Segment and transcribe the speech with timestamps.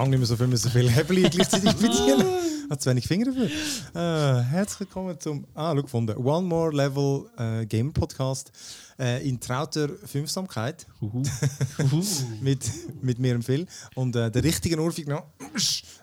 [0.00, 2.24] lange nicht mehr so viel, so viel Hebel gleichzeitig bedienen.
[2.70, 3.50] Hat zu wenig Finger dafür.
[3.94, 8.50] Äh, herzlich willkommen zum, ah, schau, gefunden, One More Level äh, Gamer Podcast
[8.98, 10.86] äh, in trauter Fünfsamkeit.
[12.40, 12.60] mit,
[13.02, 13.66] mit mir und Phil.
[13.94, 15.24] Und äh, der richtigen Urfig noch,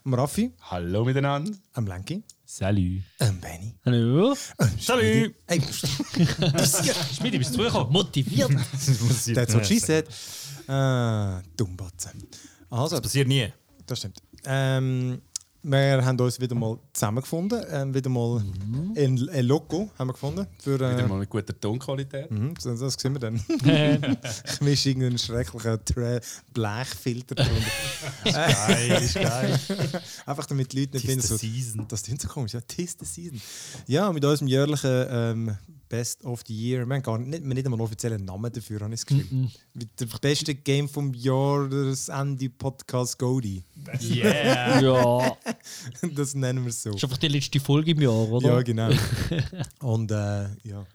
[0.03, 1.53] am Raffi, Hallo miteinander.
[1.73, 3.01] am Lenki, Salut.
[3.17, 3.73] am Benny.
[3.83, 4.35] Hallo?
[4.79, 5.33] Salut.
[5.47, 5.59] Hey,
[7.17, 7.91] Schmidi, bist du zurückgekommen?
[7.91, 8.51] Motiviert.
[9.33, 10.05] that's what she said.
[10.67, 12.27] Äh, Dummbatzen.
[12.69, 13.51] Also, Das passiert nie.
[13.87, 14.21] Das stimmt.
[14.45, 15.21] Ähm,
[15.63, 17.61] wir haben uns wieder mal zusammengefunden.
[17.69, 18.41] Ähm, wieder mal
[18.95, 20.47] ein, ein Logo haben wir gefunden.
[20.61, 22.29] Für, äh, Wieder mal mit guter Tonqualität.
[22.31, 23.35] Mhm, das, das sehen wir dann.
[24.45, 26.19] ich mische irgendeinen schrecklichen Tra
[26.53, 27.61] Blechfilter drunter.
[28.23, 29.59] Geil, ist geil.
[30.25, 31.85] Einfach damit die Leute nicht finden, Tis so, the season.
[31.87, 32.53] das klingt so komisch.
[32.53, 33.41] Ja, tis the season.
[33.87, 35.57] Ja, mit unserem jährlichen ähm,
[35.89, 36.85] Best of the Year.
[36.85, 39.49] Wir haben gar nicht, wir nicht einmal einen offiziellen Namen dafür, habe ich das Gefühl.
[39.73, 43.63] Mit der beste Game vom Jahr, das Andy Podcast Goldie.
[44.01, 44.79] Yeah.
[44.81, 45.37] ja.
[46.13, 46.89] Das nennen wir so.
[46.91, 48.47] Das ist einfach die letzte Folge im Jahr, oder?
[48.55, 48.89] Ja, genau.
[49.81, 50.85] Und äh, ja,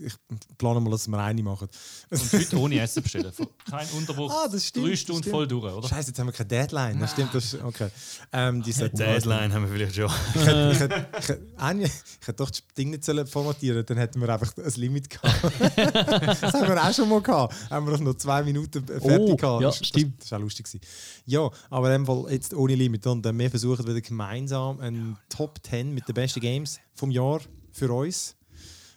[0.00, 0.14] ich, ich
[0.58, 1.68] plane mal, dass wir eine machen.
[2.10, 3.32] Und heute ohne Essen bestellen.
[3.70, 4.30] Kein Unterbruch.
[4.30, 5.34] Ah, das stimmt, Drei Stunden stimmt.
[5.34, 5.88] voll durch, oder?
[5.88, 7.00] Scheiße, jetzt haben wir keine Deadline.
[7.00, 7.88] Das stimmt, das ist, okay.
[8.32, 9.14] Ähm, die sollten wir-
[9.54, 10.10] haben wir vielleicht schon.
[10.34, 15.42] Ich hätte, doch das Ding nicht sollen formatieren dann hätten wir einfach ein Limit gehabt.
[15.76, 17.54] das haben wir auch schon mal gehabt.
[17.70, 19.62] Haben wir noch zwei Minuten fertig Oh, gehabt.
[19.62, 20.22] ja, das, stimmt.
[20.22, 20.66] Das, war auch lustig.
[20.66, 20.80] Gewesen.
[21.26, 23.06] Ja, aber in dem Fall jetzt ohne Limit.
[23.06, 27.40] Und äh, wir versuchen wieder gemeinsam ein Top 10 mit den besten Games vom Jahr
[27.72, 28.36] für uns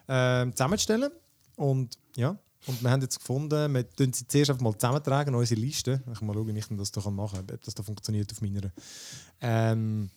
[0.08, 1.12] ähm, zusammenzustellen.
[1.56, 5.60] Und ja, und wir haben jetzt gefunden, wir tun sie zuerst einfach mal zusammentragen, unsere
[5.60, 6.04] Liste.
[6.12, 8.72] Ich mal schauen, wie ich das da machen kann, ob das da funktioniert auf meiner.
[9.42, 10.10] Ähm,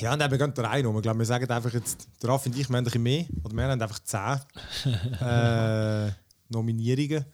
[0.00, 0.84] ja, und dann wir gehen da rein.
[0.84, 3.26] Ich glaube, wir sagen einfach jetzt, der Raff und ich, wir haben ein bisschen mehr.
[3.44, 4.20] Oder wir haben einfach 10
[5.20, 6.10] äh,
[6.48, 7.24] Nominierungen.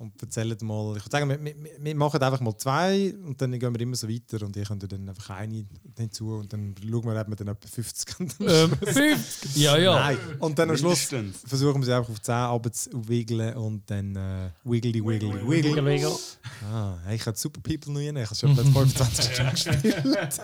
[0.00, 3.52] Und erzählen mal, ich würde sagen, wir, wir, wir machen einfach mal zwei und dann
[3.58, 7.04] gehen wir immer so weiter und ihr könnt dann einfach eine hinzu und dann schauen
[7.04, 8.30] wir, ob wir dann etwa 50 können.
[8.40, 9.56] Ähm, 50.
[9.56, 9.94] Ja, ja.
[9.96, 10.18] Nein.
[10.38, 11.10] Und dann am Schluss
[11.44, 15.84] versuchen wir sie einfach auf 10 runterzuwickeln und dann äh, wiggly, wiggly, Wiggle, wiggle.
[15.84, 16.16] wiggle.
[16.72, 19.50] Ah, hey, ich habe Super People noch nie, ich habe schon etwa 25 Stunden
[19.82, 20.40] gespielt.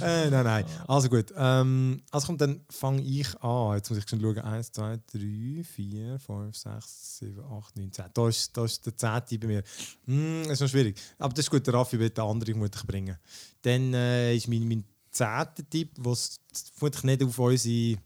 [0.00, 0.64] äh, nein, nein.
[0.86, 1.32] Also gut.
[1.36, 3.74] Ähm, also kommt, dann fange ich an.
[3.76, 4.38] Jetzt muss ich schon schauen.
[4.38, 8.04] 1, 2, 3, 4, 5, 6, 7, 8, 9, 10.
[8.14, 9.40] Da ist, da ist der 10.
[9.40, 9.62] bei mir.
[10.06, 11.00] Hm, das ist noch schwierig.
[11.18, 13.16] Aber das ist gut, der Raffi wird den anderen muss ich bringen.
[13.62, 15.28] Dann äh, ist mein, mein 10.
[15.70, 16.40] Tipp, was
[16.76, 17.98] vermutlich nicht auf unsere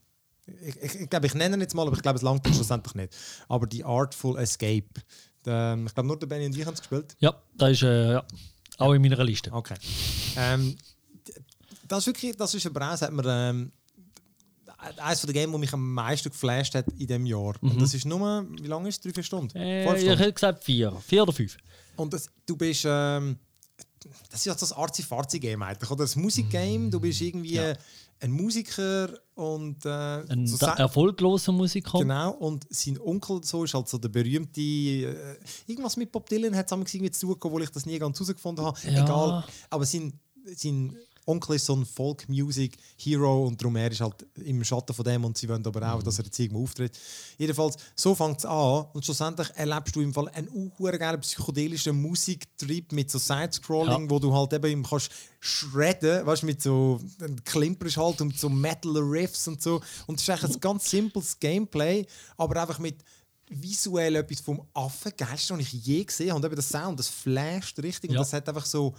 [0.62, 2.94] ich, ich, ich glaube, ich nenne ihn jetzt mal, aber ich glaube, es langt schlussendlich
[2.94, 3.16] nicht.
[3.48, 4.88] Aber die Artful Escape.
[5.44, 7.16] Der, ich glaube, nur der Benny und ich haben es gespielt.
[7.18, 8.24] Ja, das ist äh, ja,
[8.78, 9.52] auch in meiner Liste.
[9.52, 9.74] Okay.
[10.36, 10.76] Ähm,
[11.86, 13.72] das ist wirklich, das ist aber auch, sagt man, ähm,
[14.96, 17.54] eines der Games, das mich am meisten geflasht hat in diesem Jahr.
[17.60, 19.00] Und das ist nur, wie lange ist es?
[19.02, 19.56] Drei, vier Stunden?
[19.56, 20.18] Äh, Fünf ich Stunden.
[20.18, 20.92] hätte gesagt vier.
[21.06, 21.56] Vier oder fünf.
[21.96, 23.36] Und das, du bist, ähm,
[24.30, 26.04] das ist ja das Arzi-Farzi-Game eigentlich, oder?
[26.04, 27.60] Das Musikgame, du bist irgendwie
[28.20, 32.00] ein Musiker und äh, Ein so erfolgloser Musiker.
[32.00, 34.60] Genau, und sein Onkel so ist halt so der berühmte.
[34.60, 38.18] Äh, irgendwas mit Bob Dylan hat es irgendwie zu tun, wo ich das nie ganz
[38.18, 38.78] herausgefunden habe.
[38.90, 39.04] Ja.
[39.04, 39.44] Egal.
[39.70, 40.12] Aber sein,
[40.56, 40.96] sein
[41.28, 45.36] Onkel ist so ein Folk-Music-Hero und darum er ist halt im Schatten von dem und
[45.36, 46.98] sie wollen aber auch, dass er jetzt irgendwo auftritt.
[47.36, 52.92] Jedenfalls, so fängt es an und schlussendlich erlebst du im Fall einen geilen psychedelischen Musiktrip
[52.92, 54.10] mit so Sidescrolling, Ja.
[54.10, 58.48] wo du halt eben kannst shredden, weißt du, mit so ein Klimper halt und so
[58.48, 59.80] Metal Riffs und so.
[60.06, 62.06] Und es ist eigentlich ein ganz simples Gameplay,
[62.36, 62.96] aber einfach mit
[63.50, 66.36] visuell etwas vom Affengeist, das ich je gesehen habe.
[66.38, 68.20] Und eben der Sound, das flasht richtig und Ja.
[68.22, 68.94] das hat einfach so.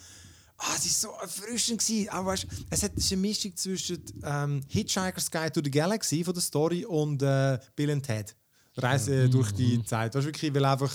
[0.59, 1.80] Ah, es war so erfrischend.
[1.80, 2.09] Gewesen.
[2.09, 6.24] Aber weißt, es hat es ist eine Mischung zwischen ähm, Hitchhiker's Guide to the Galaxy
[6.24, 8.36] von der Story und äh, Bill and Ted.
[8.75, 10.16] Reise durch die Zeit.
[10.16, 10.94] Weißt, wirklich, weil einfach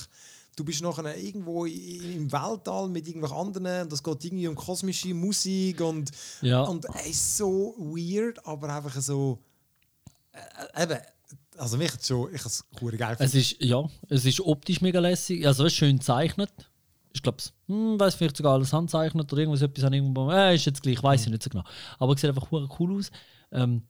[0.57, 5.13] du bist nachher irgendwo im Weltall mit irgendwelchen anderen und das geht irgendwie um kosmische
[5.13, 6.11] Musik und,
[6.43, 6.63] Ja.
[6.63, 9.39] und es ist so weird, aber einfach so
[10.33, 10.99] äh, eben,
[11.57, 14.81] also mich hat schon, ich habe es cool geil Es ist, ja, es ist optisch
[14.81, 15.47] mega lässig.
[15.47, 16.51] Also es ist schön gezeichnet.
[17.15, 17.39] Ich glaube,
[17.69, 20.31] hm, weiß vielleicht sogar alles handzeichnet oder irgendwas etwas an irgendwo.
[20.31, 21.65] Äh, ist jetzt gleich, weiß ich nicht so genau.
[21.99, 23.11] Aber es sieht einfach cool aus.
[23.53, 23.83] Ähm,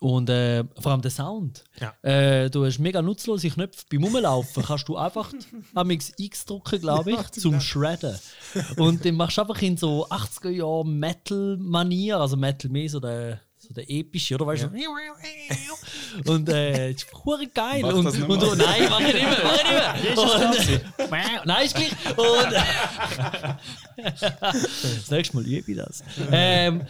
[0.00, 1.64] und äh, vor allem der Sound.
[1.80, 1.92] Ja.
[2.08, 3.84] Äh, du hast mega nutzlose Knöpfe.
[3.90, 5.32] Beim Rumlaufen kannst du einfach
[5.74, 7.62] amix X drücken, glaube ich, Ja, zum genau.
[7.62, 8.16] Shredden.
[8.76, 13.40] Und den machst du einfach in so 80er Jahren Metal-Manier, also Metal mehr so der,
[13.68, 14.46] so der epische, oder?
[14.46, 14.70] Weißt du?
[16.32, 17.82] Und äh, das ist hure geil.
[17.82, 19.72] Mach und, das und, und, nein, mach ich nicht mehr, mach ich nicht
[20.08, 20.18] mehr.
[21.38, 21.92] Und, nein, ist gleich.
[22.16, 22.52] Und,
[23.96, 26.02] das nächste Mal übe ich das.
[26.30, 26.86] Ähm,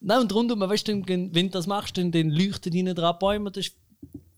[0.00, 3.50] nein, und rundum, weißt du, wenn du das machst, dann, dann leuchten hinten dran Bäume.
[3.50, 3.76] Das ist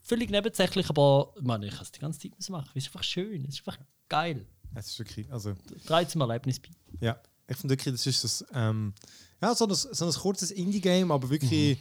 [0.02, 2.70] völlig nebensächlich, aber man, ich kann es die ganze Zeit machen.
[2.74, 3.78] Es ist einfach schön, es ist einfach
[4.08, 4.46] geil.
[4.74, 5.54] Es ist wirklich, also,
[5.86, 6.68] Drei zum Erlebnis bei.
[7.00, 7.20] ja.
[7.48, 8.94] Ich finde wirklich, das ist das, ähm,
[9.40, 11.78] ja, so ein, so ein kurzes Indie-Game, aber wirklich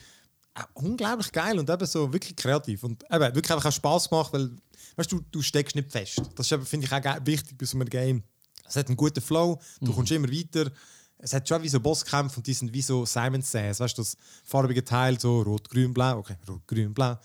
[0.56, 2.84] äh, unglaublich geil und eben so wirklich kreativ.
[2.84, 4.52] Und eben, wirklich einfach auch Spaß gemacht, weil
[4.96, 6.22] weißt, du, du steckst nicht fest.
[6.36, 8.24] Das ist finde ich auch wichtig bei so einem Game.
[8.68, 10.72] Es hat einen guten Flow, du kommst immer weiter.
[11.18, 14.04] Es hat schon wie so Bosskämpfe und die sind wie so Simon Says, weißt du,
[14.04, 14.16] das
[14.46, 17.18] farbige Teil, so rot, grün, blau, okay, rot, grün, blau,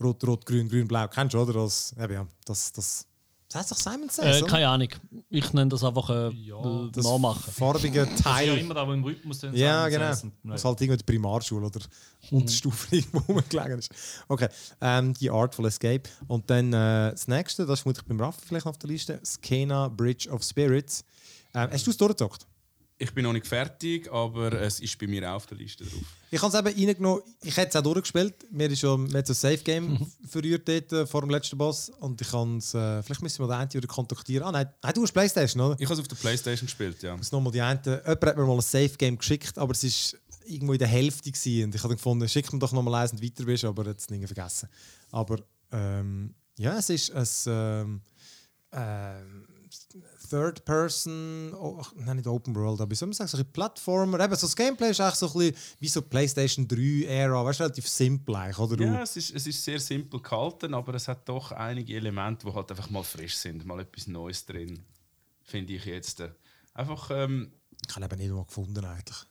[0.00, 1.08] rot, rot, grün, grün, blau.
[1.08, 1.54] Kennst du, oder?
[1.54, 3.06] Das, eben, ja, das, das,
[3.52, 4.46] das heißt doch Simon Says, Äh, oder?
[4.50, 4.88] keine Ahnung.
[5.28, 6.56] Ich nenne das einfach äh, Ja,
[6.86, 7.52] äh, Das nachmachen.
[7.52, 8.58] farbige Das ist ja Teil.
[8.58, 10.08] immer da, wo im Rhythmus dann Ja, genau.
[10.44, 11.80] Das halt irgendwie die Primarschule oder
[12.30, 13.90] Unterstufe irgendwo rumgelegen ist.
[14.28, 14.48] Okay,
[14.80, 16.02] ähm, die Artful Escape.
[16.28, 19.88] Und dann äh, das nächste, das ist vermutlich beim Raffi vielleicht auf der Liste, Skena
[19.88, 21.04] Bridge of Spirits.
[21.54, 22.46] Ähm, hast du es durchgezockt?
[23.02, 26.02] Ich bin noch nicht fertig, aber es ist bei mir auch auf der Liste drauf.
[26.30, 28.34] Ich habe es eben reingenommen, ich hätte es auch durchgespielt.
[28.52, 31.88] Mir ist schon mit so ein Safe-Game verrührt dort, äh, vor dem letzten Boss.
[31.98, 34.46] Und ich kann es, äh, vielleicht müssen wir den einen wieder kontaktieren.
[34.46, 35.76] Ah nein, nein du hast Playstation, oder?
[35.78, 37.16] Ich habe es auf der Playstation gespielt, ja.
[37.16, 37.80] muss nochmal die einen.
[37.82, 41.64] Jemand hat mir mal ein Safe-Game geschickt, aber es ist irgendwo in der Hälfte gewesen.
[41.64, 44.10] und ich habe dann gefunden, schick mir doch nochmal eins und weiter bist, aber jetzt
[44.10, 44.68] nicht vergessen.
[45.10, 45.38] Aber
[45.72, 48.00] ähm, ja, es ist ein ähm,
[48.72, 49.46] ähm,
[50.30, 54.20] Third Person, oh, nein, nicht Open World, aber wie soll man sagen, so ein Plattformer.
[54.20, 57.64] Eben, so das Gameplay ist eigentlich so ein bisschen wie so PlayStation 3-Ära, weißt du,
[57.64, 58.84] relativ simpel eigentlich, oder?
[58.84, 62.54] Ja, es ist, es ist sehr simpel gehalten, aber es hat doch einige Elemente, die
[62.54, 64.78] halt einfach mal frisch sind, mal etwas Neues drin,
[65.42, 66.22] finde ich jetzt.
[66.74, 67.50] Einfach, ähm,
[67.88, 69.26] Ich habe eben nicht mal gefunden eigentlich.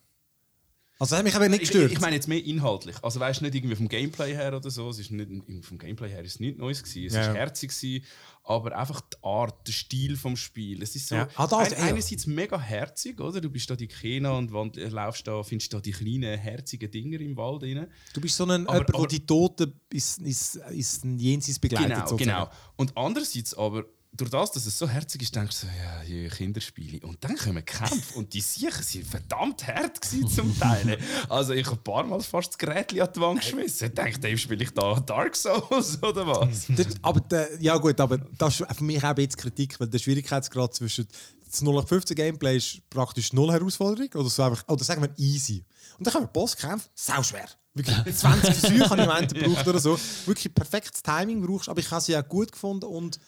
[1.02, 1.92] Also, das hat mich eben nicht ich, gestört.
[1.94, 2.96] ich meine jetzt mehr inhaltlich.
[3.02, 4.90] Also weißt nicht irgendwie vom Gameplay her oder so.
[4.90, 5.30] Es ist nicht,
[5.66, 7.08] vom Gameplay her ist es nichts Neues gewesen.
[7.08, 8.04] Es Ja, ist herzig gewesen,
[8.44, 10.84] aber einfach die Art, der Stil vom Spiel.
[10.84, 11.30] Es ist so Ja.
[11.36, 11.86] Ah, das, ein, ja.
[11.86, 13.40] einerseits mega herzig, oder?
[13.40, 16.92] Du bist da die Kena und wand, äh, laufst da, findest da die kleinen herzigen
[16.92, 17.88] Dinger im Wald rein.
[18.14, 21.60] du bist so ein, Aber- jemand, der aber- die Toten ist, ist, ist ein Jenseits
[21.60, 21.94] begleitet.
[21.94, 22.46] Genau, sozusagen.
[22.46, 22.50] genau.
[22.76, 26.28] Und andererseits aber, durch das, dass es so herzig ist, denkst du so, ja, die
[26.28, 27.06] Kinderspiele.
[27.08, 30.98] Und dann kommen Kämpfe und die Siechen sind verdammt hart zum Teil.
[31.30, 33.88] Also ich habe ein paar Mal fast das Gerät an die Wand geschmissen.
[33.88, 36.66] Ich dachte, Dave, spiele ich da Dark Souls oder was?
[36.76, 40.00] Das- aber der, ja gut, aber das ist für mich auch bisschen Kritik, weil der
[40.00, 41.08] Schwierigkeitsgrad zwischen
[41.46, 45.64] das 0815 Gameplay ist praktisch null Herausforderung oder so einfach, oder sagen wir easy.
[45.98, 47.48] Und dann kommen Bosskämpfe, sau schwer.
[47.74, 49.98] Wirklich 20 Versuche habe ich im Ende gebraucht oder so.
[50.26, 53.20] Wirklich perfektes Timing brauchst, aber ich habe sie auch gut gefunden und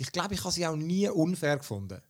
[0.00, 2.00] ich glaube, ich habe sie auch nie unfair gefunden.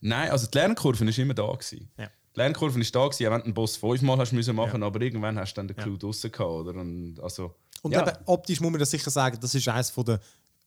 [0.00, 1.52] Nein, also die Lernkurve war immer da.
[1.52, 1.88] Gewesen.
[1.96, 2.10] Ja.
[2.34, 5.00] Die Lernkurve war da, gewesen, auch wenn du den Boss fünfmal hast müssen machen aber
[5.00, 6.50] irgendwann hast du dann den Clou draussen gehabt.
[6.50, 6.74] Oder?
[6.74, 8.02] Und, also, Und ja.
[8.02, 10.20] eben, optisch muss man das sicher sagen, das ist eines der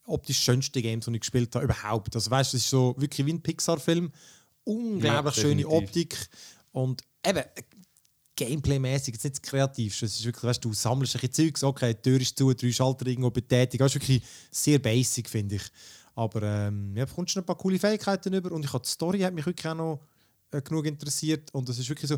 [0.06, 2.16] optisch schönsten Games, die ich gespielt habe überhaupt.
[2.16, 4.12] Also weißt, das ist so wirklich wie ein Pixar-Film.
[4.64, 5.68] Unglaublich Ja, schöne.
[5.68, 6.30] Optik
[6.72, 7.44] und eben
[8.38, 10.06] Gameplay-mäßig jetzt nicht das Kreativste.
[10.06, 12.72] Es ist wirklich, weißt, du sammelst ein bisschen Zeugs, okay, die Tür ist zu, drei
[12.72, 13.82] Schalter irgendwo betätigt.
[13.82, 15.64] Das ist wirklich sehr basic, finde ich.
[16.16, 18.90] Aber ähm, ja, du bekommst noch ein paar coole Fähigkeiten über und ich habe die
[18.90, 20.00] Story hat mich wirklich auch noch
[20.52, 22.18] äh, genug interessiert und es ist wirklich so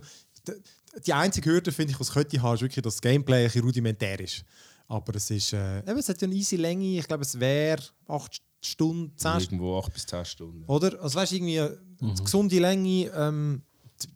[1.05, 3.63] die einzige Hürde finde ich was könnte haben ist wirklich dass das Gameplay ein bisschen
[3.63, 4.43] rudimentär ist.
[4.87, 7.81] Aber es ist äh, eben, es hat ja eine easy Länge ich glaube es wäre
[8.07, 10.63] 8 Stunden 10 Stunden Irgendwo 8 bis 10 Stunden.
[10.65, 11.01] oder?
[11.01, 13.61] Also weißt du irgendwie eine gesunde Länge ähm,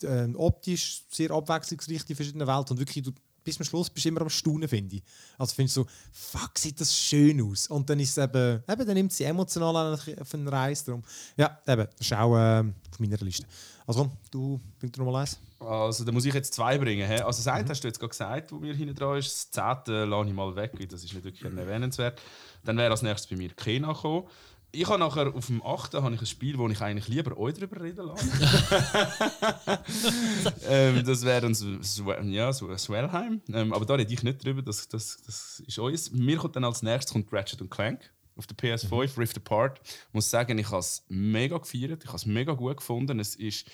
[0.02, 3.12] äh, optisch sehr abwechslungsreich die verschiedenen Welten und wirklich du
[3.48, 5.04] bis zum Schluss bist du immer am Staunen, finde ich.
[5.38, 7.68] Also findest du so, fuck, sieht das schön aus.
[7.68, 11.02] Und dann ist es eben, eben dann nimmt sie emotional auf einen Reis drum.
[11.38, 13.46] Ja, eben, das ist auch ähm, auf meiner Liste.
[13.86, 15.40] Also komm, du bringst noch mal eins.
[15.60, 17.08] Also, da muss ich jetzt zwei bringen.
[17.08, 17.22] hä?
[17.22, 19.28] Also, das eine hast du jetzt gerade gesagt, wo mir hinten dran ist.
[19.28, 22.22] Das zehnte lasse ich mal weg, weil das ist nicht wirklich erwähnenswert.
[22.64, 24.28] Dann wäre als nächstes bei mir Kena gekommen.
[24.72, 25.94] Ich habe nachher auf dem 8.
[25.96, 28.30] habe ich ein Spiel, wo ich eigentlich lieber euch darüber reden lasse.
[30.70, 33.42] ähm, das wäre so, so, ja, Swellheim.
[33.54, 36.12] Ähm, aber da rede ich nicht drüber, das, das, das ist euch.
[36.12, 39.82] Mir kommt dann als nächstes kommt Ratchet Clank auf der PS5, Rift Apart.
[39.84, 43.20] Ich muss sagen, ich habe es mega gefeiert, ich habe es mega gut gefunden.
[43.20, 43.68] Es ist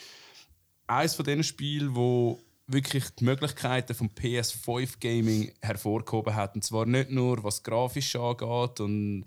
[0.88, 6.55] eines von diesen Spielen, wo wirklich die Möglichkeiten vom PS5 Gaming hervorgehoben hat.
[6.55, 9.25] Und zwar nicht nur was grafisch angeht und,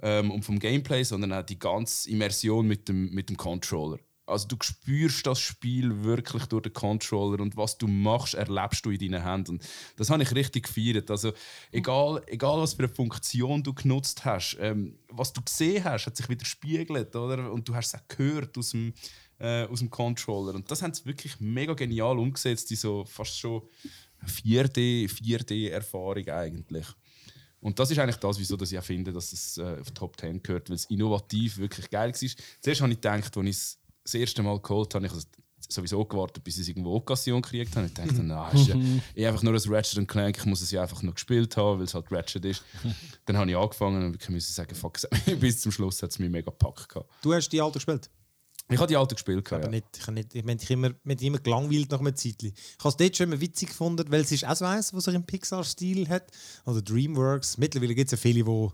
[0.00, 3.98] ähm, und vom Gameplay, sondern auch die ganze Immersion mit dem, mit dem Controller.
[4.28, 8.90] Also du spürst das Spiel wirklich durch den Controller und was du machst, erlebst du
[8.90, 9.52] in deinen Händen.
[9.52, 9.64] Und
[9.96, 11.10] das habe ich richtig gefeiert.
[11.12, 11.32] Also
[11.70, 16.16] egal, egal was für eine Funktion du genutzt hast, ähm, was du gesehen hast, hat
[16.16, 17.52] sich wieder gespiegelt, oder?
[17.52, 18.94] Und du hast es auch gehört aus dem,
[19.38, 20.54] äh, aus dem Controller.
[20.54, 23.62] Und das haben sie wirklich mega genial umgesetzt, die so fast schon
[24.24, 26.86] 4D, 4D-Erfahrung eigentlich.
[27.60, 30.18] Und das ist eigentlich das, wieso ich auch finde, dass es äh, auf die Top
[30.20, 32.30] 10 gehört, weil es innovativ wirklich geil war.
[32.60, 35.22] Zuerst habe ich gedacht, als ich es das erste Mal geholt habe, ich habe
[35.68, 37.86] sowieso gewartet, bis ich es irgendwo Occasion gekriegt habe.
[37.86, 38.76] Ich dachte, na, ist ja
[39.16, 41.86] eh einfach nur ein Ratchet Clank, ich muss es ja einfach noch gespielt haben, weil
[41.86, 42.62] es halt Ratchet ist.
[43.24, 44.98] Dann habe ich angefangen und ich musste sagen, fuck,
[45.40, 46.88] bis zum Schluss hat es mich mega gepackt.
[46.88, 47.10] gehabt.
[47.22, 48.10] Du hast die alte gespielt?
[48.68, 49.48] Ich habe die alten gespielt.
[49.50, 49.58] Ja.
[49.68, 52.52] nicht, ich habe nicht, ich meine, ich immer, mich immer gelangweilt nach einem Zeitchen.
[52.52, 55.04] Ich habe es dort schon immer witzig gefunden, weil es ist auch so eins, was
[55.04, 56.26] sich im Pixar-Stil hat.
[56.64, 57.58] Oder Dreamworks.
[57.58, 58.68] Mittlerweile gibt es ja viele, die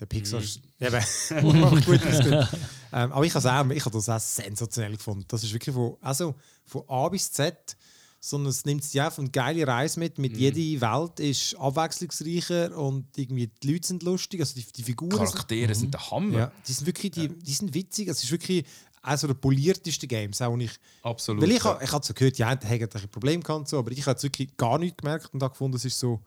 [0.00, 0.42] der Pixar...
[0.80, 1.04] Eben,
[1.42, 2.22] wo man gut ist.
[2.22, 2.48] gut.
[2.92, 5.24] Ähm, aber ich habe auch, ich habe das auch sensationell gefunden.
[5.28, 6.34] Das ist wirklich von, also
[6.66, 7.76] von A bis Z,
[8.20, 10.18] sondern es nimmt sich einfach eine geile Reise mit.
[10.18, 15.10] Mit jeder Welt ist abwechslungsreicher und irgendwie die Leute sind lustig, also die, die Figuren
[15.12, 16.38] sind Charaktere sind der Hammer.
[16.38, 18.08] ja, die sind wirklich, die, die sind witzig.
[18.08, 18.64] Es ist wirklich
[19.02, 21.42] eines der poliertesten Games, auch ich, Absolut.
[21.42, 21.78] weil ich, ja.
[21.82, 24.22] ich habe so gehört, die haben haben ein Problem gehabt, so, aber ich habe jetzt
[24.22, 26.20] wirklich gar nichts gemerkt und habe gefunden, es ist so,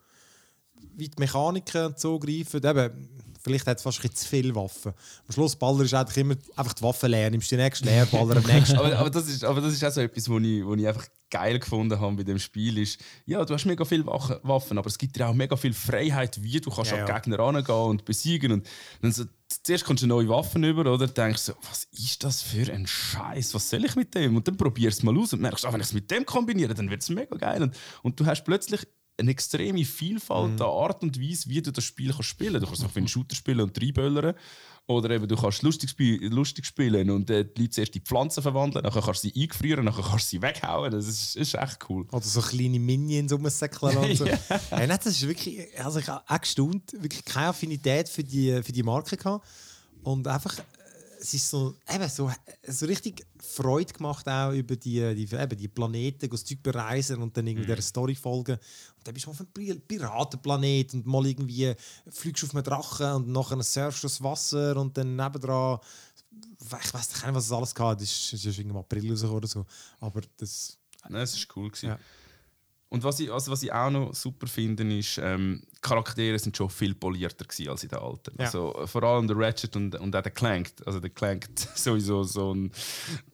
[0.95, 2.63] wie die Mechaniken und so greifen.
[2.63, 3.09] Eben,
[3.43, 4.93] vielleicht hat es fast ein bisschen zu viele Waffen.
[5.27, 8.38] Am Schluss Baller ist eigentlich immer einfach die Waffen leer, nimmst die nächste leer, Baller
[8.38, 8.77] am nächsten.
[8.77, 11.59] aber, aber, das ist, aber das ist auch so etwas, was ich, ich einfach geil
[11.59, 12.77] gefunden habe bei dem Spiel.
[12.77, 16.41] Ist, ja, du hast mega viele Waffen, aber es gibt dir auch mega viel Freiheit,
[16.41, 17.19] wie du kannst Ja, an ja.
[17.19, 18.51] Gegner rangehen und besiegen.
[18.51, 18.67] Und
[19.01, 21.07] dann so, zuerst kommst du neue Waffen über, oder?
[21.07, 23.53] Denkst so, was ist das für ein Scheiß?
[23.55, 24.35] Was soll ich mit dem?
[24.35, 26.25] Und dann probierst du es mal aus und merkst, ah, wenn ich es mit dem
[26.25, 27.63] kombiniere, dann wird es mega geil.
[27.63, 31.84] Und, und du hast plötzlich eine extreme Vielfalt an Art und Weise, wie du das
[31.84, 32.65] Spiel kannst spielen kannst.
[32.65, 34.36] Du kannst auch einen Shooter spielen und reinböllern.
[34.86, 38.43] Oder eben, du kannst lustig, spi- lustig spielen und äh, die Leute zuerst in Pflanzen
[38.43, 40.91] verwandeln, dann kannst du sie eingefrieren, dann kannst du sie weghauen.
[40.91, 42.05] Das ist, ist echt cool.
[42.12, 44.25] Oder so kleine Minions rumsäckeln und so.
[44.72, 48.62] hey, nein, das ist wirklich, also ich habe auch gestaunt, wirklich keine Affinität für die,
[48.62, 49.48] für die Marke gehabt.
[50.01, 50.53] Und einfach,
[51.22, 52.29] es ist so, eben so,
[52.67, 57.38] so richtig Freude gemacht auch über die, die, eben die Planeten, das Zeug bereisen und
[57.38, 58.58] dann irgendwie der Story folgen.
[59.03, 61.74] Dann bist du auf einem Pi- Piratenplanet und mal irgendwie
[62.10, 65.79] fliegst auf einem Drachen und nachher surfst du das Wasser und dann nebendran
[66.60, 68.01] ich weiß nicht, was es alles gehabt hat.
[68.01, 69.65] Das ist, das ist irgendwie April rausgekommen oder so.
[70.00, 70.77] Aber das,
[71.10, 71.69] Nein, es war cool.
[71.69, 71.89] Gewesen.
[71.89, 72.00] Ja.
[72.93, 76.55] Und was ich, also was ich auch noch super finde, ist, ähm, die Charaktere sind
[76.55, 78.35] schon viel polierter gewesen als in den alten.
[78.38, 78.45] Ja.
[78.45, 80.71] Also, äh, vor allem der Ratchet und, und auch der Clank.
[80.85, 82.71] Also der Clank sowieso so ein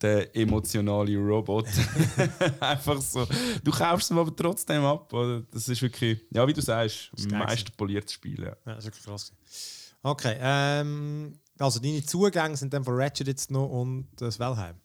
[0.01, 1.67] der emotionale Robot.
[2.61, 3.27] Einfach so.
[3.61, 5.11] Du kaufst ihn aber trotzdem ab.
[5.11, 5.41] Oder?
[5.51, 8.41] Das ist wirklich, ja, wie du sagst, geil meist poliertes Spiel.
[8.41, 8.55] Ja.
[8.65, 9.33] Ja, das ist wirklich krass.
[10.01, 14.77] Okay, ähm, also deine Zugänge sind dann von Ratchet jetzt noch und das Valheim.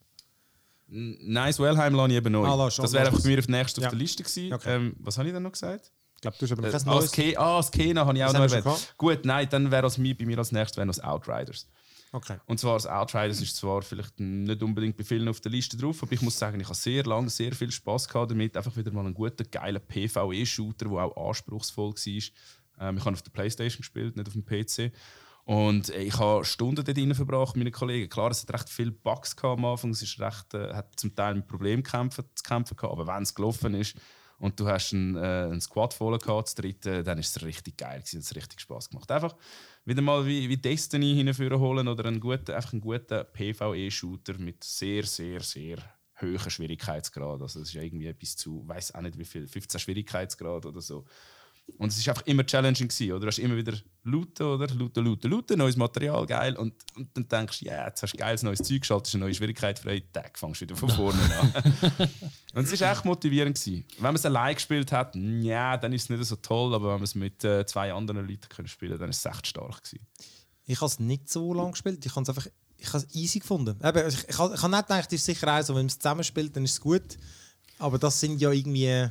[0.89, 2.45] N- Nein, das Wellheim lasse ich eben neu.
[2.45, 3.83] Ah, lass- das wäre einfach bei mir auf nächst Ja.
[3.85, 4.53] auf der Liste gewesen.
[4.53, 4.75] Okay.
[4.75, 5.91] Ähm, was habe ich denn noch gesagt?
[6.15, 7.37] Ich glaube, du hast aber Äh, noch ah, neues.
[7.37, 8.93] Ah, Skena habe ich auch Das noch erwähnt.
[8.97, 11.67] Gut, nein, dann wäre es bei mir als nächstes wäre noch das Outriders.
[12.11, 12.37] Okay.
[12.45, 16.01] Und zwar das Outriders ist zwar vielleicht nicht unbedingt bei vielen auf der Liste drauf,
[16.01, 18.55] aber ich muss sagen, ich habe sehr lange sehr viel Spaß gehabt damit.
[18.55, 22.87] Einfach wieder mal einen guten, geilen PvE-Shooter, der auch anspruchsvoll war.
[22.87, 24.93] Ähm, ich habe auf der Playstation gespielt, nicht auf dem PC.
[25.45, 28.09] Und äh, ich habe Stunden dort drin verbracht mit meinen Kollegen.
[28.09, 29.91] Klar, es hat recht viele Bugs gehabt am Anfang.
[29.91, 31.91] Es ist recht, äh, hat zum Teil mit Problemen zu
[32.43, 32.91] kämpfen gehabt.
[32.91, 33.95] Aber wenn es gelaufen ist
[34.39, 37.77] und du hast einen, äh, einen Squad voll gehabt, das dritte, dann ist es richtig
[37.77, 38.19] geil gewesen.
[38.19, 39.09] Es hat richtig Spaß gemacht.
[39.11, 39.35] Einfach
[39.85, 44.63] wieder mal wie, wie Destiny hinführen holen oder einen guten, einfach einen guten PvE-Shooter mit
[44.63, 45.77] sehr, sehr, sehr
[46.21, 47.41] hohen Schwierigkeitsgrad.
[47.41, 51.05] Also das ist irgendwie bis zu, weiß auch nicht wie viel, 15 Schwierigkeitsgrad oder so.
[51.77, 53.21] Und es ist einfach immer challenging gewesen, oder?
[53.21, 54.67] Du hast immer wieder looten, oder?
[54.73, 56.55] Looten, looten, looten, neues Material, geil.
[56.55, 59.33] Und, und dann denkst du, ja, jetzt hast du geiles neues Zeug, schaltest eine neue
[59.33, 61.53] Schwierigkeit frei, Tag, fangst wieder von vorne an.
[62.53, 63.59] und es war echt motivierend.
[63.59, 63.83] Gewesen.
[63.95, 66.95] Wenn man es allein gespielt hat, ja, dann ist es nicht so toll, aber wenn
[66.95, 69.83] man es mit äh, zwei anderen Leuten können spielen dann ist es echt stark.
[69.83, 70.05] Gewesen.
[70.67, 72.05] Ich habe es nicht so lange gespielt.
[72.05, 73.79] Ich habe es einfach ich habe es easy gefunden.
[73.83, 75.85] Eben, ich, ich, habe- ich habe nicht gedacht, das ist sicher auch so, wenn man
[75.87, 77.17] es zusammenspielt, dann ist es gut.
[77.79, 79.09] Aber das sind ja irgendwie.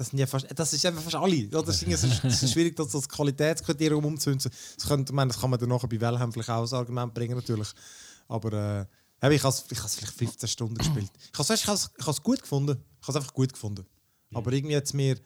[0.00, 1.46] Das, sind ja fast, das ist einfach fast alle.
[1.48, 1.82] Das ist,
[2.24, 4.50] es ist schwierig, das als Qualitätskriterium umzusetzen.
[4.78, 7.34] Das, könnte, meine, das kann man dann nachher bei Wellheim vielleicht auch als Argument bringen,
[7.36, 7.68] natürlich.
[8.26, 8.88] Aber
[9.20, 11.10] äh, ich habe es vielleicht 15 Stunden gespielt.
[11.30, 12.82] Ich habe es, ich es gut gefunden.
[13.00, 13.84] Ich habe es einfach gut gefunden.
[14.32, 15.18] Aber irgendwie jetzt mir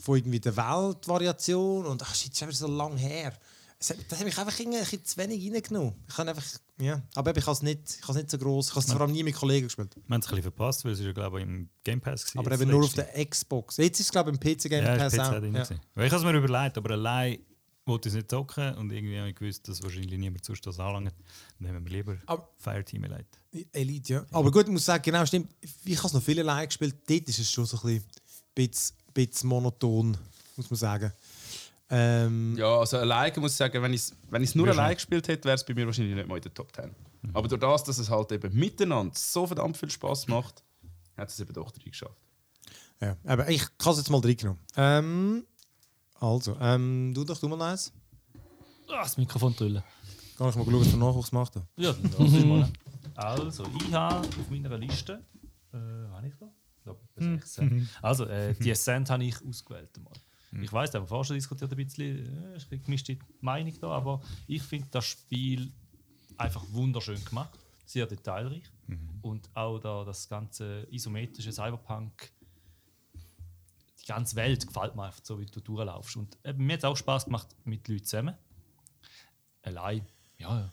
[0.00, 3.32] von irgendwie der Weltvariation und ach shit, das ist einfach so lang her.
[3.80, 5.94] Es hat- Das habe ich einfach ein bisschen zu wenig reingenommen.
[6.08, 6.44] Ich habe einfach,
[6.80, 7.02] ja.
[7.14, 8.68] Aber ich habe es nicht, ich nicht so groß.
[8.68, 9.94] Ich habe es vor allem nie mit Kollegen gespielt.
[9.94, 12.38] Wir haben es ein bisschen verpasst, weil es ja, glaube ich, im Game Pass gewesen,
[12.38, 13.76] Aber eben nur auf der Xbox.
[13.76, 15.32] Jetzt ist es, glaube ich, im PC Game Ja, Pass PC auch.
[15.42, 15.62] Ja.
[15.62, 17.38] Ich habe es mir überlegt, aber allein
[17.86, 20.80] wollte ich es nicht zocken und irgendwie habe ich gewusst, dass wahrscheinlich niemand sonst das
[20.80, 21.12] anlangt.
[21.58, 23.26] Dann nehmen wir lieber Aber- Fireteam Elite.
[23.72, 24.26] Elite, ja.
[24.32, 25.54] Aber gut, ich muss sagen, genau, stimmt.
[25.84, 26.96] Ich habe es noch viel allein gespielt.
[27.06, 28.04] Dort ist es schon so ein bisschen,
[28.54, 30.16] bisschen, bisschen monoton,
[30.56, 31.12] muss man sagen.
[31.96, 34.94] Ähm, Ja, also alleine muss ich sagen, wenn ich es wenn ich's nur Wirst allein
[34.94, 36.90] gespielt hätte, wäre es bei mir wahrscheinlich nicht mal in der Top 10.
[37.32, 40.62] Aber durch das, dass es halt eben miteinander so verdammt viel Spaß macht,
[41.16, 42.16] hat es eben doch drin geschafft.
[43.00, 43.16] ja.
[43.24, 44.60] Aber ich habe es jetzt mal reingenommen.
[44.76, 45.44] Ähm,
[46.20, 47.92] also, ähm, du doch, du mal eins.
[48.88, 49.82] Ah, das Mikrofon drüllen.
[50.36, 51.54] Kann ich mal schauen, was für Nachwuchs macht.
[51.76, 52.68] Ja, dann darf ich mal.
[53.16, 55.22] Also, ich habe auf meiner Liste.
[55.72, 56.46] Äh, habe ich da?
[56.86, 57.70] Ja, das ist echt sehr-
[58.02, 59.90] Also, äh, die Ascent habe ich ausgewählt.
[60.02, 60.10] Mal.
[60.62, 63.74] Ich weiß, da haben wir vorher schon diskutiert ein bisschen, äh, ist eine gemischte Meinung
[63.80, 65.72] da, aber ich finde das Spiel
[66.36, 67.58] einfach wunderschön gemacht.
[67.86, 68.62] sehr detailreich.
[69.22, 72.30] Und auch da das ganze isometrische Cyberpunk,
[74.02, 76.16] die ganze Welt gefällt mir einfach so, wie du durchlaufst.
[76.16, 78.34] Und eben, mir hat es auch Spaß gemacht mit Leuten zusammen.
[79.62, 80.06] Allein,
[80.38, 80.72] ja,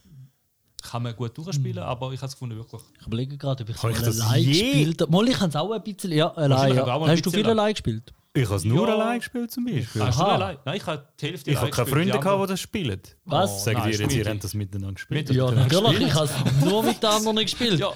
[0.82, 2.82] kann man gut durchspielen, aber ich habe es gefunden, wirklich.
[3.00, 5.12] Ich überlege gerade, ob ich ich allein gespielt habe.
[5.12, 6.12] Mal, ich habe es auch ein bisschen.
[6.12, 6.76] Ja, allein.
[6.76, 7.08] Ja.
[7.08, 8.14] Hast du viel allein gespielt?
[8.34, 8.94] Ich habe es nur Ja.
[8.96, 10.02] allein gespielt zum Beispiel.
[10.04, 10.36] Hast du Aha.
[10.36, 10.58] allein?
[10.64, 13.02] Nein, ich habe die Hälfte Ich habe keine Freunde, die gehabt, die das spielen.
[13.26, 13.64] Was?
[13.66, 15.28] Sagen nein, dir jetzt, ihr habt das miteinander gespielt.
[15.28, 16.08] Mit- Ja, natürlich.
[16.08, 17.80] Ich habe es nur mit den anderen gespielt.
[17.80, 17.92] Ja.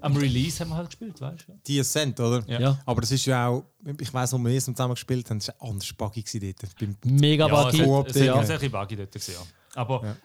[0.00, 1.52] Am Release haben wir halt gespielt, weißt du?
[1.64, 2.42] Die Ascent, oder?
[2.48, 2.60] Ja.
[2.60, 2.78] Ja.
[2.84, 3.64] Aber das ist ja auch,
[4.00, 7.04] ich weiss, wo wir erst zusammen gespielt haben, das war anders buggy gewesen dort.
[7.04, 7.88] Mega Ja, es buggy.
[7.88, 9.34] Hat- es es hat ein bisschen buggy dort gesehen.
[9.38, 9.80] ja.
[9.80, 10.16] Aber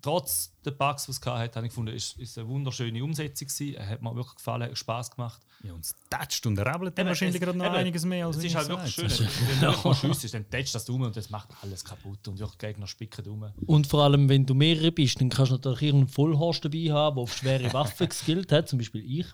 [0.00, 3.74] trotz der Bugs, es hatte, habe ich gefunden, es ist eine wunderschöne Umsetzung gewesen.
[3.76, 5.40] Er hat mir wirklich gefallen, hat Spaß gemacht.
[5.62, 8.36] Ja, und es tätscht und rabbelt dann wahrscheinlich es- gerade noch eben, einiges mehr als
[8.36, 9.08] Es ist halt wirklich schön.
[9.08, 12.86] Wenn du schiessst, dann tätscht das um und das macht alles kaputt und wirklich Gegner
[12.86, 13.44] spicken um.
[13.66, 17.16] Und vor allem, wenn du mehrere bist, dann kannst du natürlich irgendeinen Vollhorst dabei haben,
[17.16, 19.26] der auf schwere Waffen geskillt hat, zum Beispiel ich.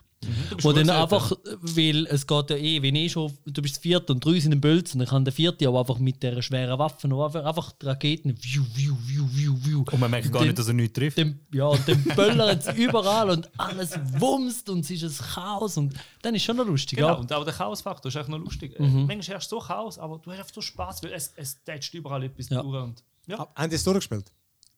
[0.55, 3.81] bist Wo dann einfach, weil es geht ja eh, wenn eh schon, du bist das
[3.81, 6.79] vierte und drei sind im Bölzen, dann kann der vierte aber einfach mit dieser schweren
[6.79, 9.83] Waffe noch einfach, einfach die Raketen, viu, viu, viu, viu, viu.
[9.91, 11.17] Und man merkt gar nicht, dass er nichts trifft.
[11.23, 15.77] Dem, ja, und dann böllert es überall und alles wumst und es ist ein Chaos
[15.77, 16.97] und dann ist schon noch lustig.
[16.97, 17.13] Genau, Ja.
[17.15, 18.79] und auch der Chaosfaktor ist echt noch lustig.
[18.79, 19.05] Äh, Mhm.
[19.07, 21.93] Manchmal hast du so Chaos, aber du hast einfach so Spaß, weil es, es tätscht
[21.93, 22.61] überall etwas Ja.
[22.61, 22.83] durch.
[22.83, 24.31] Und, ja, Haben die es durchgespielt?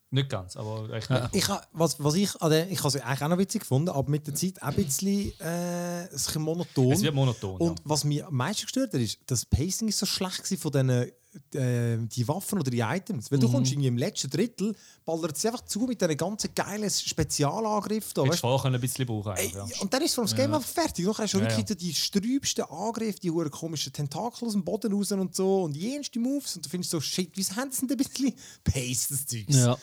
[0.08, 1.08] nicht ganz, aber echt.
[1.32, 3.90] Ich ha, was, was ich, an der- ich habe es eigentlich auch noch witzig gefunden,
[3.90, 6.92] aber mit der Zeit auch ein bisschen, äh, ein bisschen monoton.
[6.92, 7.56] Es wird monoton.
[7.60, 7.84] Und ja.
[7.84, 11.10] was mich am meisten gestört hat, ist, das Pacing ist so schlecht von diesen
[11.54, 13.30] äh, die Waffen oder die Items.
[13.30, 14.74] Weil du kommst irgendwie im letzten Drittel,
[15.04, 18.12] ballert sie einfach zu mit diesen ganzen geilen Spezialangriffen.
[18.14, 19.32] Da, Hättest du vorher ein bisschen brauchen.
[19.36, 19.82] Ey, eigentlich, ja.
[19.82, 21.04] Und dann ist vor das Game einfach fertig.
[21.04, 25.12] Dann hast du Ja, wirklich die sträubsten Angriffe, die komischen Tentakel aus dem Boden raus
[25.12, 26.56] und so und jenste Moves.
[26.56, 28.34] Und du findest so, shit, wieso haben sie denn ein bisschen
[28.64, 29.56] Pace, das Zeugs?
[29.56, 29.76] Ja.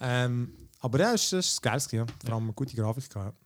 [0.00, 1.80] Ähm, aber ja, das war das geil.
[1.92, 2.06] Ja.
[2.24, 3.10] Vor allem eine gute Grafik.
[3.10, 3.36] Gehabt.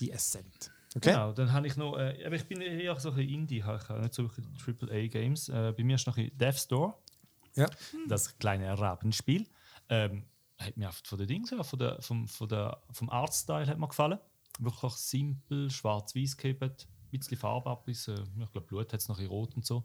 [0.00, 0.70] Die Ascent.
[0.94, 1.12] Okay?
[1.12, 4.00] Genau, dann habe ich noch, äh, aber ich bin eher so ein Indie, ich habe
[4.02, 4.46] nicht so wirklich
[4.82, 5.48] AAA-Games.
[5.48, 6.94] Äh, bei mir ist noch ein Death Store,
[7.56, 7.68] Ja.
[8.08, 9.46] das kleine Rabenspiel.
[9.88, 10.24] Ähm,
[10.58, 13.88] hat mir von den Dings, ja, von der, vom, von der, vom Artstyle hat mir
[13.88, 14.18] gefallen.
[14.58, 19.08] Wirklich simpel, schwarz-weiß gehabt, ein bisschen Farbe ab, bis, äh, ich glaube Blut hat es
[19.08, 19.84] noch in Rot und so.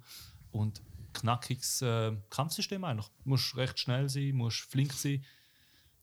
[0.51, 0.81] Und
[1.13, 3.07] knackiges äh, Kampfsystem eigentlich.
[3.23, 5.23] Du musst recht schnell sein, musst flink sein.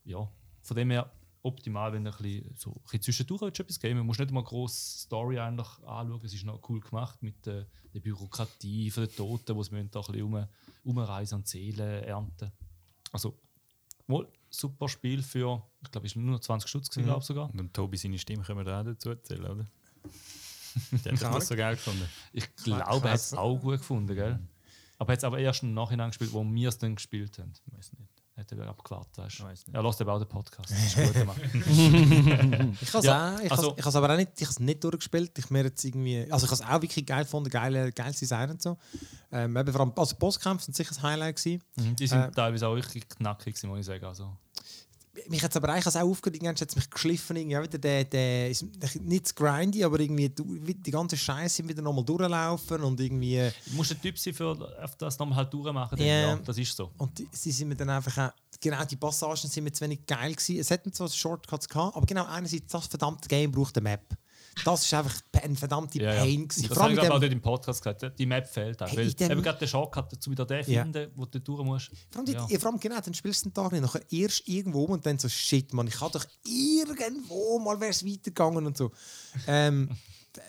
[0.03, 0.29] Ja,
[0.61, 3.97] von dem her optimal, wenn du ein bisschen, so, bisschen zwischendurch etwas geben.
[3.99, 6.21] Man muss nicht mal groß Story eigentlich anschauen.
[6.23, 9.99] Es ist noch cool gemacht mit der, der Bürokratie von den Toten, sie müssen da
[10.01, 10.47] ein bisschen
[10.85, 12.51] umreisen und Seelen ernten.
[13.11, 13.37] Also,
[14.07, 17.53] wohl super Spiel für, ich glaube, es war nur 20 Stutz, gewesen, glaube ich sogar.
[17.53, 19.67] Und Tobi seine Stimme können wir da auch dazu erzählen, oder?
[21.05, 22.05] Der hat das so geil gefunden.
[22.33, 24.39] Ich glaube, er hat es auch gut gefunden, gell?
[24.97, 27.53] Aber er hat es aber erst im Nachhinein gespielt, wo wir es dann gespielt haben.
[27.67, 28.14] Weiß nicht.
[28.37, 29.43] Hat er abgewartet, weißt?
[29.45, 29.73] Weiss nicht.
[29.75, 30.69] Er lässt eben auch den Podcast.
[30.69, 31.39] Das ist gut gemacht.
[32.81, 34.83] Ich habe Ja, auch, ich also- has, ich has aber auch nicht, ich has nicht
[34.83, 35.37] durchgespielt.
[35.37, 38.49] Ich mir jetzt irgendwie, also ich habe es auch wirklich geil gefunden, geile, geiles Design
[38.51, 38.77] und so.
[39.31, 41.63] Ähm, eben vor allem, also Bosskämpfe sind sicher ein Highlight gewesen.
[41.97, 44.03] Die sind Äh, teilweise auch richtig knackig, muss ich sagen.
[44.05, 44.35] Also,
[45.29, 48.49] Mich hat aber eigentlich auch aufgehört, irgendwann hat es mich geschliffen, irgendwie wieder der, der,
[48.49, 48.65] ist
[49.01, 53.91] nicht zu grindy, aber irgendwie die ganze Scheiße wieder nochmal durchlaufen und irgendwie, du musst
[53.91, 54.51] ein Typ sein, für
[54.81, 55.97] auf das nochmal halt durchmachen.
[55.99, 56.05] Ja.
[56.05, 56.91] Ja, das ist so.
[56.97, 60.05] und die, sie sind mir dann einfach auch, genau die Passagen sind mir zu wenig
[60.05, 60.59] geil gewesen.
[60.59, 64.17] Es hätten zwar Shortcuts gehabt, aber genau einerseits, das verdammte Game braucht eine Map.
[64.63, 66.21] Das ist einfach ein verdammte Ja, ja.
[66.21, 66.69] Pain gewesen.
[66.69, 68.17] Das habe ich glaube auch dort im Podcast gesagt.
[68.17, 68.87] Die Map fehlt auch.
[68.89, 70.83] Hey, weil dem- eben gerade der Shortcut dazu wieder den Ja.
[70.83, 71.91] finden, wo du durch musst.
[72.09, 72.47] Vor allem, Ja.
[72.49, 72.59] ja.
[72.59, 75.27] vor allem genau, dann spielst du den Tag nicht, nachher erst irgendwo und dann so,
[75.27, 78.91] shit, man, ich kann doch irgendwo mal wäre es weitergegangen und so.
[79.45, 79.89] ähm,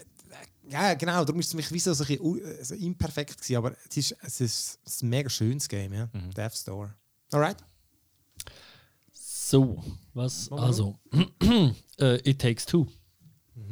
[0.70, 3.56] ja, genau, darum ist es mich wie so, so, ein bisschen äh, so imperfekt gewesen,
[3.56, 6.94] aber es ist, es ist, ein mega schönes Game, ja, Death Store.
[7.32, 7.56] Alright?
[9.12, 9.82] So,
[10.14, 10.50] was?
[10.52, 10.98] Also,
[12.00, 12.86] äh, It Takes Two.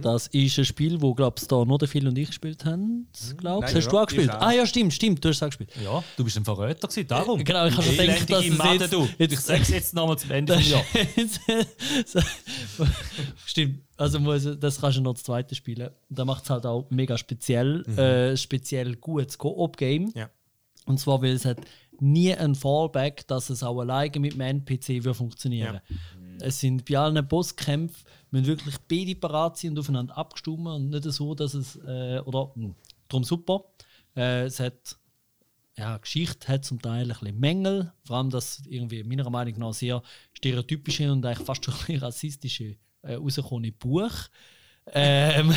[0.03, 3.09] Das ist ein Spiel, wo glaubst du, da nur der Phil und ich gespielt haben.
[3.37, 4.31] Glaubst Nein, Hast ja, du auch ich gespielt?
[4.31, 4.41] auch.
[4.41, 5.71] Ah ja, stimmt, stimmt, du hast es auch gespielt.
[5.83, 7.43] Ja, du bist ein Verräter gewesen, darum.
[7.45, 9.09] Genau, ich habe schon gedacht, dass es Made, jetzt- du.
[9.19, 11.41] jetzt- Ich sag's jetzt nochmal zum Ende des Jahres.
[13.47, 13.81] Stimmt.
[13.97, 15.91] Also muss, das kannst du noch das zweite spielen.
[16.09, 20.13] Da macht es halt auch mega speziell, äh, speziell gutes Koop-Game.
[20.15, 20.31] Ja.
[20.87, 21.59] Und zwar, weil es hat
[22.01, 25.81] nie ein Fallback, dass es auch alleine mit dem NPC würde funktionieren.
[26.41, 31.05] Es sind bei allen Bosskämpfen müssen wirklich beide parat sein und aufeinander abgestimmt und nicht
[31.05, 32.75] so, dass es äh, oder mh,
[33.09, 33.65] darum super.
[34.17, 34.97] Äh, es hat
[35.77, 39.73] ja, Geschichte hat zum Teil ein bisschen Mängel, vor allem das irgendwie meiner Meinung nach
[39.75, 44.13] sehr stereotypische und eigentlich fast schon ein bisschen rassistische äh, rausgekommene Buch,
[44.93, 45.53] ähm,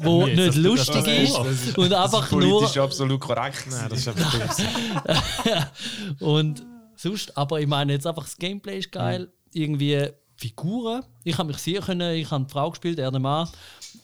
[0.00, 1.36] wo komm jetzt, nicht das- lustig das- ist
[1.68, 3.66] das- und einfach nur Politisch absolut korrekt.
[3.70, 4.58] Nein, das ist einfach
[6.20, 6.64] und
[6.96, 11.04] sonst, aber ich meine jetzt einfach das Gameplay ist geil, irgendwie Figuren.
[11.22, 13.48] Ich habe mich sehr können, ich habe die Frau gespielt, er der Mann.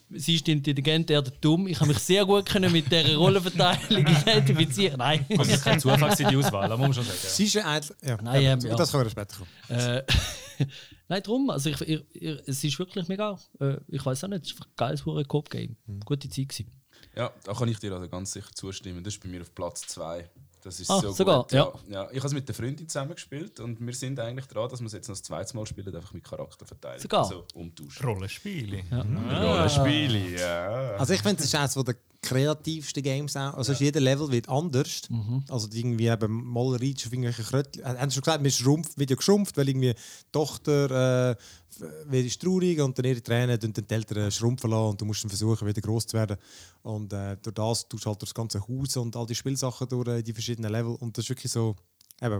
[0.09, 1.67] Sie ist intelligent, er der dumm.
[1.67, 4.97] Ich habe mich sehr gut können mit dieser Rollenverteilung identifizieren.
[4.97, 5.25] Nein.
[5.29, 7.17] Also, es ist kein Zufall die Auswahl, das muss man schon sagen.
[7.21, 7.97] Sie ist ja eigentlich.
[8.01, 8.75] Ja, Nein, ähm, ja.
[8.75, 9.79] Das können wir später kommen.
[9.79, 10.03] Äh,
[11.07, 11.49] Nein, drum.
[11.49, 13.37] Also ich, ich, ich, es ist wirklich mega.
[13.59, 15.75] Äh, ich weiß auch nicht, es ist ein geiles hure Coop-Game.
[16.05, 16.71] Gute Zeit gewesen.
[17.15, 19.03] Ja, da kann ich dir also ganz sicher zustimmen.
[19.03, 20.29] Das ist bei mir auf Platz 2.
[20.63, 21.51] Das ist Ah, so sogar, gut.
[21.53, 21.71] ja.
[21.89, 22.07] ja.
[22.11, 24.85] Ich habe es mit der Freundin zusammen gespielt und wir sind eigentlich dran, dass wir
[24.87, 26.99] es jetzt noch das zweite Mal spielen, einfach mit Charakter verteilen.
[26.99, 27.23] Sogar?
[27.23, 28.05] Also umtauschen.
[28.05, 28.83] Rollenspiele.
[28.91, 30.91] Rollenspiele, ja.
[30.97, 33.55] Also ich finde, das ist eines der kreativsten Games auch.
[33.55, 35.01] Also jeder Level wird anders.
[35.49, 37.83] Also die irgendwie eben mal Reach auf irgendwelche Krötchen.
[37.83, 41.35] Haben sie schon gesagt, man schrumpft, wird ja geschrumpft, weil irgendwie die Tochter äh,
[41.79, 45.05] wird ist traurig und dann ihre Tränen und dann die Eltern schrumpfen lassen und du
[45.05, 46.37] musst dann versuchen, wieder groß zu werden.
[46.83, 50.07] Und äh, durch das tust du halt das ganze Haus und all die Spielsachen durch
[50.07, 50.95] äh, die verschiedenen Level.
[50.95, 51.75] Und das ist wirklich so.
[52.21, 52.39] Eben,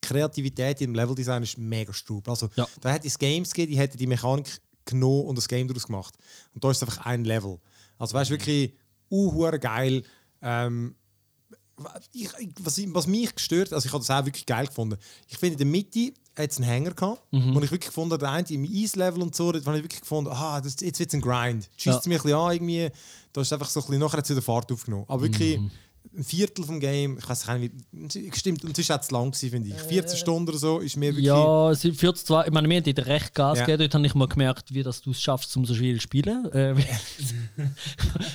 [0.00, 2.28] Kreativität, im Leveldesign ist mega strub.
[2.28, 2.68] Also, Ja.
[2.80, 6.14] Da hätte es Games gegeben, die hätten die Mechanik genommen und das Game daraus gemacht.
[6.54, 7.58] Und da ist es einfach ein Level.
[7.98, 8.74] Also weißt du, wirklich
[9.10, 10.04] uh, geil.
[10.40, 10.94] Ähm,
[12.12, 12.28] ich,
[12.60, 14.98] was, was mich gestört, also ich habe das auch wirklich geil gefunden.
[15.26, 18.30] Ich finde, in der Mitte es einen Hänger gehabt, wo ich wirklich gefunden habe, der
[18.30, 21.14] eine im Ease-Level und so, da habe ich wirklich gefunden, ah, das, jetzt wird es
[21.14, 21.68] ein Grind.
[21.76, 22.08] Schießt Ja.
[22.08, 22.88] mich ein bisschen an, irgendwie.
[23.32, 25.04] Da ist einfach so ein bisschen, nachher es wieder Fahrt aufgenommen.
[25.08, 25.60] Aber wirklich
[26.14, 29.30] ein Viertel vom Game, ich weiß nicht, wie, stimmt, und es war auch zu lang,
[29.30, 29.74] gewesen, finde ich.
[29.76, 31.24] 14 Stunden oder so ist mir wirklich...
[31.24, 33.64] Ja, es sind 42, ich meine, wir haben dir recht Gas Ja.
[33.64, 33.82] gegeben.
[33.84, 36.48] Dort habe ich mal gemerkt, wie das du es schaffst, um so viel zu spielen.
[36.52, 36.74] Äh,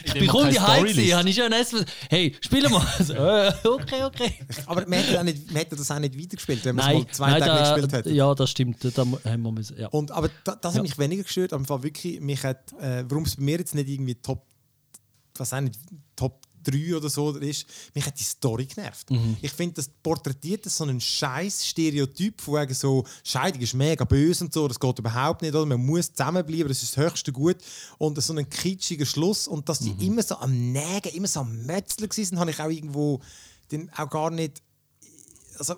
[0.05, 0.55] ich bin kaum die
[0.93, 1.13] liest.
[1.13, 1.85] habe ich schon ein SMS.
[2.09, 2.77] Hey, spielen wir.
[2.97, 4.33] Also, äh, okay, okay.
[4.65, 7.11] Aber man hätte, auch nicht, man hätte das auch nicht weitergespielt, wenn man es mal
[7.11, 8.11] zwei nein Tage nicht da, gespielt hätte.
[8.11, 8.77] ja, das stimmt.
[8.83, 9.87] Da haben wir müssen, ja.
[9.89, 10.77] Und, aber da, das Ja.
[10.79, 11.53] hat mich weniger gestört.
[11.53, 14.45] Aber wirklich, mich hat, äh, warum es bei mir jetzt nicht irgendwie Top,
[15.37, 15.75] was auch nicht,
[16.15, 19.09] Top 3 oder so ist, mich hat die Story genervt.
[19.09, 19.37] Mhm.
[19.41, 24.45] Ich finde, das porträtiert so einen scheiß Stereotyp von wegen so, Scheidung ist mega böse
[24.45, 25.65] und so, das geht überhaupt nicht, oder?
[25.65, 27.57] man muss zusammenbleiben, das ist das höchste Gut.
[27.97, 30.01] Und so ein kitschiger Schluss und dass die Mhm.
[30.01, 33.21] immer so am Nägen, immer so am Metzeln waren, habe ich auch irgendwo
[33.71, 34.61] den auch gar nicht
[35.59, 35.75] also,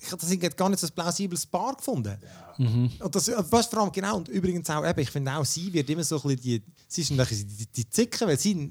[0.00, 2.16] ich habe das gar nicht so ein plausibles Paar gefunden.
[2.58, 5.88] Und das, was vor allem genau, und übrigens auch, eben, ich finde auch, sie wird
[5.88, 8.70] immer so ein bisschen die, sie ist ein bisschen die, die Zicke, weil sie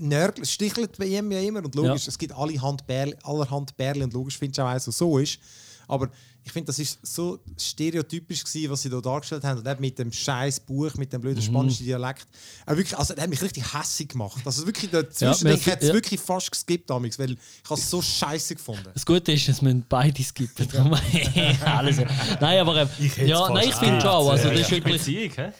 [0.00, 2.08] nörgelt, stichelt bei ihm ja immer und logisch, Ja.
[2.08, 5.38] es gibt alle Handbärle, allerhand Bärle und logisch finde ich auch, so so ist.
[5.86, 6.10] Aber
[6.44, 10.10] ich finde, das ist so stereotypisch gewesen, was sie da dargestellt haben und mit dem
[10.12, 11.22] scheiß Buch, mit dem Mhm.
[11.22, 12.26] blöden spanischen Dialekt.
[12.66, 14.40] Aber wirklich, also, das hat mich richtig hässig gemacht.
[14.44, 15.94] Also wirklich dazwischen, Ja, ich hätte es ja.
[15.94, 17.38] wirklich fast geskippt, damals, weil ich
[17.70, 18.84] es so scheiße gefunden.
[18.94, 20.68] Das Gute ist, dass wir beide skippen.
[20.72, 20.94] Darum-
[21.64, 21.96] Alles.
[22.40, 22.88] Nein, aber ähm,
[23.26, 24.10] ja, nein, ich finde schon.
[24.10, 25.52] auch, Also, das ist wirklich, Beziehung?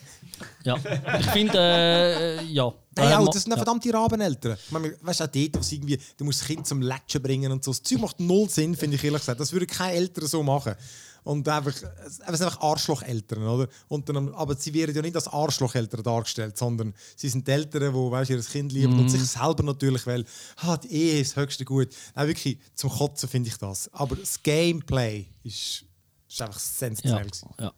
[0.65, 0.77] Ja.
[1.21, 2.73] Ich finde, äh, ja.
[2.97, 3.57] Nein, Ähm, auch, das sind ja.
[3.57, 4.57] verdammte Rabeneltern.
[4.65, 7.53] Ich meine, weißt du, auch dort, sie irgendwie, du musst das Kind zum Latschen bringen
[7.53, 7.71] und so.
[7.71, 9.41] Das Zeug macht null Sinn, finde ich ehrlich gesagt.
[9.41, 10.75] Das würde keine Eltern so machen.
[11.25, 11.75] Und einfach,
[12.07, 13.69] es sind einfach Arschlocheltern, oder?
[13.89, 17.93] Und dann, aber sie werden ja nicht als Arschlocheltern dargestellt, sondern sie sind die Eltern,
[17.93, 19.01] die weißt, ihr Kind lieben Mhm.
[19.01, 20.25] und sich selber natürlich, weil
[20.57, 21.89] ah, die Ehe ist das höchste Gut.
[22.15, 23.93] Nein, wirklich, zum Kotzen finde ich das.
[23.93, 25.85] Aber das Gameplay ist,
[26.29, 27.27] ist einfach Ja, sensationell.
[27.61, 27.73] ja.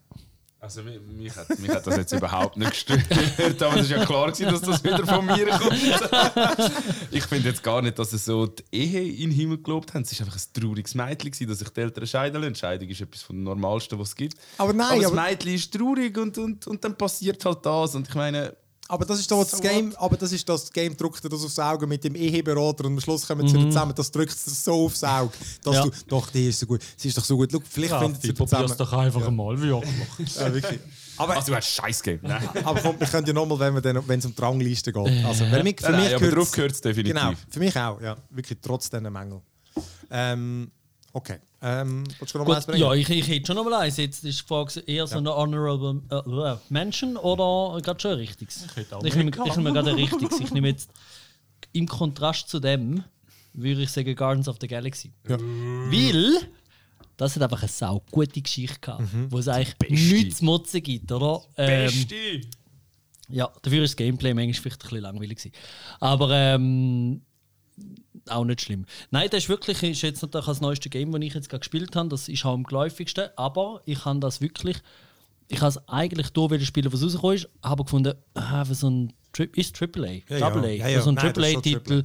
[0.62, 4.04] Also mich, mich, hat, mich hat das jetzt überhaupt nicht gestört, aber es ist ja
[4.04, 5.72] klar gewesen, dass das wieder von mir kommt.
[7.10, 10.02] ich finde jetzt gar nicht, dass sie so die Ehe in den Himmel gelobt haben.
[10.02, 12.54] Es war einfach ein trauriges Mädchen, gewesen, dass sich die Eltern scheiden lassen.
[12.54, 14.36] Scheidung ist etwas vom Normalsten, was es gibt.
[14.58, 17.94] Aber nein, aber das aber- Mädchen ist traurig und, und, und dann passiert halt das.
[17.94, 18.54] Und ich meine,
[18.90, 21.44] Aber das ist doch das So Game, aber das ist das Game drückt dir das
[21.44, 23.94] aufs Auge mit dem Eheberater und am Schluss kommen sie wieder zusammen.
[23.94, 25.84] Das drückt es dir so aufs Auge, dass Ja.
[25.84, 27.50] du doch die ist so gut, sie ist doch so gut.
[27.52, 28.74] Schau, vielleicht findet sie zusammen.
[28.76, 30.36] doch einfach einmal wirklich.
[30.36, 30.80] Ja, wirklich.
[31.16, 32.26] Aber, also du hast Scheiß gegeben.
[32.28, 34.92] Nein, aber komm, wir können ja nochmal, wenn wir dann- wenn es um die Rangliste
[34.92, 35.24] geht.
[35.24, 37.14] Also, weil mich, für nein, mich gehört es definitiv.
[37.14, 39.40] Genau, für mich auch, ja, wirklich trotz diesen Mängel.
[40.10, 40.70] Ähm,
[41.12, 42.86] okay, ähm, du noch mal eins Gut, bringen?
[42.86, 43.96] ja, ich, ich hätte schon noch mal eins.
[43.96, 48.18] Jetzt ist die Frage eher so eine Honorable äh, äh, Mention oder gerade schon ein
[48.18, 48.66] richtiges?
[48.74, 50.40] hätte auch Ich nehme, ich gerade ein richtiges.
[50.40, 50.90] Ich nehme jetzt
[51.72, 53.04] im Kontrast zu dem,
[53.52, 55.12] würde ich sagen Guardians of the Galaxy.
[55.24, 56.48] Weil
[57.16, 61.12] das hat einfach eine sau gute Geschichte gehabt, wo es eigentlich nichts zu motzen gibt,
[61.12, 61.42] oder?
[61.58, 62.40] Ähm, Beste!
[63.28, 65.52] ja, dafür ist das Gameplay manchmal vielleicht ein bisschen langweilig gewesen.
[66.00, 67.20] Aber ähm,
[68.28, 68.86] auch nicht schlimm.
[69.10, 71.96] Nein, das ist wirklich ist jetzt natürlich das neueste Game, das ich jetzt gerade gespielt
[71.96, 72.08] habe.
[72.08, 73.28] Das ist auch am geläufigsten.
[73.36, 74.76] Aber ich habe das wirklich.
[75.48, 78.88] Ich habe es eigentlich da wollen spielen, was rausgekommen ist, habe gefunden, ah, für so
[78.88, 80.48] ein Tri ist Triple A, Ja.
[80.50, 81.02] Double A, Ja, für ja.
[81.02, 82.02] so ein das Triple A-Titel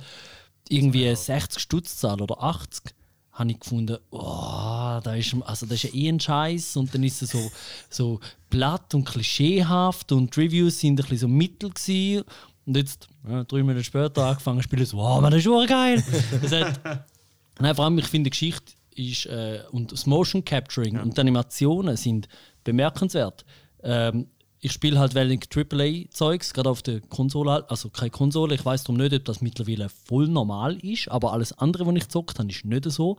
[0.69, 2.93] irgendwie 60 Stutz oder 80
[3.33, 7.03] habe ich gefunden, oh, da ist, also das ist ja eh ein Scheiß und dann
[7.03, 7.51] ist es so,
[7.89, 12.23] so platt und klischeehaft und die Reviews sind ein bisschen so mittel gewesen.
[12.65, 15.67] Und jetzt ja, drei Monate später angefangen zu spielen, so, wow, man, das ist schon
[15.67, 16.03] geil.
[16.41, 16.79] Das hat,
[17.59, 21.21] Nein, vor allem, ich finde, die Geschichte ist, äh, und das Motion Capturing und die
[21.21, 22.27] Animationen sind
[22.63, 23.45] bemerkenswert.
[23.83, 24.27] Ähm,
[24.65, 27.51] ich spiele halt wenig AAA-Zeugs, gerade auf der Konsole.
[27.51, 27.69] halt.
[27.69, 31.53] Also keine Konsole, ich weiß darum nicht, ob das mittlerweile voll normal ist, aber alles
[31.53, 33.15] andere, was ich gezockt habe, ist nicht so.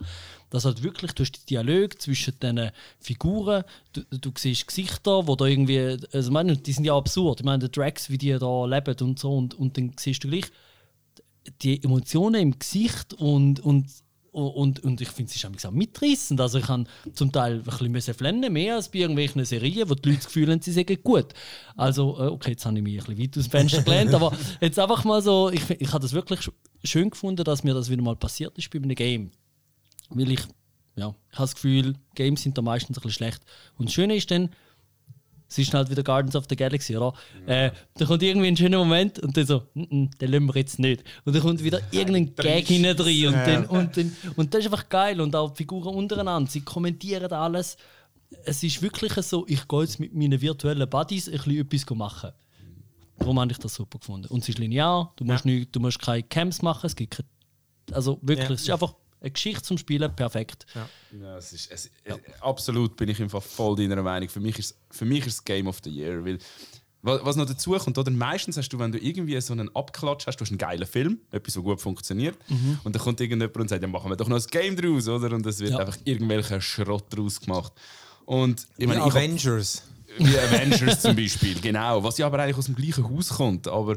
[0.50, 5.44] Dass halt wirklich durch die Dialog zwischen den Figuren, du, du siehst Gesichter, wo da
[5.44, 7.38] irgendwie, also ich meine, die sind ja absurd.
[7.38, 10.28] Ich meine, die Drags, wie die da leben und so, und, und dann siehst du
[10.28, 10.46] gleich
[11.62, 13.86] die Emotionen im Gesicht und, und,
[14.42, 16.40] und, und ich finde es ist auch mitreißend.
[16.40, 20.08] Also ich habe zum Teil ein bisschen flennen, mehr als bei irgendwelchen Serien, wo die
[20.10, 21.32] Leute das Gefühl haben, sie sagen gut.
[21.76, 24.78] Also, äh, okay, jetzt habe ich mich ein weit aus dem Fenster gelehnt, aber jetzt
[24.78, 26.52] einfach mal so, ich, ich habe das wirklich sch-
[26.84, 29.30] schön gefunden, dass mir das wieder mal passiert ist bei einem Game.
[30.10, 30.40] Weil ich,
[30.96, 33.42] ja, ich habe das Gefühl, Games sind da meistens ein bisschen schlecht.
[33.78, 34.50] Und das Schöne ist dann,
[35.48, 37.14] es ist halt wieder Guardians of the Galaxy, oder?
[37.46, 40.54] Äh, da kommt irgendwie ein schöner Moment und dann so, mm -mm, den lassen wir
[40.56, 41.04] jetzt nicht.
[41.24, 44.66] Und dann kommt wieder irgendein Gag hinein drin und, dann, und, dann, und das ist
[44.66, 45.20] einfach geil.
[45.20, 47.76] Und auch die Figuren untereinander, sie kommentieren alles.
[48.44, 52.32] Es ist wirklich so, ich gehe jetzt mit meinen virtuellen Buddies ein bisschen etwas machen.
[53.18, 54.26] Darum habe ich das super gefunden.
[54.28, 57.28] Und es ist linear, du musst, nicht, du musst keine Camps machen, es gibt keine,
[57.96, 58.54] Also wirklich, Ja.
[58.54, 60.66] es ist einfach eine Geschichte zum Spielen, perfekt.
[60.74, 64.28] Ja, es ist, es, äh, absolut bin ich einfach voll deiner Meinung.
[64.28, 66.38] Für mich ist für mich ist es Game of the Year, weil
[67.02, 70.26] wa- was noch dazu kommt, oder meistens hast du, wenn du irgendwie so einen Abklatsch
[70.26, 72.36] hast, du hast einen geilen Film, etwas, so gut funktioniert,
[72.84, 75.34] und dann kommt irgendjemand und sagt, ja, machen wir doch noch ein Game draus, oder?
[75.34, 75.78] Und es wird Ja.
[75.78, 77.72] einfach irgendwelcher Schrott draus gemacht.
[78.24, 79.82] Und ich Die meine, ich hab- Avengers.
[80.18, 82.02] wie Avengers zum Beispiel, genau.
[82.02, 83.68] Was ja aber eigentlich aus dem gleichen Haus kommt.
[83.68, 83.96] Aber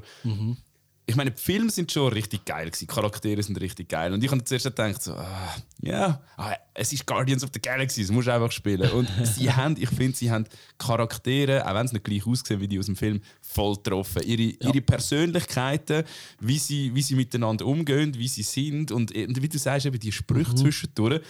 [1.10, 2.82] ich meine, die Filme sind schon richtig geil gewesen.
[2.82, 4.14] Die Charaktere sind richtig geil.
[4.14, 8.02] Und ich habe zuerst gedacht, so, ah, ja, ah, es ist Guardians of the Galaxy,
[8.02, 8.90] das musst du einfach spielen.
[8.92, 10.46] Und sie haben, ich finde, sie haben
[10.78, 14.22] Charaktere, auch wenn sie nicht gleich aussehen wie die aus dem Film, voll getroffen.
[14.24, 16.04] Ihre, ihre Persönlichkeiten,
[16.40, 18.92] wie sie, wie sie miteinander umgehen, wie sie sind.
[18.92, 21.22] Und, und wie du sagst, eben die Sprüche zwischendurch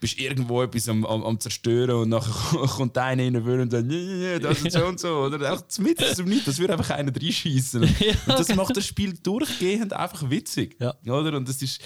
[0.00, 4.04] bist irgendwo etwas am, am, am zerstören und nachher kommt einer rein und sagt, nee,
[4.04, 5.24] nee, nee, das ist so und so.
[5.24, 7.82] Oder auch mit aus dem Nichts, das würde einfach einer reinschießen.
[8.26, 10.76] Und das macht das Spiel durchgehend einfach witzig.
[10.80, 10.94] Ja.
[11.06, 11.36] Oder?
[11.36, 11.80] Und das ist,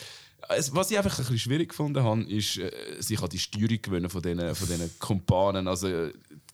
[0.73, 4.11] was ich einfach ein bisschen schwierig gefunden habe, ist, äh, sich an die Steuerung gewöhnen
[4.11, 5.69] von diesen, von diesen Kumpanen.
[5.69, 6.13] Also, äh,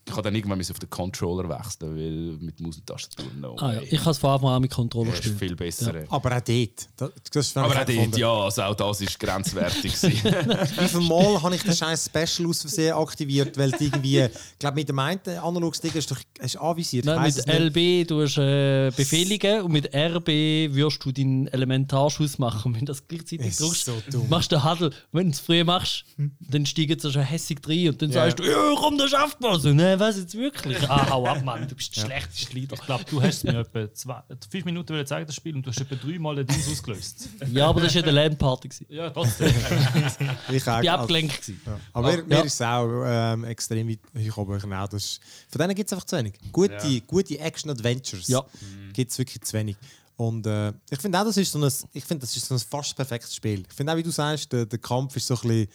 [0.08, 3.74] ich habe dann irgendwann auf den Controller wechseln, weil mit Maus und Tastatur no Ah,
[3.74, 3.80] ja.
[3.90, 5.40] Ich habe es von Anfang an mit Controller Das ist gespielt.
[5.50, 5.94] viel besser.
[6.08, 6.88] Aber auch dort.
[6.96, 9.92] Das, das ist Aber auch dort, ja, also auch das war grenzwertig.
[10.02, 14.58] Wie viel Mal habe ich den scheiß Special aus Versehen aktiviert, weil du irgendwie, ich
[14.60, 17.04] glaube, mit dem einen Analog-Stick hast du doch hast du anvisiert.
[17.04, 17.48] Nein, mit.
[17.48, 20.28] LB du hast äh, Befehlige und mit RB
[20.72, 22.68] wirst du deinen Elementarschuss machen.
[22.68, 24.28] Und wenn du das gleichzeitig Ist drückst, so dumm.
[24.28, 24.90] machst du den Huddle.
[25.10, 26.04] Wenn du es früh machst,
[26.40, 28.22] dann steigt es schon hässig rein und dann Ja.
[28.22, 29.60] sagst du, ja, komm, das schafft man.
[29.60, 30.78] So, nein, was jetzt wirklich?
[30.88, 32.74] Ah, hau ab, Mann, du bist der schlechteste Leader.
[32.74, 35.70] Ich glaube, du hast mir etwa zwei, fünf Minuten wollen zeigen, das Spiel, und du
[35.70, 37.28] hast etwa dreimal den Dings ausgelöst.
[37.52, 38.68] Ja, aber das war ja eine LAN-Party.
[38.88, 39.52] Ja, trotzdem.
[40.50, 41.40] Ich Also- abgelenkt.
[41.42, 41.60] gewesen.
[41.92, 42.24] Aber mir, Ja.
[42.24, 43.98] mir ist es auch ähm, extrem weit.
[44.14, 46.34] Genau, das ist, von denen gibt es einfach zu wenig.
[46.52, 48.44] Gute, gute Action-Adventures Ja.
[48.92, 49.76] gibt es wirklich zu wenig.
[50.16, 52.60] Und äh, ich finde auch, das ist so ein, ich finde, das ist so ein
[52.60, 53.64] fast perfektes Spiel.
[53.68, 55.68] Ich finde auch, wie du sagst, der, der Kampf ist so ein bisschen,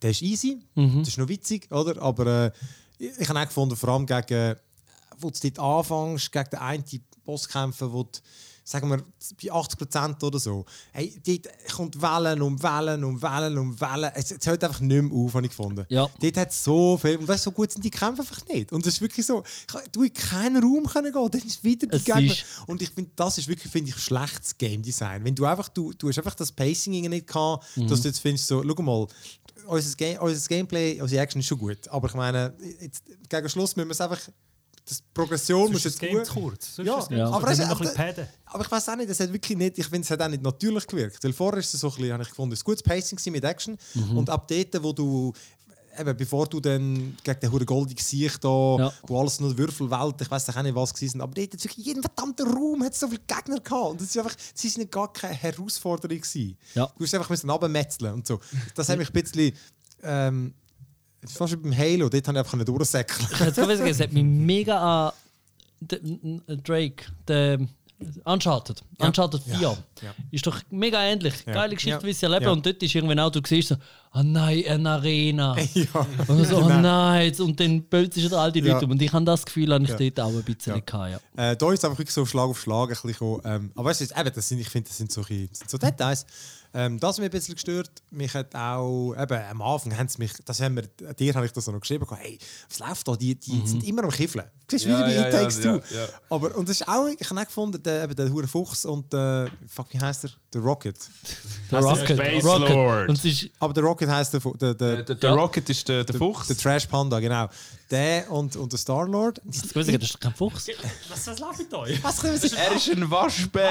[0.00, 2.00] der ist easy, das ist noch witzig, oder?
[2.02, 2.50] Aber äh,
[3.02, 4.56] ich, habe auch gefunden, vor allem gegen,
[5.18, 6.84] wo du dort anfängst, gegen den einen
[7.24, 8.18] Boss kämpfen, wo du,
[8.64, 13.80] sagen wir, bei 80% oder so, hey, dort kommt Wellen um Wellen um Wellen um
[13.80, 14.10] Wellen.
[14.14, 15.84] Es, es hört einfach nicht mehr auf, habe ich gefunden.
[15.88, 16.08] Ja.
[16.20, 18.72] Dort hat es so viel, und weißt, so gut sind die Kämpfe einfach nicht.
[18.72, 21.86] Und es ist wirklich so, ich du in keinen Raum können gehen, dann ist wieder
[21.86, 22.34] die Gegner.
[22.66, 25.24] Und ich finde, das ist wirklich, finde ich, schlechtes Game Design.
[25.24, 27.88] Wenn du einfach, du, du hast einfach das Pacing nicht gehabt, Mhm.
[27.88, 29.06] dass du jetzt findest, so, schau mal,
[29.66, 31.88] unser, Game, unser Gameplay, unsere Action ist schon gut.
[31.88, 34.20] Aber ich meine, jetzt, gegen Schluss müssen wir es einfach,
[34.84, 36.42] das Progression muss Sonst ist jetzt das gut.
[36.44, 36.76] kurz.
[36.76, 37.30] Sonst Ja, das Ja.
[37.30, 38.26] aber es- aber-.
[38.46, 40.42] Aber ich weiß auch nicht, es hat wirklich nicht, ich finde, es hat auch nicht
[40.42, 41.22] natürlich gewirkt.
[41.22, 43.78] Weil vorher ist es so ein bisschen, habe ich gefunden, ein gutes Pacing mit Action.
[43.94, 44.18] Mhm.
[44.18, 45.32] Und ab dort, wo du,
[45.98, 48.92] eben, bevor du dann gegen den hure goldigen Gesicht da, Ja.
[49.06, 51.86] wo alles nur Würfelwelt, ich weiß auch nicht, was gewesen sind, aber dort hat wirklich
[51.86, 53.90] jeden verdammten Raum hat so viele Gegner gehabt.
[53.92, 56.56] Und das ist einfach, sie sind gar keine Herausforderung gewesen.
[56.74, 56.86] Ja.
[56.86, 58.40] Du musst einfach runtermetzeln und so.
[58.74, 59.52] Das hat mich ein bisschen,
[60.02, 60.54] ähm,
[61.26, 63.28] fast wie beim Halo, dort habe ich einfach nicht durchsäckeln.
[63.32, 65.12] Ich hätte sagen, es hat mich mega an
[66.64, 67.58] Drake, der
[68.24, 69.60] Uncharted, Uncharted 4.
[69.60, 69.76] Ja.
[70.32, 71.34] Ist doch mega ähnlich.
[71.46, 71.52] Ja.
[71.52, 72.04] Geile Geschichte, Ja.
[72.04, 72.44] wie sie erleben.
[72.46, 72.50] Ja.
[72.50, 73.76] Und dort ist irgendwann auch, du siehst so,
[74.14, 75.56] oh nein, eine Arena.
[75.74, 76.06] ja.
[76.26, 78.72] Und so, oh nein, und dann bölzt sich all die Ja.
[78.74, 78.90] Leute um.
[78.90, 79.96] Und ich habe das Gefühl, habe ich Ja.
[79.96, 80.80] dort auch ein bisschen Ja.
[80.80, 81.50] gehabt, ja.
[81.52, 83.40] Äh, da ist es einfach wirklich so Schlag auf Schlag ein bisschen.
[83.44, 85.78] Ähm, aber weißt du, eben, das sind, ich finde, das sind so, das sind so
[85.78, 86.26] Details.
[86.74, 87.90] Ähm, das hat mich ein bisschen gestört.
[88.10, 91.52] Mich hat auch, eben, am Anfang haben sie mich, das haben wir, dir habe ich
[91.52, 93.14] das auch noch geschrieben, hey, was läuft da?
[93.16, 94.46] Die, die sind immer am Kiffeln.
[94.70, 95.82] Siehst du, wie Ja, bei ja, It Takes ja, Two.
[95.94, 96.08] ja, ja.
[96.30, 99.12] Aber, und das ist auch, ich habe auch gefunden, der, eben der Hure Fuchs und
[99.12, 100.30] der, fuck, wie heißt der?
[100.54, 100.96] Der Rocket.
[101.70, 102.18] Der Rocket.
[102.18, 102.68] Space Rocket.
[102.70, 103.08] Lord.
[103.10, 105.36] Und ist, Aber der Rocket heißt der, der, der, Der, der Ja.
[105.36, 106.46] Rocket ist der, der Fuchs.
[106.48, 107.48] der Trash Panda, genau.
[107.92, 109.42] Der und, und der Star-Lord.
[109.44, 110.66] das ist das ist doch kein Fuchs.
[111.10, 112.02] Was, was läuft mit euch?
[112.02, 113.68] Was können wir er ist ein Waschbär.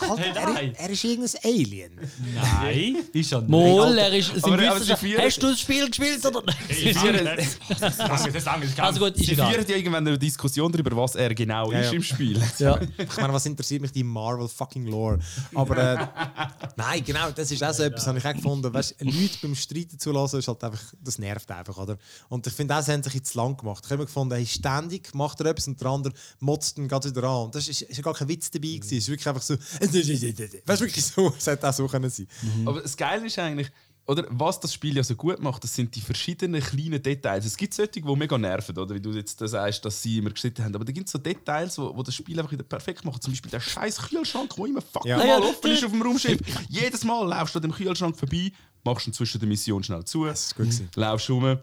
[0.00, 1.92] Alter, er, er ist irgendein Alien.
[2.34, 3.50] Nein, ist ja nicht.
[3.50, 4.32] Moll, er ist.
[4.32, 6.96] Sind Aber- sie Hast du das Spiel gespielt oder nicht?
[6.96, 9.52] Also Also gut, ist Sie egal.
[9.52, 11.92] führen ja irgendwann eine Diskussion darüber, was er genau Ja, ist ja.
[11.92, 12.42] im Spiel.
[12.58, 12.78] Ja.
[12.96, 15.18] Ich meine, was interessiert mich die Marvel fucking Lore?
[15.54, 16.06] Aber äh,
[16.76, 18.72] nein, genau, das ist auch so etwas, habe ich auch gefunden.
[18.72, 21.98] Weißt, Leute beim Streiten zu lassen, ist halt einfach, das nervt einfach, oder?
[22.30, 23.84] Und ich finde, das haben sich jetzt zu lang gemacht.
[23.84, 27.24] Ich habe gefunden, hey, ständig macht er etwas und der andere motzt dann gerade wieder
[27.24, 27.44] an.
[27.46, 28.98] Und das ja gar kein Witz dabei gewesen.
[28.98, 32.28] Es ist wirklich einfach so, weißt du, wirklich so, es hätte auch so können sein.
[32.64, 33.70] Aber das Geile ist eigentlich,
[34.06, 37.46] oder was das Spiel ja so gut macht, das sind die verschiedenen kleinen Details.
[37.46, 40.30] Es gibt solche, die mega nerven, oder wie du jetzt das sagst, dass sie immer
[40.30, 40.74] geschnitten haben.
[40.74, 43.22] Aber da gibt es so Details, wo, wo das Spiel einfach wieder perfekt macht.
[43.22, 45.18] Zum Beispiel der scheiß Kühlschrank, der immer fucking Ja.
[45.18, 46.38] mal Ja, offen ist auf dem Raumschiff.
[46.68, 48.52] Jedes Mal laufst du an dem Kühlschrank vorbei,
[48.84, 51.58] machst ihn zwischen der Mission schnell zu, Das ist gut laufst rum.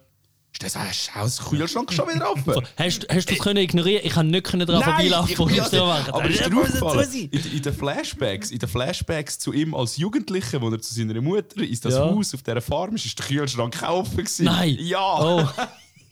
[0.53, 2.67] Ist das ein scheiß Kühlschrank schon wieder offen?
[2.77, 4.01] Hast, hast du es können ignorieren?
[4.05, 6.11] Ich kann nicht können daran vorbeilaufen ich und machen.
[6.11, 9.73] aber ist Das dir muss aufgefallen, in, in den Flashbacks, in den Flashbacks zu ihm
[9.73, 12.01] als Jugendlicher, wo er zu seiner Mutter ist, das Ja.
[12.01, 14.45] Haus auf dieser Farm ist, ist der Kühlschrank auch offen gewesen.
[14.45, 14.77] Nein.
[14.79, 14.99] Ja.
[14.99, 15.47] Oh.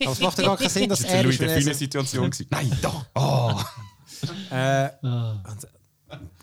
[0.02, 1.60] Aber es macht ja gar keinen Sinn, dass Das war er eine ist, wenn er
[1.60, 2.30] Louis Situation.
[2.50, 3.06] Nein, da.
[3.14, 3.60] Oh.
[4.50, 4.88] Äh,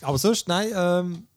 [0.02, 1.28] aber sonst, nein, ähm,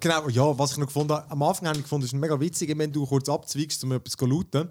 [0.00, 2.76] genau, ja, was ich noch gefunden habe, am Anfang habe ich gefunden, ist mega witzig,
[2.76, 4.68] wenn du kurz abzweigst, um etwas zu looten,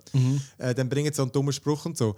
[0.57, 2.15] äh, dann bringen sie so einen dummen Spruch und so,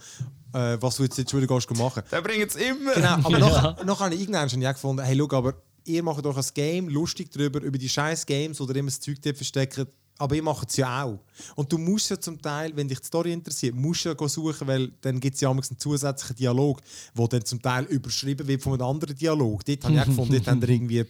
[0.53, 2.03] äh, was du jetzt, jetzt schon wieder gehst machen.
[2.11, 2.93] Der bringt es immer.
[2.93, 5.53] Genau, aber noch, noch habe ich irgendwann schon ja gefunden, hey, schau, aber
[5.85, 9.21] ihr macht doch ein Game lustig darüber, über die scheiß Games oder immer das Zeug
[9.21, 9.87] dort verstecken,
[10.17, 11.19] aber ihr macht es ja auch.
[11.55, 14.27] Und du musst ja zum Teil, wenn dich die Story interessiert, musst du ja go
[14.27, 16.81] suchen, weil dann gibt es ja einen zusätzlichen Dialog,
[17.17, 19.65] der dann zum Teil überschrieben wird von einem anderen Dialog.
[19.65, 21.05] Dort habe ich auch gefunden, dort haben wir irgendwie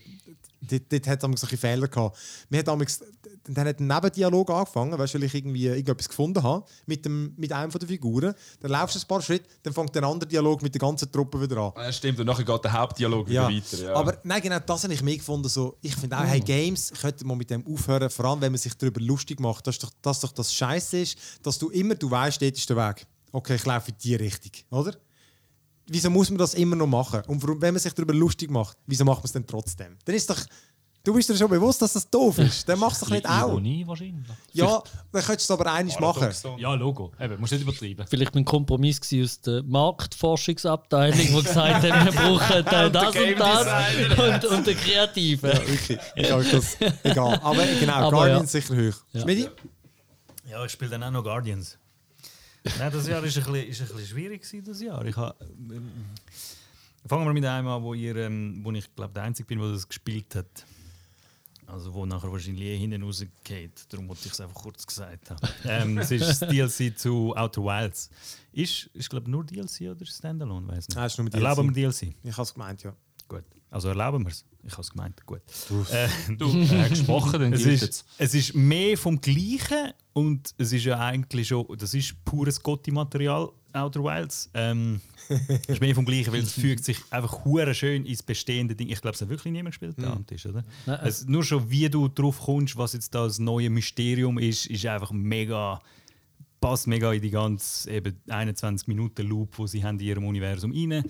[0.66, 2.16] dort, dort hat es manchmal solche Fehler gehabt.
[2.48, 3.00] Wir hat damals,
[3.44, 7.52] dann hat ein Nebendialog angefangen, weißt, weil ich irgendwie irgendetwas gefunden habe mit, dem, mit
[7.52, 8.34] einem von den Figuren.
[8.60, 11.40] Dann laufst du ein paar Schritte, dann fängt der andere Dialog mit der ganzen Truppe
[11.40, 11.72] wieder an.
[11.76, 13.48] Ja, stimmt, und nachher geht der Hauptdialog Ja.
[13.48, 13.84] wieder weiter.
[13.84, 13.94] Ja.
[13.94, 15.48] Aber nein, genau das habe ich mir gefunden.
[15.48, 18.58] So, ich finde auch, hey, Games könnte man mit dem aufhören, vor allem wenn man
[18.58, 22.10] sich darüber lustig macht, dass doch das, doch das Scheiße ist, dass du immer, du
[22.10, 23.06] weißt, dort ist der Weg.
[23.32, 24.96] Okay, ich laufe in die Richtung, oder?
[25.88, 27.22] Wieso muss man das immer noch machen?
[27.28, 29.96] Und warum, wenn man sich darüber lustig macht, wieso macht man es denn trotzdem?
[30.04, 30.40] Dann ist doch,
[31.04, 32.68] du bist dir schon bewusst, dass das doof ist.
[32.68, 33.50] Dann machst du es doch nicht auch.
[33.50, 34.26] Ironie wahrscheinlich.
[34.52, 36.28] Ja, dann könntest du es aber einig machen.
[36.58, 37.12] Ja, Logo.
[37.20, 38.04] Eben, musst nicht übertreiben.
[38.08, 44.44] Vielleicht ein Kompromiss aus der Marktforschungsabteilung, die gesagt haben, wir brauchen das Game und das
[44.44, 45.42] und, und der Kreative.
[45.42, 45.98] Wirklich.
[46.16, 47.38] Egal, ist das, egal.
[47.42, 48.60] Aber genau, Aber Guardians ja.
[48.60, 48.96] sicher hoch.
[49.12, 49.20] Ja.
[49.20, 49.48] Schmidi?
[50.50, 51.78] Ja, ich spiele dann auch noch Guardians.
[52.78, 54.42] Nein, das Jahr war ein bisschen, ist ein bisschen schwierig.
[54.42, 55.04] Gewesen, das Jahr.
[55.04, 55.90] Ich ha, ähm,
[57.06, 59.72] fangen wir mit einem an, wo, ihr, ähm, wo ich glaube der Einzige bin, der
[59.72, 60.66] das gespielt hat.
[61.66, 63.86] Also wo nachher wahrscheinlich eh hinten rausgeht.
[63.88, 65.48] Darum wollte ich es einfach kurz gesagt haben.
[65.64, 68.08] ähm, es ist das DLC zu Outer Wilds.
[68.52, 70.68] Ist, ist glaube nur DLC oder Standalone?
[70.68, 70.96] Weiß nicht.
[70.96, 72.02] Nein, ist nur mit Erlauben DLC.
[72.02, 72.16] wir DLC?
[72.22, 72.94] Ich habe es gemeint, ja.
[73.28, 73.44] Gut.
[73.70, 74.44] Also erlauben wir es?
[74.66, 75.24] Ich habe es gemeint.
[75.26, 75.40] Gut.
[75.92, 78.06] Äh, Du, äh, gesprochen, dann es ist, jetzt.
[78.18, 83.48] es ist mehr vom Gleichen und es ist ja eigentlich schon, das ist pures Gotti-Material,
[83.72, 84.50] Outer Wilds.
[84.54, 88.74] Ähm, es ist mehr vom Gleichen, weil es fügt sich einfach hure schön ins bestehende
[88.74, 88.88] Ding.
[88.88, 90.64] Ich glaube, es hat wirklich niemand gespielt da am Tisch, oder?
[90.86, 91.00] Nein.
[91.04, 95.12] Es, nur schon, wie du drauf kommst, was jetzt das neue Mysterium ist, ist einfach
[95.12, 95.80] mega
[96.60, 100.72] passt mega in die ganze eben 21 Minuten Loop, wo sie haben in ihrem Universum
[100.72, 101.04] rein.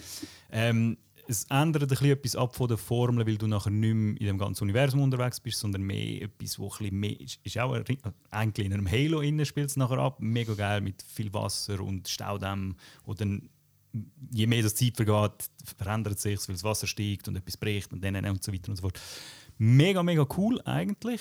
[0.51, 4.21] Ähm, es ändert ein bisschen etwas ab von der Formel, weil du nachher nicht mehr
[4.21, 7.59] in dem ganzen Universum unterwegs bist, sondern mehr etwas, wo ein bisschen mehr ist, ist
[7.59, 7.85] auch ein,
[8.31, 10.19] eigentlich in einem Halo innen spielt es nachher ab.
[10.21, 12.77] Mega geil mit viel Wasser und Staudämmen.
[13.05, 13.49] Und dann,
[14.31, 18.03] je mehr das Zeit vergeht, verändert sich weil das Wasser steigt und etwas bricht und
[18.05, 19.01] dann und so weiter und so fort.
[19.59, 21.21] Mega, mega cool eigentlich.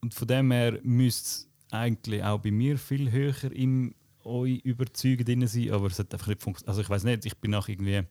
[0.00, 5.24] Und von dem her müsste es eigentlich auch bei mir viel höher im euch überzeugen
[5.24, 6.68] drin sein, aber es hat einfach nicht funktioniert.
[6.68, 8.02] Also ich weiß nicht, ich bin nach irgendwie,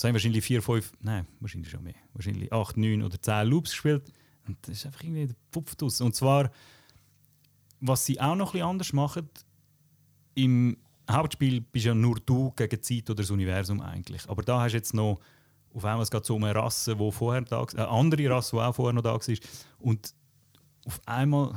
[0.00, 3.70] was haben wahrscheinlich vier, fünf, nein, wahrscheinlich schon mehr, wahrscheinlich acht, neun oder zehn Loops
[3.70, 4.10] gespielt
[4.46, 6.00] und das ist einfach irgendwie der Pupf draus.
[6.00, 6.50] Und zwar,
[7.80, 9.28] was sie auch noch ein bisschen anders machen,
[10.34, 10.78] im
[11.10, 14.26] Hauptspiel bist ja nur du gegen die Zeit oder das Universum eigentlich.
[14.28, 15.20] Aber da hast du jetzt noch
[15.74, 18.62] auf einmal es geht so um eine Rasse, die vorher da eine andere Rasse, die
[18.62, 19.36] auch vorher noch da war.
[19.78, 20.14] Und
[20.86, 21.52] auf einmal,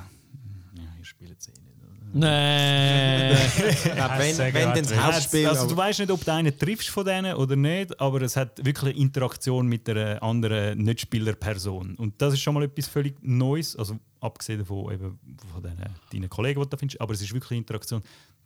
[0.75, 1.72] ja, ihr spielt es eh nicht.
[3.95, 4.95] Ja, wenn, wenn dann das.
[4.95, 5.47] Hauptspiel.
[5.47, 8.63] also, du weißt nicht, ob du einen triffst von denen oder nicht, aber es hat
[8.63, 11.95] wirklich eine Interaktion mit einer anderen Nicht-Spieler-Person.
[11.95, 15.19] Und das ist schon mal etwas völlig Neues, also abgesehen davon eben
[15.53, 18.01] von deinen, deinen Kollegen, die du da findest, aber es ist wirklich eine Interaktion.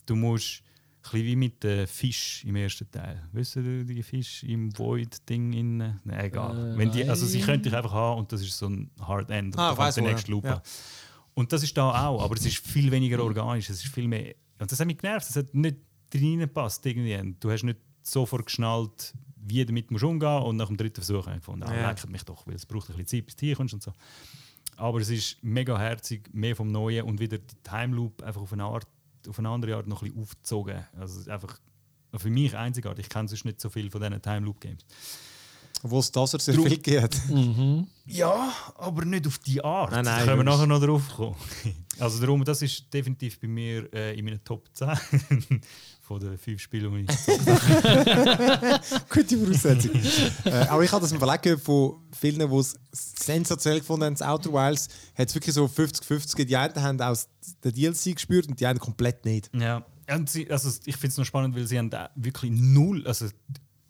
[0.05, 3.21] Du musst ein bisschen wie mit dem Fisch im ersten Teil.
[3.31, 5.77] Weißt du, die Fisch im Void-Ding in.
[5.77, 6.73] Nein, egal.
[6.73, 7.45] Äh, Wenn die, also sie nein.
[7.47, 9.55] könnte dich einfach haben und das ist so ein Hard End.
[9.55, 10.31] Und Ah, da ich kommt der nächste.
[10.31, 10.45] Loop.
[10.45, 10.61] Ja.
[11.37, 13.69] Und das ist da auch, aber es ist viel weniger organisch.
[13.69, 14.33] Es ist viel mehr.
[14.57, 15.29] Und das hat mich genervt.
[15.29, 15.77] Es hat nicht
[16.11, 17.35] reingepasst irgendwie.
[17.39, 21.35] Du hast nicht sofort geschnallt, wie damit musst umgehen und nach dem dritten Versuch habe
[21.35, 21.95] ich gefunden, ah, Ja.
[22.09, 23.93] mich doch, weil es braucht ein bisschen Zeit, bis du hier kommst und so.
[24.77, 28.53] Aber es ist mega herzig, mehr vom Neuen und wieder die Time Loop einfach auf
[28.53, 28.87] eine, Art,
[29.27, 30.87] auf eine andere Art noch ein bisschen aufgezogen.
[30.99, 31.59] Also einfach
[32.15, 33.05] für mich einzigartig.
[33.05, 34.83] Ich kenne sonst nicht so viel von diesen Time Loop Games.
[35.83, 37.15] Wo es das sehr Drum- viel geht.
[38.05, 39.91] Ja, aber nicht auf die Art.
[39.91, 41.35] Nein, nein, da können wir nachher noch drauf kommen.
[41.99, 44.87] Also darum, das ist definitiv bei mir äh, in meinen Top 10
[46.03, 47.27] von den fünf Spielen, die ich
[49.09, 49.91] Gute Voraussetzung.
[50.45, 54.13] äh, aber ich habe das im Verlag gehört von vielen, die es sensationell gefunden haben.
[54.13, 56.45] Das Outer Wilds hat es wirklich so 50-50.
[56.45, 57.27] Die einen haben aus
[57.63, 59.49] der DLC gespürt und die anderen komplett nicht.
[59.55, 63.07] Ja, und sie, also ich finde es noch spannend, weil sie haben da wirklich null,
[63.07, 63.25] also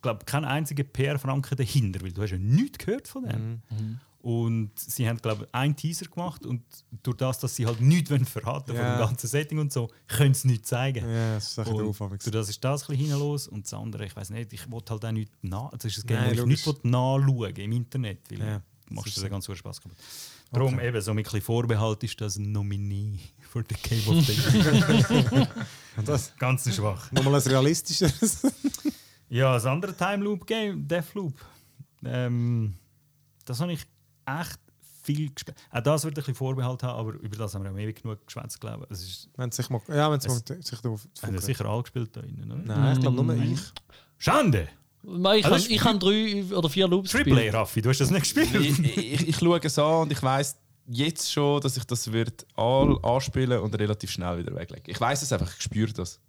[0.02, 3.62] glaube, kein einziger PR-Franken dahinter, weil du hast ja nichts gehört von denen.
[4.20, 6.62] Und sie haben, glaube ich, einen Teaser gemacht und
[7.04, 8.82] durch das, dass sie halt nichts verraten Ja.
[8.84, 11.08] von dem ganzen Setting und so, können sie nichts zeigen.
[11.10, 11.98] Ja, das ist echt doof.
[12.00, 14.91] durch das ist das ein bisschen hinlos und das andere, ich weiß nicht, ich wollte
[14.93, 16.66] halt auch nicht nach, das ist ein Game, Nein, ich logisch.
[16.66, 19.98] nicht nachschauen im Internet, weil Ja, du machst das dir ist den ganzen Spaß kaputt.
[20.52, 23.20] Darum eben so mit ein Vorbehalt ist das ein Nominee
[23.50, 25.48] für den Game of the Year.
[26.06, 27.12] Das Ganz schwach.
[27.12, 28.41] nochmal ein realistischeres.
[29.30, 31.34] Ja, das andere Time Loop Game, Deathloop.
[32.06, 32.76] Ähm,
[33.46, 33.82] das habe ich
[34.26, 34.60] echt
[35.04, 35.58] viel gespielt.
[35.72, 38.26] Auch das wird ein bisschen Vorbehalt haben, aber über das haben wir auch ewig genug
[38.26, 38.92] geschwätzt, glaube ich.
[38.92, 42.10] Es ist, wenn sich mal, ja, wenn es mal sich darauf haben sicher alle gespielt
[42.16, 42.62] da drinnen, oder?
[42.64, 43.60] Nein, ich glaube nur ich.
[44.18, 44.68] Schande!
[45.04, 47.54] Ich Also habe ist- ich hab drei oder vier Loops Triple A, gespielt.
[47.54, 48.54] Raffi, du hast das nicht gespielt?
[48.54, 50.58] ich, ich, ich schaue es an und ich weiß
[50.90, 54.84] jetzt schon, dass ich das wird all anspielen und relativ schnell wieder weglegen.
[54.88, 56.20] Ich weiß es einfach, ich spüre das.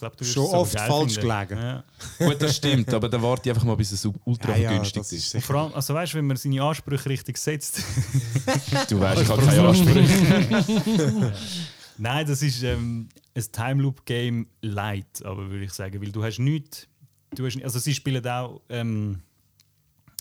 [0.00, 1.28] Glaube, du Schon oft falsch finden.
[1.28, 1.58] gelegen.
[1.58, 1.84] Ja.
[2.18, 5.02] Gut, das stimmt, aber dann warte ich einfach mal, bis es ultra Ja, ja, günstig
[5.02, 5.26] das ist.
[5.26, 7.82] ist Und vor allem, also weißt du, wenn man seine Ansprüche richtig setzt.
[8.88, 11.32] Du weißt, ich habe keine Ansprüche.
[11.98, 16.24] Nein, das ist ähm, ein Time Loop Game light, aber würde ich sagen, weil du
[16.24, 16.88] hast nichts.
[17.34, 19.20] Du hast, also sie spielen auch ähm,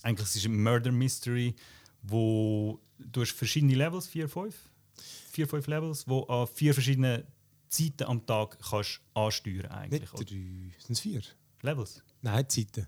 [0.04, 1.56] eigentlich es ist ein Murder Mystery,
[2.04, 4.56] wo du hast verschiedene Levels, vier, fünf,
[5.32, 7.24] vier, fünf Levels, wo an vier verschiedenen
[7.70, 10.02] Zeiten am Tag kannst ansteuern eigentlich.
[10.02, 10.36] Nicht drei,
[10.80, 11.22] sind es vier?
[11.62, 12.04] Levels?
[12.22, 12.88] Nein, Zeiten.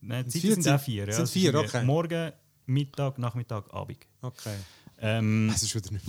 [0.00, 1.06] Nein, Sind Zeiten vier sind auch vier.
[1.06, 1.12] Ja.
[1.12, 1.84] sind vier, okay.
[1.84, 2.32] Morgen,
[2.66, 4.06] Mittag, Nachmittag, Abend.
[4.20, 4.56] Okay.
[4.98, 6.06] Ähm, Das ist wieder nicht.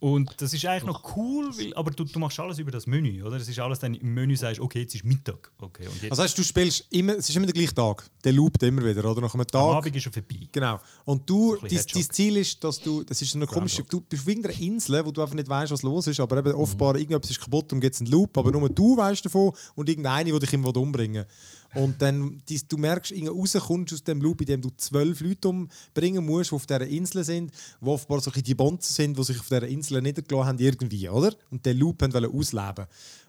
[0.00, 3.22] Und das ist eigentlich noch cool, weil, aber du, du machst alles über das Menü,
[3.22, 3.36] oder?
[3.36, 5.52] Es ist alles dann im Menü sagst, okay, jetzt ist Mittag.
[5.58, 8.08] Okay, und jetzt Also heißt, du spielst immer, es ist immer der gleiche Tag.
[8.24, 9.20] Der loopt immer wieder, oder?
[9.20, 9.60] Nach einem am Tag.
[9.60, 10.48] Abend ist er vorbei.
[10.50, 10.80] Genau.
[11.04, 12.10] Und du, dein, dein.
[12.10, 15.20] Ziel ist, dass du, das ist eine komische, du bist auf irgendeiner Insel, wo du
[15.20, 18.00] einfach nicht weißt, was los ist, aber eben offenbar irgendetwas ist kaputt und gibt es
[18.00, 21.26] einen Loop, aber nur du weißt davon und irgendeine, die dich immer umbringen will.
[21.74, 26.24] Und dann, dies- du merkst, rauskommst aus dem Loop, in dem du zwölf Leute umbringen
[26.26, 29.22] musst, die auf dieser Insel sind, die offenbar so ein bisschen die Bonzen sind, die
[29.24, 31.32] sich auf dieser Insel niedergelassen haben, irgendwie, oder?
[31.50, 32.86] Und den Loop wollen ausleben.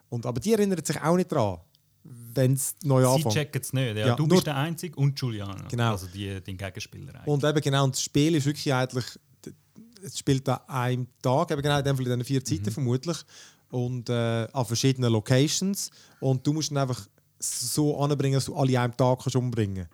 [0.10, 1.58] Und, aber die erinnern sich auch nicht dran,
[2.04, 3.34] wenn es neu Sie anfängt.
[3.36, 3.96] checken es nicht.
[3.98, 4.08] Ja.
[4.08, 5.68] Ja, du bist der Einzige und Juliana.
[5.70, 5.92] Genau.
[5.92, 7.14] Also die, dein Gegenspieler.
[7.14, 7.28] eigentlich.
[7.28, 9.06] Und eben genau, und das Spiel ist wirklich eigentlich,
[10.04, 13.18] es spielt an einem Tag, eben genau in dem Fall in diesen vier Zeiten vermutlich,
[13.70, 15.92] und äh, an verschiedenen Locations.
[16.20, 17.08] Und du musst dann einfach
[17.42, 19.88] so anbringen, dass du alle an einem Tag kannst umbringen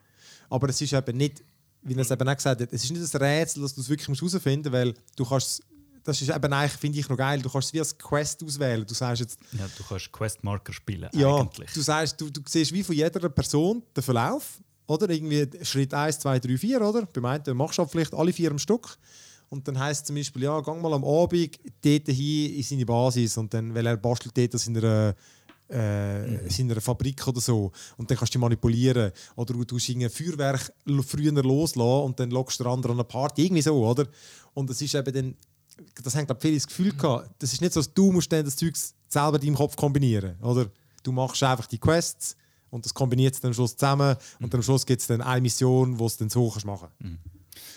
[0.50, 1.44] Aber es ist eben nicht,
[1.82, 3.90] wie er es eben auch gesagt hat, es ist nicht ein Rätsel, dass du es
[3.90, 5.64] wirklich herausfinden musst, weil du kannst
[6.08, 7.42] das ist eben eigentlich, finde ich, noch geil.
[7.42, 8.86] Du kannst es wie als Quest auswählen.
[8.88, 11.70] Du sagst jetzt, ja, du kannst Questmarker spielen, ja, eigentlich.
[11.74, 15.10] du sagst, du, du siehst wie von jeder Person den Verlauf, oder?
[15.10, 17.06] Irgendwie Schritt 1, 2, 3, 4, oder?
[17.08, 18.98] Beim einen machst du halt vielleicht alle vier am Stück.
[19.50, 22.86] Und dann heisst es zum Beispiel, ja, geh mal am Abend dort hin in seine
[22.86, 25.16] Basis und dann, weil er bastelt dort an seiner,
[25.70, 27.72] äh, in seiner Fabrik oder so.
[27.98, 29.12] Und dann kannst du die manipulieren.
[29.36, 30.72] Oder du tust ein Feuerwerk
[31.06, 33.46] früher loslassen und dann lockst du den anderen an eine Party.
[33.46, 34.08] Irgendwie so, oder?
[34.54, 35.36] Und das ist eben dann,
[36.04, 38.46] das haben glaube viele das Gefühl gehabt, das ist nicht so, dass du musst dann
[38.46, 38.76] das Zeug
[39.08, 40.70] selber in deinem Kopf kombinieren, oder?
[41.04, 42.36] Du machst einfach die Quests
[42.70, 45.22] und das kombiniert es dann am Schluss zusammen und dann am Schluss gibt es dann
[45.22, 46.90] eine Mission, wo es dann so kannst machen.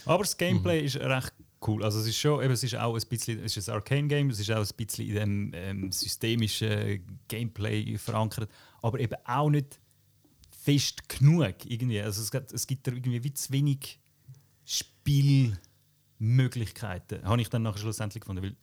[0.04, 1.32] Aber das Gameplay ist recht
[1.66, 1.84] cool.
[1.84, 4.40] Also es ist schon, eben, es ist auch ein bisschen, es ist ein Arcane-Game, es
[4.40, 8.50] ist auch ein bisschen in dem ähm, systemischen Gameplay verankert,
[8.82, 9.78] aber eben auch nicht
[10.50, 12.00] fest genug irgendwie.
[12.00, 13.98] Also es, gibt- es gibt da irgendwie wie zu wenig
[16.18, 18.56] Spielmöglichkeiten, habe ich dann nachher schlussendlich gefunden, weil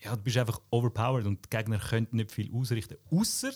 [0.00, 2.96] ja, du bist einfach overpowered und die Gegner können nicht viel ausrichten.
[3.10, 3.50] Außer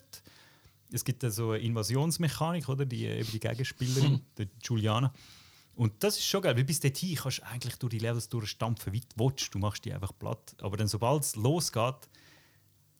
[0.91, 2.85] es gibt da so eine Invasionsmechanik, oder?
[2.85, 5.13] Die, eben die Gegenspielerin, die Juliana.
[5.75, 8.93] Und das ist schon geil, weil bis dorthin kannst du eigentlich durch die Levels durchstampfen,
[8.93, 9.55] wie du willst.
[9.55, 10.55] Du machst die einfach platt.
[10.61, 11.95] Aber dann, sobald es losgeht,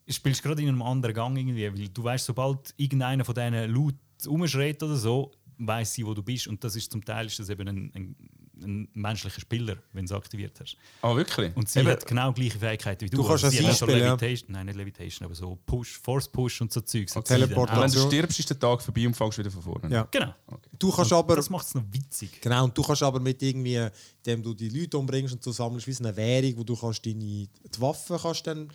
[0.09, 1.67] spielst du gerade in einem anderen Gang irgendwie.
[1.73, 3.95] Weil du weißt, sobald irgendeiner von diesen laut
[4.27, 6.47] umschreit oder so, weiß sie, wo du bist.
[6.49, 8.17] Und das ist zum Teil ist das eben ein, ein,
[8.65, 10.77] ein menschlicher Spieler, wenn du es aktiviert hast.
[11.03, 11.55] Ah, wirklich?
[11.57, 13.19] Und sie Eben, hat genau gleiche Fähigkeiten wie du.
[13.19, 13.97] Du kannst Also sie auch hat so ja.
[13.97, 17.15] Levitation, nein, nicht Levitation, aber so Push, Force Push und so Zeugs.
[17.15, 19.95] hat sie Teleport- wenn du stirbst, ist der Tag vorbei und fängst wieder von vorne.
[19.95, 20.09] Ja.
[20.11, 20.35] Genau.
[20.83, 21.37] Du kannst Und aber.
[21.37, 22.41] Das macht es noch witzig.
[22.41, 23.89] Genau, und du kannst aber mit irgendwie,
[24.27, 27.15] dem du die Leute umbringst und so sammelst, wie eine Währung, wo du kannst deine
[27.19, 28.69] die Waffen kannst dann.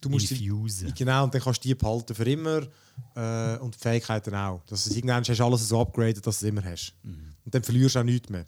[0.00, 0.94] Du musst Infusen.
[0.96, 2.62] genau, und dann kannst du die behalten für immer.
[3.14, 4.62] Äh, und die Fähigkeiten auch.
[4.66, 6.94] Dass es irgendwann hast du alles so upgraded, dass du es immer hast.
[7.04, 8.46] Und dann verlierst du auch nichts mehr.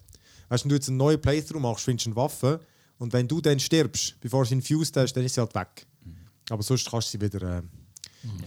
[0.49, 2.59] Weißt du, wenn du jetzt einen neuen Playthrough machst, findest du eine Waffe.
[2.97, 5.85] Und wenn du dann stirbst, bevor du sie infused hast, dann ist sie halt weg.
[6.49, 7.59] Aber sonst kannst du sie wieder.
[7.59, 7.61] Äh,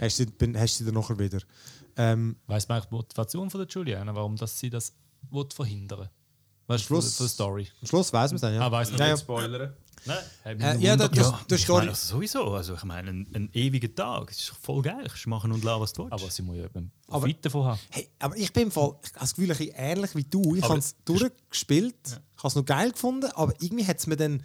[0.01, 1.39] hast, du bin- hast du sie dann nachher wieder.
[1.97, 4.93] Ähm, Weiss man eigentlich die Motivation von der Juliana, warum dass sie das
[5.31, 6.09] will verhindern
[6.67, 7.67] Weißt du, Schluss- der- von der Story?
[7.81, 8.61] am Schluss weiß man es dann, ja.
[8.61, 9.11] Ah, weiss man ja, ja.
[9.13, 9.21] nicht.
[9.21, 9.73] Spoilern.
[10.05, 12.43] Nein, hat mich Äh, ja, das, Ja, das ich meine, also sowieso.
[12.53, 14.27] Also ich meine, ein, ein ewiger Tag.
[14.27, 15.07] Das ist voll geil.
[15.23, 16.13] Du machen und lassen, was du willst.
[16.13, 17.79] aber sie muss ja eben Aber- davon haben.
[17.89, 20.55] Hey, aber ich bin im Fall, ich habe das Gefühl, ein bisschen ähnlich wie du.
[20.55, 24.17] Ich habe es durchgespielt, ich habe es noch geil gefunden, aber irgendwie hat es mir
[24.17, 24.43] dann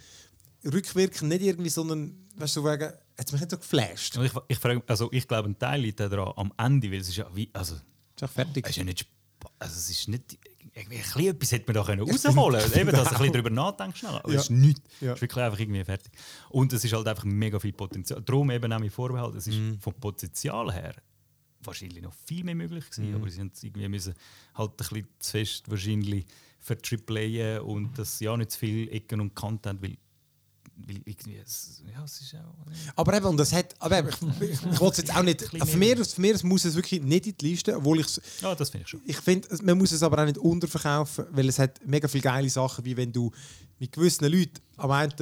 [0.65, 4.17] rückwirkend nicht irgendwie so einen, weißt du, wegen, hat mich nicht so geflasht.
[4.17, 7.17] Ich, ich, frage, also ich glaube, ein Teil liegt daran am Ende, weil es ist
[7.17, 7.75] ja wie, also,
[8.15, 8.65] Ist auch fertig.
[8.65, 9.05] es ist ja nicht,
[9.59, 10.37] also es ist nicht,
[10.75, 12.79] irgendwie ein bisschen etwas hätte man da können rausholen können.
[12.79, 14.15] Eben, dass du ein bisschen darüber nachdenkst schnell.
[14.15, 14.37] Aber Ja.
[14.39, 14.81] es ist nichts.
[15.01, 15.09] Ja.
[15.11, 16.11] Es ist wirklich einfach irgendwie fertig.
[16.49, 18.21] Und es ist halt einfach mega viel Potenzial.
[18.23, 19.79] Darum eben auch mein Vorbehalt, es ist Mhm.
[19.79, 20.95] vom Potenzial her
[21.65, 23.15] wahrscheinlich noch viel mehr möglich gewesen, Mhm.
[23.15, 24.13] aber sie haben es irgendwie müssen
[24.55, 26.25] halt ein bisschen zu fest wahrscheinlich
[26.59, 29.97] vertripleien und dass sie ja nicht zu viele Ecken und Kanten haben, weil,
[31.93, 32.95] ja, es ist auch...
[32.95, 34.09] Aber eben, und das hat, aber eben,
[34.41, 37.01] ich, ich, ich wollte es jetzt auch nicht, für mich, für mich muss es wirklich
[37.01, 38.07] nicht in die Liste, obwohl ich
[38.41, 39.01] Ja, das finde ich schon.
[39.05, 42.49] ich finde, man muss es aber auch nicht unterverkaufen, weil es hat mega viele geile
[42.49, 43.31] Sachen, wie wenn du
[43.79, 45.13] mit gewissen Leuten am einen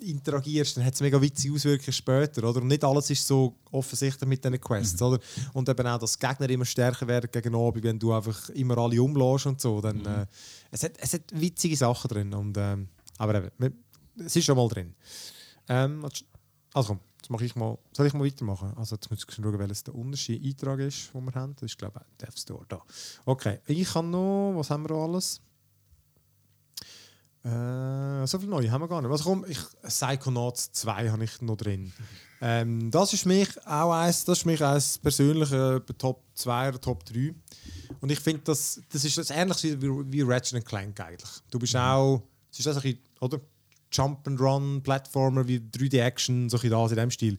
[0.00, 2.60] interagierst, dann hat es mega witzige Auswirkungen später, oder?
[2.60, 5.18] Und nicht alles ist so offensichtlich mit diesen Quests, oder?
[5.52, 9.02] Und eben auch, dass Gegner immer stärker werden gegen Abend, wenn du einfach immer alle
[9.02, 10.26] umlässt und so, dann äh,
[10.70, 13.74] es, hat, es hat witzige Sachen drin und ähm, aber eben,
[14.24, 14.94] es ist schon mal drin.
[15.68, 16.04] Ähm,
[16.72, 18.72] also komm, jetzt mache ich mal, soll ich mal weitermachen?
[18.76, 21.54] Also jetzt muss ich schauen, welches der Unterschied Eintrag ist, den wir haben.
[21.56, 22.82] Das ist glaube ich Dev Store da.
[23.24, 25.40] Okay, ich habe noch, was haben wir alles?
[27.44, 29.10] Äh, so viel neu haben wir gar nicht.
[29.10, 31.92] Also komm, ich, Psychonauts 2 habe ich noch drin.
[32.40, 36.80] Ähm, das ist mich auch eins, das ist mich eins persönlich äh, Top 2 oder
[36.80, 37.34] Top 3.
[38.00, 41.28] Und ich finde, das, das ist das ähnlich wie, wie Ratchet Clank eigentlich.
[41.50, 43.40] Du bist auch, es ist das ein bisschen, oder?
[43.90, 47.38] Jump and Run, Plattformer wie 3D-Action, so in dem Stil.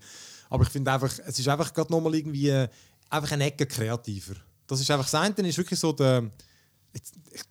[0.49, 2.67] Aber ich finde einfach, es ist einfach gerade nochmal irgendwie äh,
[3.09, 4.35] einfach eine Ecke kreativer.
[4.67, 6.29] Das ist einfach das eine, ist wirklich so der,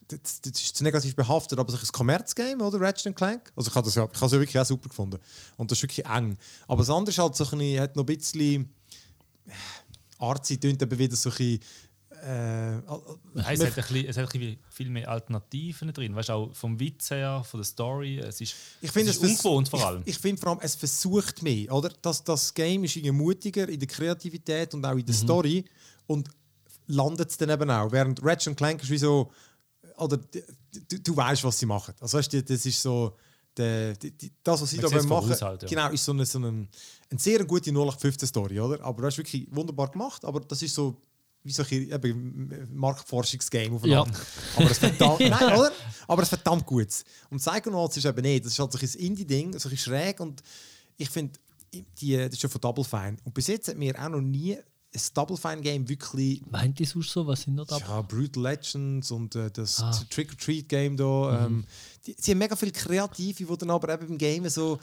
[0.09, 2.80] das, ist zu negativ behaftet, aber so ein Kommerzgame, oder?
[2.80, 3.53] Ratchet Clank.
[3.55, 5.18] Also ich habe das ja, ich habe es ja wirklich auch super gefunden.
[5.57, 6.36] Und das ist wirklich eng.
[6.66, 8.74] Aber das andere ist halt so ein bisschen, hat noch ein bisschen
[9.46, 9.53] äh,
[10.18, 11.61] artsy, tönt eben wieder so ein
[12.23, 12.83] äh, Nein,
[13.35, 16.14] es, hat ein bisschen, es hat ein viel mehr Alternativen drin.
[16.14, 18.19] Weißt auch vom Witz her, von der Story.
[18.19, 20.03] Es ist, Ich finde es es ist vers- ungewohnt vor allem.
[20.05, 21.73] Ich, ich finde vor allem, es versucht mehr.
[21.73, 21.91] Oder?
[22.03, 25.19] Das, das Game ist irgendwie mutiger in der Kreativität und auch in der Mhm.
[25.19, 25.64] Story
[26.07, 26.29] und
[26.87, 27.91] landet es dann eben auch.
[27.93, 29.31] Während Ratchet Clank ist wie so,
[29.97, 31.95] oder du, du weißt, was sie machen.
[32.01, 33.16] Also weißt du, das ist so,
[33.57, 35.69] die, die, das, was sie da es machen, halt, ja.
[35.69, 36.49] genau, ist so eine, so eine,
[37.11, 38.83] eine sehr gute 0815-Story, oder?
[38.85, 40.97] Aber das ist wirklich wunderbar gemacht, aber das ist so
[41.49, 44.07] wie so ein Marktforschungsgame auf eine Ja.
[44.57, 45.72] Aber es verdammt, nein, oder?
[46.07, 46.88] Aber es verdammt gut.
[47.30, 48.44] Und Psychonauts ist eben nicht.
[48.44, 50.20] Das ist halt so ein Indie-Ding, so ein schräg.
[50.20, 50.42] Und
[50.96, 51.38] ich finde,
[51.72, 53.16] die, das ist ja von Double Fine.
[53.24, 56.42] Und bis jetzt hat mir auch noch nie ein Double Fine Game wirklich.
[56.51, 57.26] Meint ihr sonst so?
[57.26, 57.78] Was sind da da?
[57.78, 59.90] Ja, Brutal Legends und äh, das Ah.
[60.11, 61.46] Trick-or-Treat-Game da.
[61.46, 61.64] Ähm,
[62.07, 64.78] die, sie haben mega viel Kreative, die dann aber eben im Game so.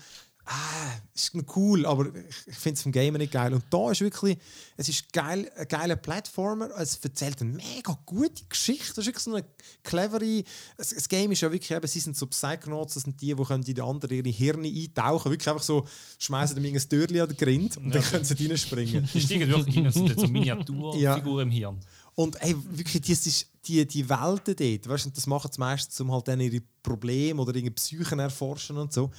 [0.47, 2.07] Ah, ist cool, aber
[2.45, 3.51] ich, finde es vom Game nicht geil.
[3.51, 4.37] Und da ist wirklich,
[4.77, 8.93] es ist geil, ein geiler Plattformer, es erzählt eine mega gute Geschichte.
[8.95, 9.45] Das ist wirklich so eine
[9.83, 10.43] clevere.
[10.77, 13.43] Das, das Game ist ja wirklich eben, sie sind so Psychonauts, das sind die, die
[13.43, 15.31] können in die anderen ihre Hirne eintauchen.
[15.31, 15.87] Wirklich einfach so,
[16.19, 19.09] schmeißen dem ein Türchen an den Grind und dann können sie reinspringen.
[19.11, 21.79] Die steigen wirklich rein und sind so Miniaturfiguren im Hirn.
[22.13, 25.59] Und ey, wirklich, das ist die, die Welten dort, weißt du, und das machen sie
[25.59, 29.11] meistens, um halt dann ihre Probleme oder ihre Psychen erforschen und so.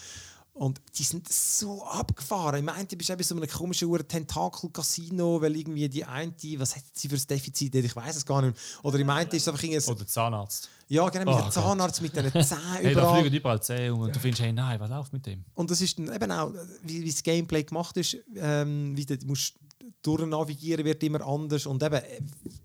[0.59, 2.57] Und die sind so abgefahren.
[2.59, 6.83] Ich meinte, du bist eben so einem komischen Tentakel-Casino, weil irgendwie die eine, was hat
[6.95, 7.75] sie für ein Defizit?
[7.75, 8.57] Ich weiß es gar nicht.
[8.83, 9.91] Oder ich meinte, es ist einfach irgendwie.
[9.91, 10.71] Oder Zahnarzt.
[10.89, 11.53] Ja, genau, mit Oh dem Gott.
[11.53, 14.89] Zahnarzt, mit diesen Zähnen Hey, da fliegen überall Zähne und du findest, hey, nein, was
[14.89, 15.45] läuft mit dem?
[15.55, 16.53] Und das ist dann eben auch,
[16.85, 19.55] wie, wie das Gameplay gemacht ist, ähm, wie du musst
[20.03, 21.67] durchnavigieren wird immer anders.
[21.67, 22.21] Und eben, äh,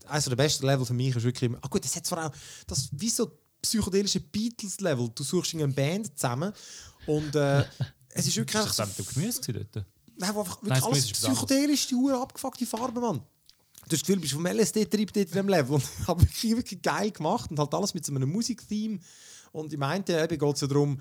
[0.07, 2.31] eines der besten Level für mich ist wirklich, immer- ah gut, das hat zwar auch,
[2.67, 3.31] das wie so
[3.61, 5.09] psychedelische Beatles-Level.
[5.13, 6.51] Du suchst eine Band zusammen
[7.05, 7.63] und äh,
[8.09, 9.85] es ist wirklich Ist das einfach der Gemüse dort?
[10.17, 13.17] Nein, wo einfach Nein, wirklich das alles psychedelisch, die Uhr abgefuckte Farbe, Mann.
[13.17, 15.75] Du hast das Gefühl, du bist vom LSD-Trip dort in diesem Level.
[15.75, 18.99] Und ich habe wirklich, wirklich geil gemacht und halt alles mit so einem Musiktheme.
[19.51, 20.99] Und ich meinte, eben geht es ja darum,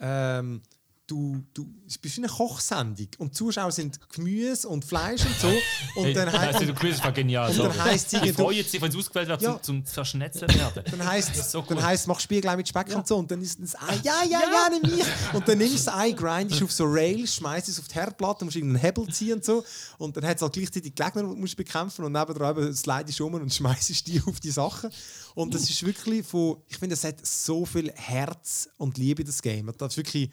[0.00, 0.62] ähm,
[1.06, 5.48] du, du es bist eine Kochsendung und die Zuschauer sind Gemüse und Fleisch und so.
[5.96, 7.50] Und Hey, dann, das hei- der Gemüse war genial.
[7.50, 7.62] und so.
[7.64, 9.60] dann heisst es freuen sich, wenn es ausgewählt wird, Ja.
[9.60, 10.84] zum, zum Verschnetzen werden.
[10.90, 13.16] dann heisst es, so dann heisst, mach Spiegelei mit Speck und so.
[13.16, 15.04] Und dann ist das Ei, ja, ja, ja, nimm mich.
[15.34, 18.44] Und dann nimmst du das Ei, grindest auf so Rails, schmeißt es auf die Herdplatte,
[18.44, 19.64] musst irgendeinen Hebel ziehen und so.
[19.98, 23.26] Und dann hat es halt gleichzeitig Gegner, die du bekämpfen und nebenan eben slidest du
[23.26, 24.90] um und schmeißt die auf die Sachen.
[25.34, 29.42] Und das ist wirklich von, ich finde, es hat so viel Herz und Liebe, das
[29.42, 29.70] Game.
[29.76, 30.30] Das ist wirklich,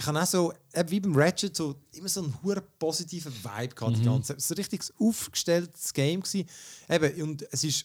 [0.00, 0.52] ich habe auch so,
[0.86, 3.98] wie beim Ratchet, so, immer so einen hohen positiven Vibe gehabt.
[3.98, 4.28] Die ganze.
[4.28, 4.38] Zeit.
[4.38, 6.22] Es war ein richtig aufgestelltes Game.
[6.22, 6.48] Gewesen.
[6.88, 7.84] Eben, und es ist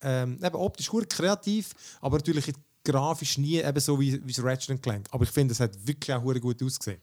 [0.00, 2.52] ähm, eben optisch hure kreativ, aber natürlich
[2.84, 5.08] grafisch nie eben so wie, wie das Ratchet Clank.
[5.10, 7.00] Aber ich finde, es hat wirklich auch gut ausgesehen.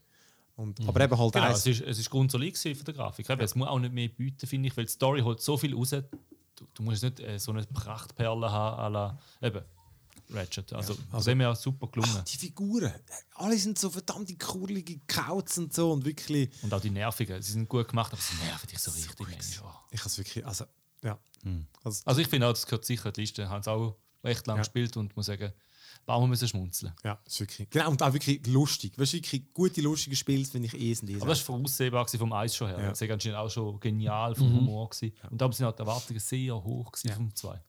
[0.56, 3.30] Und, Aber eben halt Genau, eins- es ist, es ist grundsolid von der Grafik.
[3.30, 5.76] Eben, Es muss auch nicht mehr bieten, finde ich, weil die Story holt so viel
[5.76, 5.90] raus.
[5.90, 9.62] Du, du musst nicht äh, so eine Prachtperle haben, à la, eben,
[10.34, 10.72] Ratchet.
[10.74, 12.24] Also, von dem her super gelungen.
[12.26, 12.94] die Figuren,
[13.36, 17.52] alle sind so verdammte kurlige Kauts und so und wirklich, Und auch die Nervigen, sie
[17.54, 19.28] sind gut gemacht, aber sie nerven dich so richtig.
[19.92, 20.66] Ich habe es wirklich, also
[21.04, 21.18] ja.
[21.84, 23.44] Also, Also ich finde auch, das gehört sicher die Liste.
[23.44, 24.64] Ich habe es auch recht lange Ja.
[24.64, 25.52] gespielt und muss sagen,
[26.06, 26.94] warum müssen schmunzeln.
[27.04, 28.98] ja, ist wirklich, genau, und auch wirklich lustig.
[28.98, 32.08] Weißt, du, wirklich gute, lustige Spiele finde ich eh sind eh Aber das war voraussehbar
[32.08, 32.80] vom Eis schon her.
[32.80, 32.90] Ja.
[32.90, 34.90] Das war anscheinend auch schon genial vom Humor.
[34.90, 35.14] Gewesen.
[35.30, 37.62] Und da sind auch die Erwartungen sehr hoch gewesen vom 2.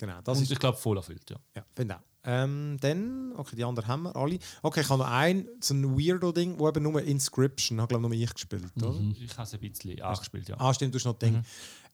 [0.00, 1.36] Genau, das Und ist ich glaube, voll erfüllt, ja.
[1.54, 2.00] Ja, finde auch.
[2.24, 4.38] Ähm, dann, okay, die anderen haben wir alle.
[4.62, 8.12] Okay, ich habe noch ein, so ein Weirdo-Ding, wo eben nur Inscription, habe glaube nur
[8.12, 8.98] ich gespielt, oder?
[9.20, 10.56] Ich habe es ein bisschen angespielt, ja.
[10.58, 11.42] Ah, stimmt, du hast noch Ding.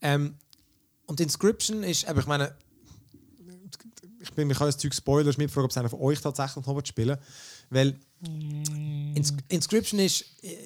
[0.03, 0.37] Ähm,
[1.07, 2.55] und Inscription ist, eben, ich meine,
[4.21, 6.87] ich bin mich als Zeug Spoiler, ich gefragt, ob es einer von euch tatsächlich noch
[6.87, 7.19] spielen.
[7.71, 10.57] Weil Ins Inscription ist, äh,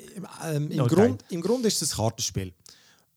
[0.44, 2.52] ähm, im, No Grund, im Grund ist es ein Kartenspiel.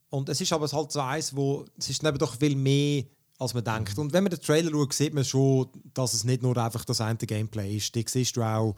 [0.10, 3.04] Und es ist aber halt so eins, wo es ist eben doch viel mehr
[3.44, 3.98] als man denkt.
[3.98, 7.02] Und wenn man den Trailer schaut, sieht man schon, dass es nicht nur einfach das
[7.02, 7.94] eine Gameplay ist.
[7.94, 8.76] Die siehst du auch.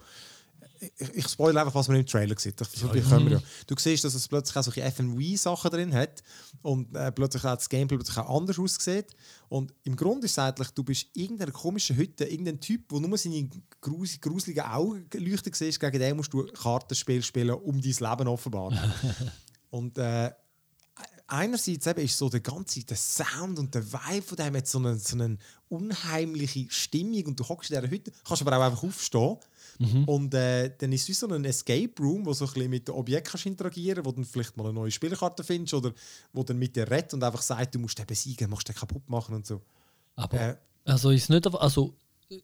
[0.98, 2.60] Ich, ich spoilere einfach, was man im Trailer sieht.
[2.60, 3.40] Das, ja, können ja.
[3.66, 6.22] Du siehst, dass es plötzlich auch solche FMV-Sachen drin hat
[6.60, 9.06] und äh, plötzlich auch das Gameplay plötzlich auch anders aussieht.
[9.48, 13.00] Und im Grunde ist es eigentlich, du bist in irgendeiner komischen Hütte, irgendein Typ, der
[13.00, 13.48] nur seine
[13.80, 18.72] grus gruseligen Augen leuchten siehst, gegen den musst du Kartenspiel spielen, um dein Leben offenbar.
[19.70, 20.30] und äh,
[21.26, 24.78] einerseits eben ist so der ganze der Sound und der Vibe von dem hat so
[24.78, 28.82] eine, so eine unheimliche Stimmung und du hockst in dieser Hütte, kannst aber auch einfach
[28.82, 29.38] aufstehen
[30.06, 32.88] und äh, dann ist es wie so ein Escape Room, wo so ein bisschen mit
[32.88, 35.92] den Objekten kannst interagieren wo du dann vielleicht mal eine neue Spielkarte findest oder
[36.32, 39.08] wo dann mit dir redet und einfach sagt, du musst den besiegen, musst den kaputt
[39.08, 39.60] machen und so.
[40.14, 41.94] Aber Äh, also ist nicht, also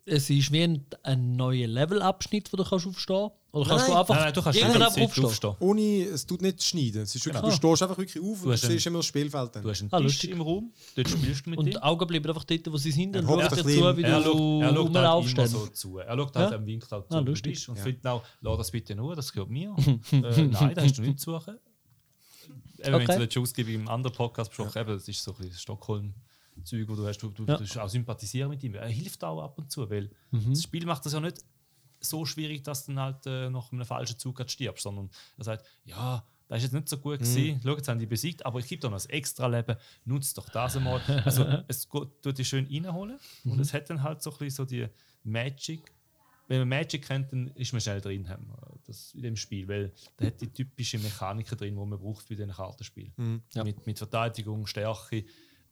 [0.04, 3.30] es ist wie ein, ein neuer Levelabschnitt, wo du kannst aufstehen.
[3.54, 5.24] Oder kannst Nein, du einfach Nein, nein, du kannst irgendwann jederzeit aufstehen?
[5.26, 5.56] aufstehen.
[5.60, 7.02] Ohne, es tut nicht schneiden.
[7.02, 7.50] Es ist wirklich, Genau.
[7.54, 9.62] Du stehst einfach wirklich auf und hast du siehst einen- immer das Spielfeld dann.
[9.62, 10.30] Du hast einen Ah, Tisch lustig.
[10.30, 11.70] im Raum, dort spielst du mit Und ihm.
[11.72, 13.66] die Augen bleiben einfach dort, wo sie sind und Er hockt schaut dir zu,
[13.98, 15.48] wie Er du schaut, er schaut halt dann.
[15.48, 15.98] so zu.
[15.98, 16.56] Er schaut halt, Ja?
[16.56, 17.52] er winkt halt Ah, zu, wo du lustig.
[17.52, 17.82] bist und Ja.
[17.82, 19.76] findet auch, lass das bitte nur, das gehört mir.
[20.12, 21.58] äh, nein, da hast du nicht zu suchen.
[22.78, 23.06] Eben, Okay.
[23.08, 25.60] Wenn du schon ausgiebig im anderen Podcast besprochen eben, das ist so ein bisschen das
[25.60, 27.56] Stockholm-Zeug, wo du hast, du, du, Ja.
[27.58, 28.74] du hast auch sympathisieren mit ihm.
[28.74, 30.50] Er hilft auch ab und zu, weil Mhm.
[30.54, 31.36] das Spiel macht das ja nicht
[32.02, 35.44] so schwierig, dass du dann halt äh, nach einem falschen Zug gerade stirbst, sondern er
[35.44, 37.24] sagt, ja, das ist jetzt nicht so gut Mhm.
[37.24, 37.60] gewesen.
[37.62, 40.48] Schau, jetzt haben die besiegt, aber ich gebe dir noch ein extra Leben, nutzt doch
[40.50, 41.00] das einmal.
[41.24, 43.60] Also es geht- tut dich schön reinholen und Mhm.
[43.60, 44.86] es hat dann halt so ein bisschen so die
[45.24, 45.92] Magic.
[46.48, 48.28] Wenn man Magic kennt, dann ist man schnell drin
[48.84, 52.34] das in dem Spiel, weil da hat die typische Mechaniken drin, die man braucht für
[52.34, 53.12] diesen Kartenspiel.
[53.54, 53.62] Ja.
[53.64, 55.22] Mit, mit Verteidigung, Stärke,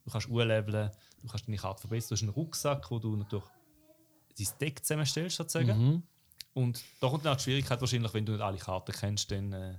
[0.04, 2.08] du kannst urleveln, du kannst deine Karte verbessern.
[2.10, 3.44] Du hast einen Rucksack, wo du natürlich
[4.38, 6.02] dein Deck zusammenstellst, sozusagen.
[6.52, 9.52] Und da kommt dann auch die Schwierigkeit wahrscheinlich, wenn du nicht alle Karten kennst, dann
[9.52, 9.74] äh,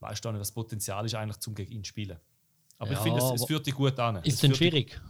[0.00, 2.18] weißt du auch nicht, was das Potenzial ist, eigentlich zum gegen ihn zu spielen.
[2.78, 4.16] Aber ich Ja, finde, es, es führt dich gut an.
[4.16, 5.00] Ist Es denn schwierig?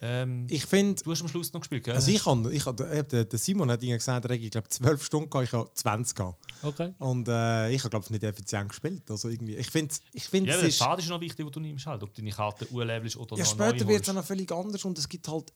[0.00, 1.94] Ähm, Ich finde, du hast am Schluss noch gespielt, gell?
[1.94, 5.04] also ich habe, ich habe, der, Simon hat irgendwie gesagt, er hätte, ich glaube 12
[5.04, 6.38] Stunden gehabt, ich habe 20 gehabt.
[6.62, 6.94] Okay.
[6.98, 9.10] Und äh, ich habe, glaube ich, nicht effizient gespielt.
[9.10, 10.78] Also irgendwie, ich finde, ich finde, ja, es der ist...
[10.78, 13.50] Pfad ist noch wichtig, wo du nimmst, halt, ob deine Karte urlevelst oder Ja, noch
[13.50, 15.52] später wird es noch völlig anders und es gibt halt,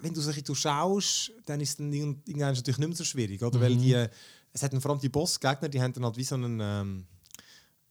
[0.00, 3.04] wenn du es ein bisschen durchschaust, dann ist es dann irgendwann natürlich nicht mehr so
[3.04, 3.60] schwierig, oder?
[3.60, 4.06] Weil die,
[4.52, 7.06] es hat vor allem die Bossgegner, die haben dann halt wie so einen, ähm,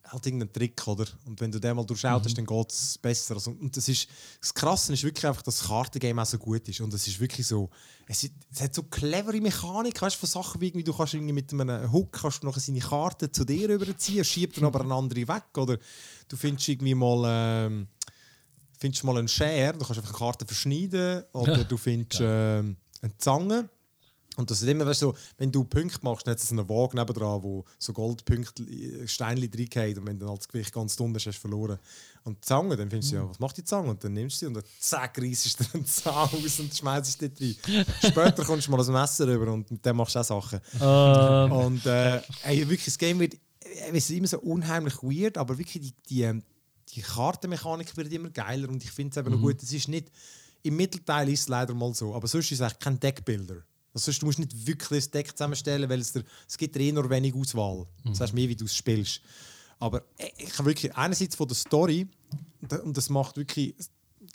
[0.08, 1.06] halt irgendeinen Trick, oder?
[1.26, 2.34] Und wenn du den mal durchschaust, Mhm.
[2.36, 3.34] dann geht es besser.
[3.36, 4.08] Also, und das ist,
[4.40, 6.80] das Krasse ist wirklich einfach, dass das Kartengame auch so gut ist.
[6.82, 7.70] Und es ist wirklich so,
[8.08, 11.16] es, ist, es hat so clevere Mechanik, weißt du, von Sachen wie irgendwie, du kannst
[11.16, 14.82] irgendwie mit einem Hook kannst du noch seine Karte zu dir rüberziehen, schiebt dann aber
[14.82, 15.80] eine andere weg, oder?
[16.28, 17.24] Du findest irgendwie mal,
[17.66, 17.88] ähm,
[18.78, 23.17] findest mal einen Share, du kannst einfach eine Karte verschneiden, oder du findest ähm, eine
[23.17, 23.69] Zange.
[24.38, 26.67] Und das ist immer weißt, du, so, wenn du Punkte machst, dann hat es einen
[26.67, 30.95] Wagen nebendran, wo so Goldpunkte, äh, Steinchen reingehen und wenn dann halt das Gewicht ganz
[30.97, 31.80] dumm ist, hast du verloren.
[32.26, 33.91] Und die Zange, dann findest du ja, was macht die Zange?
[33.91, 37.07] Und dann nimmst du sie und dann zack, reissest du einen Zahn aus und schmeißt
[37.07, 37.86] es dort rein.
[37.99, 40.59] Später kommst du mal ein Messer rüber und mit dem machst du auch Sachen.
[40.82, 45.38] Ähm, Und äh, ey, wirklich, das Game wird äh, es ist immer so unheimlich weird,
[45.38, 46.43] aber wirklich die, die, ähm,
[46.94, 49.62] die Kartenmechanik wird immer geiler und ich finde es eben noch gut.
[49.62, 50.12] Es ist nicht,
[50.64, 53.56] im Mittelteil ist es leider mal so, aber sonst ist es eigentlich kein Deckbuilder.
[53.94, 56.92] Also sonst, du musst nicht wirklich ein Deck zusammenstellen, weil es, dir, es gibt eh
[56.92, 57.86] nur wenig Auswahl.
[58.04, 59.22] Das heißt mehr, wie du es spielst.
[59.80, 62.08] Aber äh, ich habe wirklich einerseits von der Story
[62.62, 63.74] und da- und das macht wirklich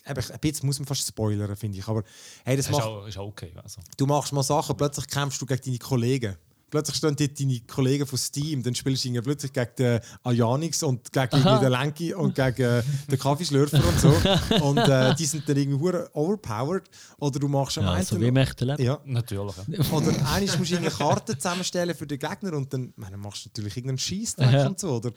[0.07, 1.87] eben, ein bisschen muss man fast spoilern, finde ich.
[1.89, 2.03] Aber
[2.45, 3.53] hey, das Das ist macht, auch, ist auch okay.
[3.63, 3.81] Also.
[3.97, 6.37] du machst mal Sachen, plötzlich kämpfst du gegen deine Kollegen.
[6.71, 10.83] Plötzlich stehen dort deine Kollegen von Steam, dann spielst du irgendwie plötzlich gegen den Ajanix
[10.83, 14.65] und gegen den Lenki und gegen äh, den Kaffeeschlürfer und so.
[14.65, 16.85] Und äh, die sind dann irgendwie hure overpowered.
[17.19, 18.83] Oder du machst am ja, einen- so wie im echten Leben.
[18.83, 19.01] ja.
[19.05, 19.55] Natürlich.
[19.69, 19.85] Ja.
[19.93, 23.49] Oder eines musst du eine Karte zusammenstellen für den Gegner und dann meine, machst du
[23.49, 24.67] natürlich irgendeinen Scheißdreck Ja.
[24.67, 24.93] und so.
[24.95, 25.11] Oder?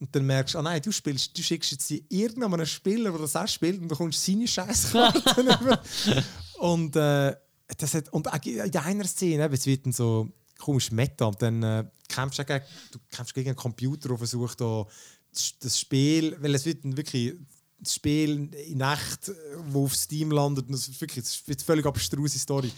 [0.00, 3.36] Und dann merkst du, ah nein, du spielst, du schickst jetzt irgendeinem Spieler, der das
[3.36, 5.80] auch spielt, und du kommst seine Scheißkarten über.
[6.58, 7.34] Und äh,
[7.78, 10.28] das hat, und auch in einer Szene, eben, es wird dann so
[10.64, 14.60] komisch Meta und dann äh, kämpfst du, gegen, du kämpfst gegen einen Computer, der versucht,
[14.60, 14.86] da
[15.60, 17.34] das, Spiel, weil es wird wirklich
[17.78, 19.32] das Spiel in echt, äh,
[19.66, 22.72] wo auf Steam landet, und das ist wirklich das ist eine völlig abstruse Story.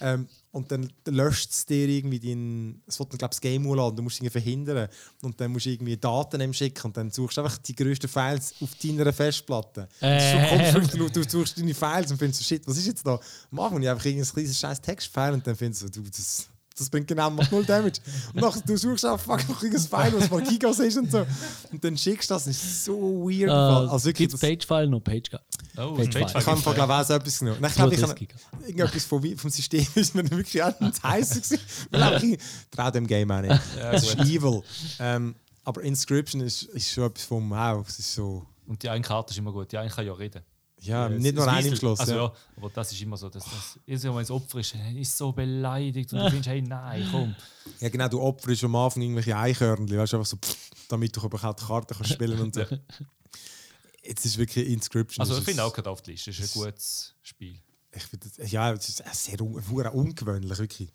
[0.00, 3.68] Ähm, und dann löscht es dir irgendwie dein, es wird dann, glaube ich, das Game
[3.70, 4.88] anladen, du musst irgendwie verhindern.
[5.22, 8.54] Und dann musst du irgendwie Daten schicken und dann suchst du einfach die grössten Files
[8.60, 9.88] auf deiner Festplatte.
[10.00, 10.72] Ähm.
[10.72, 13.20] komisch, du, du suchst deine Files und findest so, shit, was ist jetzt da?
[13.50, 16.48] Mach und ich einfach irgendein kleines scheiß Textfile und dann findest du, du das,
[16.78, 18.00] das bringt genau macht null Damage.
[18.34, 21.26] Und nachher, du suchst einfach fuck noch irgendein File, was mal Gigas ist und so.
[21.72, 22.96] Und dann schickst du das, das ist so
[23.28, 23.50] weird.
[23.50, 24.88] Äh, also wirklich, Gibt Page-File?
[24.88, 25.30] Noch Page
[25.76, 26.40] Oh, Page Page File.
[26.40, 27.58] ich habe glaube ich, auch so etwas genommen.
[27.60, 28.66] Nein, Ich glaube, ich habe 32 Giga.
[28.66, 31.58] irgendetwas vom, vom System ist mir wirklich auch nicht heiß gewesen.
[31.90, 32.38] Weil einfach ich
[32.70, 33.60] traue dem Game auch nicht.
[33.92, 34.62] Es ist evil.
[34.98, 37.86] Ähm, aber Inscription ist, ist schon etwas vom Wow.
[37.88, 38.44] Es ist so.
[38.66, 39.70] Und die eine Karte ist immer gut.
[39.72, 40.42] Die eine kann ja reden.
[40.80, 42.00] Ja, Äh, nicht das nur ein im Schluss.
[42.00, 42.22] Also, ja.
[42.24, 42.32] ja.
[42.56, 43.28] aber das ist immer so.
[43.28, 43.52] Dass, Mal,
[43.86, 47.34] wenn das Opfer ist, äh, ist so beleidigt und du findest, hey, nein, komm.
[47.80, 48.08] ja, genau.
[48.08, 49.98] Du opferst am Anfang irgendwelche Eichhörnchen.
[49.98, 52.64] Weißt du, einfach so, pff, damit du überhaupt die Karte kannst spielen und so.
[54.04, 55.20] Jetzt ist wirklich Inscription.
[55.22, 56.30] Also, ich finde auch gerade auf die Liste.
[56.30, 57.60] Das ist ein gutes Spiel.
[57.92, 60.90] Ich finde das- ja, es ist sehr un ungewöhnlich, wirklich.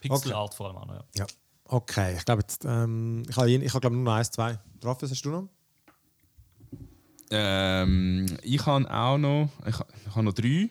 [0.00, 0.94] Pixel Art vor allem auch noch.
[0.94, 1.04] Ja.
[1.18, 1.26] Ja.
[1.64, 4.58] Okay, ich glaube jetzt, ähm, ich habe ich habe, glaube nur noch eins, zwei.
[4.80, 5.48] Drauf, was hast du noch?
[7.30, 10.70] Ähm, ich habe auch noch, ich, ich habe noch drei,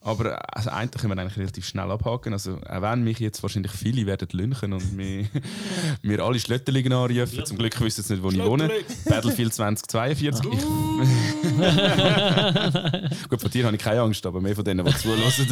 [0.00, 2.32] aber also einen können wir eigentlich relativ schnell abhaken.
[2.32, 5.26] Also auch wenn mich jetzt wahrscheinlich viele werden lünchen und mir,
[6.02, 8.70] mir alle Schlötterlinge anrufen, zum Glück wissen sie nicht, wo ich wohne.
[9.04, 10.50] Battlefield 2042.
[13.28, 15.46] Gut, von dir habe ich keine Angst, aber mehr von denen, die zulassen.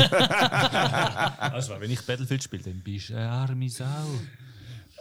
[1.38, 3.84] Also, wenn ich Battlefield spiele, dann bist du eine arme Sau.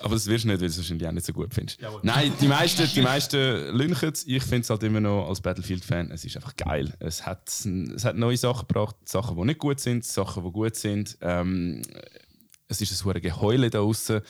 [0.01, 1.79] Aber das wirst du nicht, weil du es wahrscheinlich auch nicht so gut findest.
[1.81, 1.99] Jawohl.
[2.03, 3.37] Nein, die meisten, die meisten
[3.75, 4.25] lünchen es.
[4.27, 6.93] Ich finde es halt immer noch als Battlefield-Fan, es ist einfach geil.
[6.99, 10.75] Es hat, es hat neue Sachen gebracht, Sachen, die nicht gut sind, Sachen, die gut
[10.75, 11.17] sind.
[11.21, 11.81] Ähm,
[12.67, 14.21] es ist ein hohes Geheule da draußen.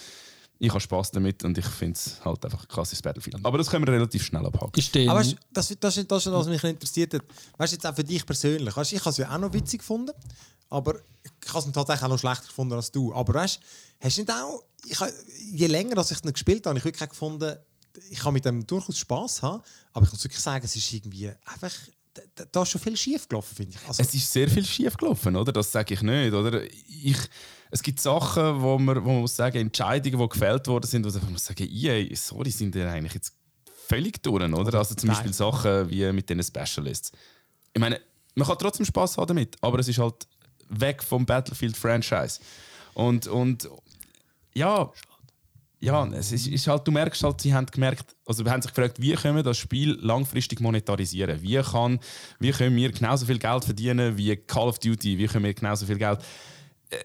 [0.57, 3.37] Ich habe Spaß damit und ich finde es halt einfach ein krasses Battlefield.
[3.43, 4.81] Aber das können wir relativ schnell abhaken.
[4.93, 7.23] Denn, Aber weißt, das, das, ist- das was mich interessiert hat.
[7.57, 8.75] Weißt du, jetzt auch für dich persönlich.
[8.77, 10.11] Weißt, ich habe es ja auch noch witzig gefunden,
[10.69, 13.13] aber ich habe es tatsächlich auch noch schlechter gefunden als du.
[13.13, 13.59] Aber weißt
[13.99, 14.99] hast du nicht auch, ich,
[15.53, 17.55] je länger als ich es gespielt habe, habe ich wirklich gefunden,
[18.09, 19.63] ich kann mit dem durchaus Spaß haben,
[19.93, 21.71] aber ich muss wirklich sagen, es ist irgendwie einfach,
[22.35, 23.87] da, da- ist schon viel schief gelaufen, finde ich.
[23.87, 25.51] Also, Es ist sehr viel schief gelaufen, oder?
[25.51, 26.63] Das sage ich nicht, oder?
[26.63, 27.17] Ich,
[27.71, 31.17] es gibt Sachen, wo man, wo man muss sagen, Entscheidungen, die gefällt worden sind, wo
[31.19, 33.33] man muss sagen, EA, sorry, sind die eigentlich jetzt
[33.87, 34.77] völlig durch, oder?
[34.77, 35.09] Also zum.
[35.09, 37.11] Beispiel Sachen wie mit den Specialists.
[37.73, 37.99] Ich meine,
[38.35, 40.27] man kann trotzdem Spaß haben damit, aber es ist halt
[40.69, 42.39] weg vom Battlefield-Franchise.
[42.93, 43.69] Und, und
[44.55, 44.91] ja,
[45.85, 48.73] ja, es ist, ist halt, du merkst halt, sie haben gemerkt, also wir haben sich
[48.73, 51.41] gefragt, wie können wir das Spiel langfristig monetarisieren?
[51.41, 51.99] Wie, kann,
[52.39, 55.17] wie können wir genauso viel Geld verdienen wie Call of Duty?
[55.17, 56.19] Wie können wir genauso viel Geld...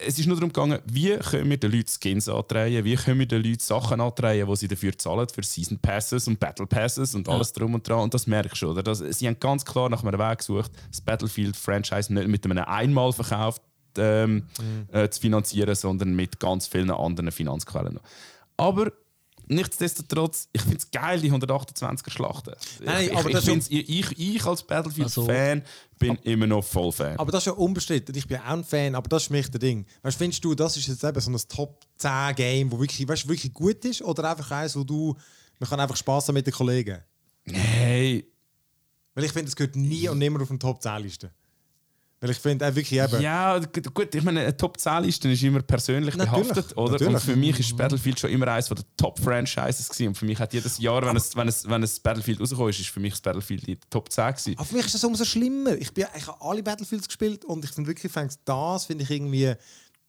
[0.07, 3.27] Es ist nur darum gegangen, wie können wir den Leuten Skins antreiben, wie können wir
[3.27, 7.29] den Leuten Sachen antreiben, die sie dafür zahlen, für Season Passes und Battle Passes und
[7.29, 8.01] alles drum und dran.
[8.01, 8.83] Und das merkst du, oder?
[8.83, 13.61] Das, sie haben ganz klar nach einem Weg gesucht, das Battlefield-Franchise nicht mit einem Einmalverkauf
[13.99, 14.47] ähm,
[14.93, 17.99] äh, zu finanzieren, sondern mit ganz vielen anderen Finanzquellen.
[18.57, 18.93] Aber
[19.51, 22.55] nichtsdestotrotz, ich finde es geil, die 128er Schlachten.
[22.85, 25.63] Nein, ich, aber ich, ich, ich, ich, als Battlefield-Fan
[25.99, 27.19] bin immer noch voll Fan.
[27.19, 28.15] Aber das ist ja unbestritten.
[28.15, 29.87] Ich bin auch ein Fan, aber das ist mich der Ding.
[30.03, 33.29] Weißt, findest du, das ist jetzt eben so ein Top 10 Game, wo wirklich, weißt,
[33.29, 34.03] wirklich gut ist?
[34.03, 35.17] Oder einfach eins, wo du,
[35.59, 37.03] man kann einfach Spaß haben mit den Kollegen?
[37.45, 38.27] hey,
[39.15, 41.33] Weil ich finde, es gehört nie und nimmer auf den Top 10 Liste.
[42.23, 43.23] Weil ich finde, äh, wirklich eben.
[43.23, 46.93] Ja, gut, ich meine, eine Top 10 Liste ist immer persönlich Natürlich, behaftet, oder?
[46.93, 47.15] natürlich.
[47.15, 50.09] Und für mich ist Battlefield schon immer eines der Top-Franchises gewesen.
[50.09, 52.81] Und für mich hat jedes Jahr, wenn es, wenn es, wenn es Battlefield rausgekommen ist,
[52.81, 54.55] ist für mich das Battlefield die Top 10 gewesen.
[54.59, 55.73] Aber für mich ist das umso schlimmer.
[55.77, 58.13] Ich, bin, ich habe alle Battlefields gespielt und ich finde wirklich,
[58.45, 59.55] das finde ich irgendwie,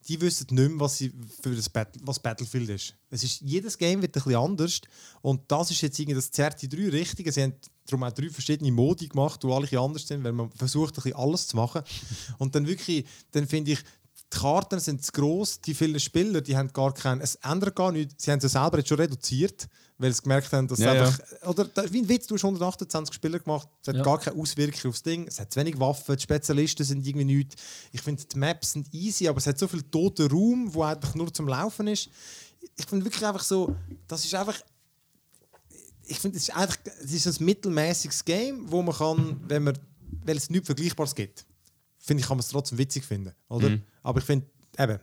[0.07, 2.95] die wissen nicht mehr, was, sie für das Battle, was Battlefield ist.
[3.09, 3.41] Es ist.
[3.41, 4.81] Jedes Game wird ein bisschen anders
[5.21, 7.31] und das ist jetzt irgendwie das zerrt die drei Richtigen.
[7.31, 7.53] Sie haben
[7.87, 11.15] darum auch drei verschiedene Modi gemacht, die alle anders sind, weil man versucht, ein bisschen
[11.19, 11.81] alles zu machen.
[12.37, 16.55] Und dann wirklich, dann finde ich, die Karten sind zu gross, die vielen Spieler, die
[16.55, 18.23] haben gar keinen, es ändert gar nichts.
[18.23, 19.67] Sie haben sie selber jetzt schon reduziert,
[19.97, 22.43] weil sie gemerkt haben, dass Ja, es einfach, oder da- wie ein Witz, du hast
[22.45, 24.03] 128 Spieler gemacht, es hat Ja.
[24.03, 27.55] gar keine Auswirkung aufs Ding, es hat zu wenig Waffen, die Spezialisten sind irgendwie nichts.
[27.91, 31.13] Ich finde, die Maps sind easy, aber es hat so viel toten Raum, wo einfach
[31.13, 32.09] nur zum Laufen ist.
[32.77, 33.75] Ich finde wirklich einfach so,
[34.07, 34.59] das ist einfach
[36.11, 39.77] ich finde, es ist einfach es ist ein mittelmäßiges Game, wo man kann, wenn man,
[40.25, 41.45] weil es nichts Vergleichbares gibt,
[41.97, 43.69] finde ich, kann man es trotzdem witzig finden, oder?
[43.69, 43.81] Mhm.
[44.03, 44.45] Aber ich finde,
[44.77, 44.99] eben,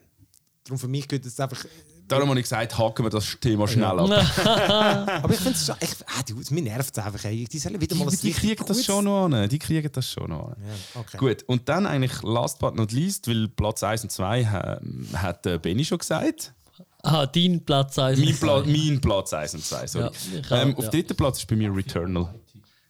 [0.64, 1.64] darum für mich geht es einfach.
[2.06, 3.98] Darum habe ich gesagt, haken wir das Thema schnell ab.
[5.22, 7.22] Aber ich finde es schon, ich, ah, die, mir nervt es einfach.
[7.26, 7.44] Ey.
[7.44, 9.46] Die sollen wieder mal Die, die kriegen das gutes- schon noch an.
[9.46, 10.56] Die kriegen das schon noch an.
[10.66, 11.18] Ja, okay.
[11.18, 14.80] Gut, und dann eigentlich last but not least, weil Platz 1 und 2 ha,
[15.16, 16.54] hat äh, Benny schon gesagt.
[17.02, 18.18] Ah, dein Platz 1.
[18.18, 20.10] Mein, Pla mein Platz 1 und 2, sorry.
[20.50, 20.90] Ja, ähm, auf ja.
[20.90, 22.34] dritten Platz ist bei mir Returnal.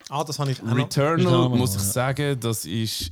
[0.09, 0.75] Ah, das habe ich auch.
[0.75, 1.89] Returnal, Returnal, muss ich ja.
[1.89, 3.11] sagen, das ist.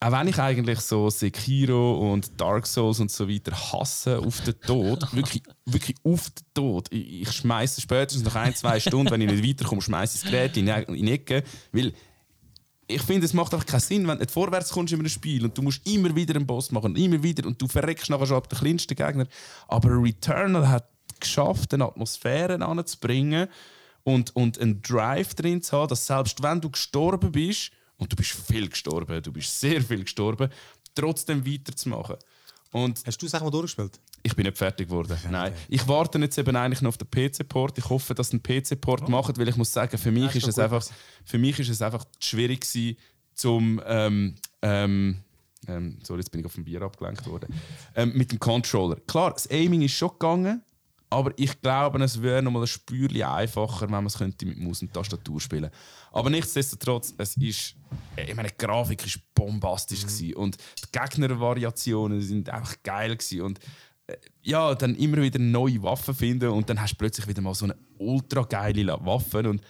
[0.00, 4.60] Auch wenn ich eigentlich so Sekiro und Dark Souls und so weiter hasse auf den
[4.60, 6.88] Tod, wirklich, wirklich auf den Tod.
[6.90, 10.30] Ich, ich schmeiße spätestens nach ein, zwei Stunden, wenn ich nicht weiterkomme, schmeiße ich das
[10.30, 11.44] Gerät in, in die Ecke.
[11.70, 11.92] Weil
[12.94, 15.44] ich finde, es macht einfach keinen Sinn, wenn du nicht vorwärts kommst in einem Spiel
[15.44, 18.36] und du musst immer wieder einen Boss machen immer wieder und du verreckst nachher schon
[18.36, 19.26] ab den kleinsten Gegner.
[19.68, 20.88] Aber Returnal hat
[21.20, 23.48] geschafft, eine Atmosphäre anzubringen
[24.04, 27.70] und, und einen Drive drin zu haben, dass selbst wenn du gestorben bist,
[28.02, 30.50] und du bist viel gestorben, du bist sehr viel gestorben,
[30.94, 32.16] trotzdem weiterzumachen.
[32.72, 34.00] Und Hast du es auch mal durchgespielt?
[34.22, 35.16] Ich bin nicht fertig geworden.
[35.30, 35.52] Nein.
[35.68, 37.78] Ich warte jetzt eben eigentlich noch auf den PC-Port.
[37.78, 40.38] Ich hoffe, dass einen PC-Port machen, weil ich muss sagen, für mich, Oh.
[40.38, 40.84] Ist es einfach,
[41.24, 42.96] für mich ist es einfach schwierig gewesen,
[43.34, 45.22] zum ähm, ähm,
[45.68, 47.52] ähm, sorry, jetzt bin ich auf dem Bier abgelenkt worden.
[47.94, 48.96] Ähm, mit dem Controller.
[49.06, 50.62] Klar, das Aiming ist schon gegangen,
[51.10, 54.58] aber ich glaube, es wäre noch mal ein Spürchen einfacher, wenn man es könnte mit
[54.58, 55.70] Maus und Tastatur spielen.
[56.10, 57.74] Aber nichtsdestotrotz, es ist,
[58.16, 63.60] ich meine, die Grafik ist bombastisch gewesen und die Gegnervariationen sind einfach geil gewesen und
[64.42, 67.66] ja, dann immer wieder neue Waffen finden und dann hast du plötzlich wieder mal so
[67.66, 69.62] eine ultra geile Waffe und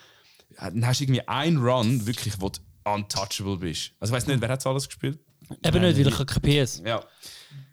[0.59, 3.93] dann hast du irgendwie einen Run, wirklich, wo du untouchable bist.
[4.01, 5.18] Also ich weiß nicht, wer hat alles gespielt?
[5.64, 6.82] Eben nicht, weil ich habe kein PS.
[6.84, 7.03] Ja,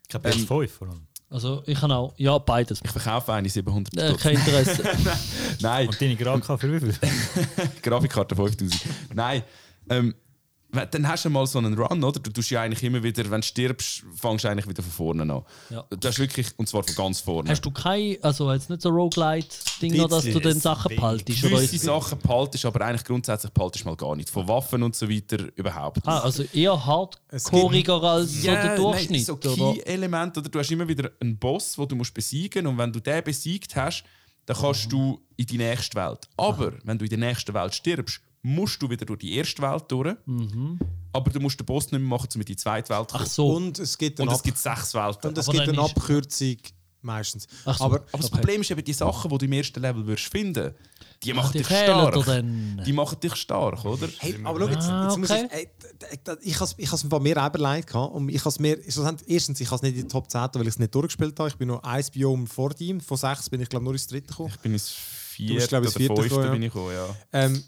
[0.07, 1.07] Ich habe PS5 vor allem.
[1.31, 2.79] Also ich habe auch, ja, beides.
[2.83, 4.83] ich verkaufe eine 700 Äh, kein Interesse.
[5.61, 7.09] Nein, Und deine Grafikkarte für wie viel?
[7.83, 8.81] Grafikkarte 5000.
[9.13, 9.43] Nein,
[9.89, 10.15] ähm,
[10.71, 12.19] dann hast du mal so einen Run, oder?
[12.19, 15.23] Du tust ja eigentlich immer wieder, wenn du stirbst, fängst du eigentlich wieder von vorne
[15.23, 15.43] an.
[15.69, 15.83] Ja.
[15.89, 17.49] Du hast wirklich, und zwar von ganz vorne.
[17.49, 21.43] Hast du kein, also jetzt nicht so Roguelite-Ding noch, dass du dann Sachen behaltest?
[21.43, 24.29] Oder Gewisse ist, Sachen behaltest, aber eigentlich grundsätzlich behaltest du mal gar nicht.
[24.29, 26.05] Von Waffen und so weiter überhaupt.
[26.05, 29.73] ah, also eher Es hardcoreiger als so der Durchschnitt, nein, so oder?
[29.73, 30.49] Key-Element, oder?
[30.49, 33.75] Du hast immer wieder einen Boss, den du musst besiegen und wenn du den besiegt
[33.75, 34.03] hast,
[34.45, 36.27] dann kannst du in die nächste Welt.
[36.37, 39.83] Aber wenn du in der nächsten Welt stirbst, musst du wieder durch die erste Welt
[39.89, 40.15] durch.
[41.11, 43.25] Aber du musst den Boss nicht mehr machen, um in die zweite Welt zu kommen.
[43.27, 43.55] Ach so.
[43.55, 45.29] Und es gibt Und eine, es gibt sechs Welten.
[45.29, 46.57] und es Aber gibt eine Abkürzung
[47.01, 47.47] meistens.
[47.65, 47.83] Ach so.
[47.85, 48.35] Aber Aber das Okay.
[48.35, 50.73] Problem ist eben, die Sachen, die du im ersten Level wirst finden,
[51.23, 52.13] die machen die dich stark.
[52.23, 52.43] dir.
[52.85, 54.07] Die machen dich stark, oder?
[54.19, 55.47] Hey, aber schau, jetzt, Ah, jetzt muss okay.
[55.47, 58.77] ich, ey, ich has ich has mir mehr überlegt gehabt und ich has mir
[59.27, 61.49] erstens ich has nicht in die Top 10, weil ich es nicht durchgespielt habe.
[61.49, 64.27] Ich bin noch ein Biom vor ihm, von sechs bin ich glaube nur ins dritte
[64.27, 64.49] gekommen.
[64.53, 64.97] Ich bin ins bist,
[65.35, 66.51] vierte glaub ich, oder ins vierte fünfte gekommen, ja.
[66.51, 67.15] bin ich gekommen, ja.
[67.33, 67.63] Ähm,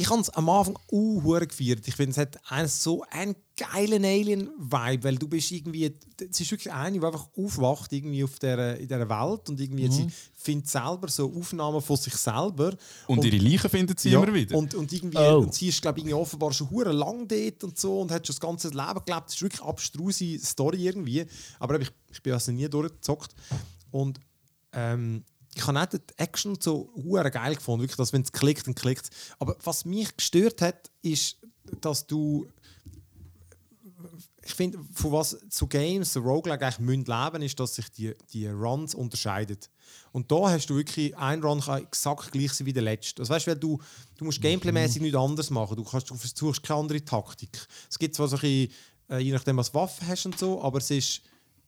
[0.00, 1.86] ich habe es am Anfang auch gefeiert.
[1.86, 5.94] Ich finde, es hat einen, so einen geilen Alien-Vibe, weil du bist irgendwie,
[6.30, 9.88] es ist wirklich eine, die einfach aufwacht irgendwie auf der, in dieser Welt und irgendwie
[9.88, 9.92] Mhm.
[9.92, 12.74] sie findet selber so Aufnahmen von sich selber.
[13.06, 14.56] Und, ihre Leichen finden sie Ja, immer wieder.
[14.56, 15.40] Und, und, irgendwie, Oh.
[15.40, 18.32] und sie ist, glaube ich, offenbar schon hure lang dort und so und hat schon
[18.34, 19.26] das ganze Leben gelebt.
[19.26, 21.26] Das ist wirklich eine abstruse Story irgendwie.
[21.58, 23.34] Aber ich, ich bin also nie durchgezockt.
[23.90, 24.18] Und
[24.72, 25.24] ähm,
[25.60, 28.74] ich habe auch die Action so hure geil gefunden, wirklich, dass wenn es klickt, dann
[28.74, 29.10] klickt.
[29.38, 31.36] Aber was mich gestört hat, ist,
[31.80, 32.48] dass du
[34.42, 38.14] ich finde, von was zu Games, so Roguelike eigentlich müssen leben, ist, dass sich die,
[38.32, 39.58] die Runs unterscheiden.
[40.12, 43.20] Und da hast du wirklich, ein Run kann exakt gleich sein wie der letzte.
[43.20, 43.78] Also weißt du, weil du,
[44.16, 45.76] du musst gameplaymäßig nichts anderes machen.
[45.76, 47.66] Du, kannst, du versuchst keine andere Taktik.
[47.88, 48.72] Es gibt zwar so ein bisschen,
[49.10, 51.22] äh, je nachdem, was Waffen hast und so, aber es ist...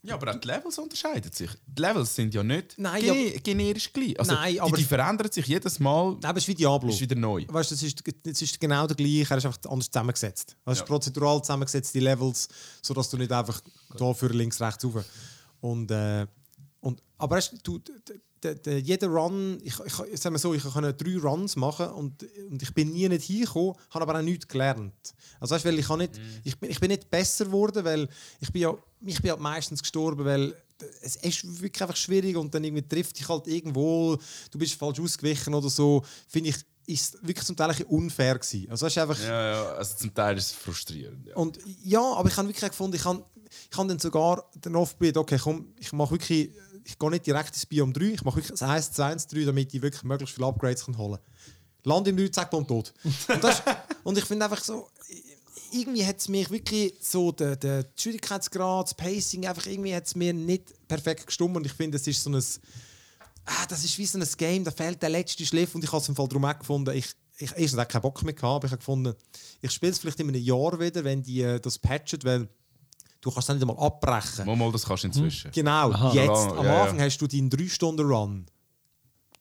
[0.05, 1.49] Ja, aber auch die Levels unterscheiden sich.
[1.65, 4.19] Die Levels sind ja nicht Nein, gene generisch gleich.
[4.19, 6.15] Also, Nein, aber- die verändern sich jedes Mal.
[6.15, 6.89] Nein, aber es ist wie Diablo.
[6.91, 7.45] Ist wieder neu.
[7.49, 10.57] Weißt du, es ist, es ist genau der gleiche, er ist einfach anders zusammengesetzt.
[10.65, 10.85] Also es Ja.
[10.85, 12.49] ist prozedural zusammengesetzt, die Levels,
[12.83, 13.61] sodass du nicht einfach
[13.97, 15.05] da für links, rechts rauf.
[15.61, 16.27] Und, äh,
[16.81, 17.93] und, aber weißt, du, d-
[18.43, 21.87] d- d- jeder Run, ich, ich, ich sag mal so, ich kann drei Runs machen
[21.91, 25.15] und, und ich bin nie nicht hingekommen, habe aber auch nichts gelernt.
[25.39, 28.09] Also weißt, weil ich, kann nicht, ich, bin, ich bin nicht besser geworden, weil
[28.41, 28.75] ich bin ja,
[29.05, 30.55] ich bin halt meistens gestorben, weil
[31.03, 34.17] es ist wirklich einfach schwierig und dann irgendwie trifft dich halt irgendwo,
[34.51, 38.39] du bist falsch ausgewichen oder so, finde ich, ist wirklich zum Teil ein bisschen unfair
[38.39, 38.69] gewesen.
[38.71, 41.27] Also es ist einfach, Ja, ja, also zum Teil ist es frustrierend.
[41.29, 41.37] Ja.
[41.37, 43.25] und ja, aber ich habe wirklich gefunden, ich habe
[43.71, 44.45] ich habe dann sogar
[44.75, 46.51] oft probiert, okay, komm, ich mache wirklich,
[46.85, 49.45] ich gehe nicht direkt ins Biom 3, ich mache wirklich das 1 zu 1 3,
[49.45, 51.53] damit ich wirklich möglichst viele Upgrades kann holen kann.
[51.85, 52.95] Land im 3, zack, tot.
[53.29, 53.63] Und, das,
[54.05, 54.89] und ich finde einfach so,
[55.73, 60.15] irgendwie hat es mich wirklich so, der, der Schwierigkeitsgrad, das Pacing, einfach irgendwie hat es
[60.15, 62.43] mir nicht perfekt gestimmt und ich finde, es ist so ein,
[63.47, 66.03] ah, das ist wie so ein Game, da fehlt der letzte Schliff und ich habe
[66.03, 67.07] es im Fall darum auch gefunden, ich,
[67.39, 69.15] ich erstens auch keinen Bock mehr gehabt, aber ich habe gefunden,
[69.61, 72.49] ich spiele es vielleicht in einem Jahr wieder, wenn die äh, das patchen, weil
[73.21, 74.47] du kannst es nicht einmal abbrechen.
[74.47, 75.51] Mal, mal, das kannst du inzwischen.
[75.53, 76.13] Genau, Aha.
[76.13, 76.83] jetzt, Ja, am ja.
[76.83, 78.47] Anfang hast du deinen 3-Stunden-Run.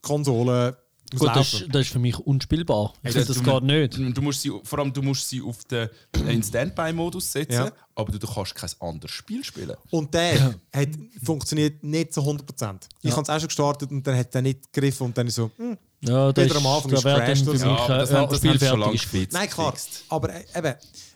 [0.01, 0.77] Konsole
[1.20, 2.93] Gut, das, ist- das ist für mich unspielbar.
[3.03, 4.18] Ich Also, finde, das du- geht nicht.
[4.18, 5.89] Du, musst sie, vor allem du musst sie auf den
[6.28, 7.72] äh, Standby-Modus setzen, Ja.
[7.95, 9.76] aber du, du kannst kein anderes Spiel spielen.
[9.89, 10.89] Und der hat
[11.24, 12.88] funktioniert nicht zu 100%.
[13.01, 15.36] Ich habe es auch schon gestartet und dann hat er nicht gegriffen und dann ist
[15.36, 15.78] so, hm.
[16.03, 17.62] Ja, das Wieder am Anfang ist crashed für mich.
[17.62, 19.34] Ja, aber äh, das ja, haben- das Spiel fertig lange ist.
[19.34, 19.74] Nein, klar.
[20.09, 20.74] Aber äh, eben,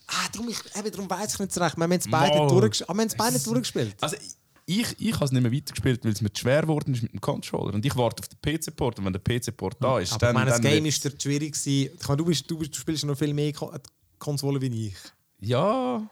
[0.08, 1.76] ah, darum, ich, eben, darum weiß ich nicht so recht.
[1.76, 3.96] Wir haben es beide, durchges aber wir haben es beide nicht durchgespielt.
[4.02, 4.16] Also
[4.68, 7.14] ich, ich habe es nicht mehr weitergespielt, weil es mir zu schwer geworden ist mit
[7.14, 7.74] dem Controller.
[7.74, 10.30] Und ich warte auf den PC-Port und wenn der PC-Port da ist, Aber dann...
[10.32, 11.92] ich meine, das Game wird's- ist schwierig gewesen.
[12.18, 13.80] Du, bist, du, bist, du spielst noch viel mehr Ko äh,
[14.18, 14.96] Konsole wie ich.
[15.40, 16.08] Ja,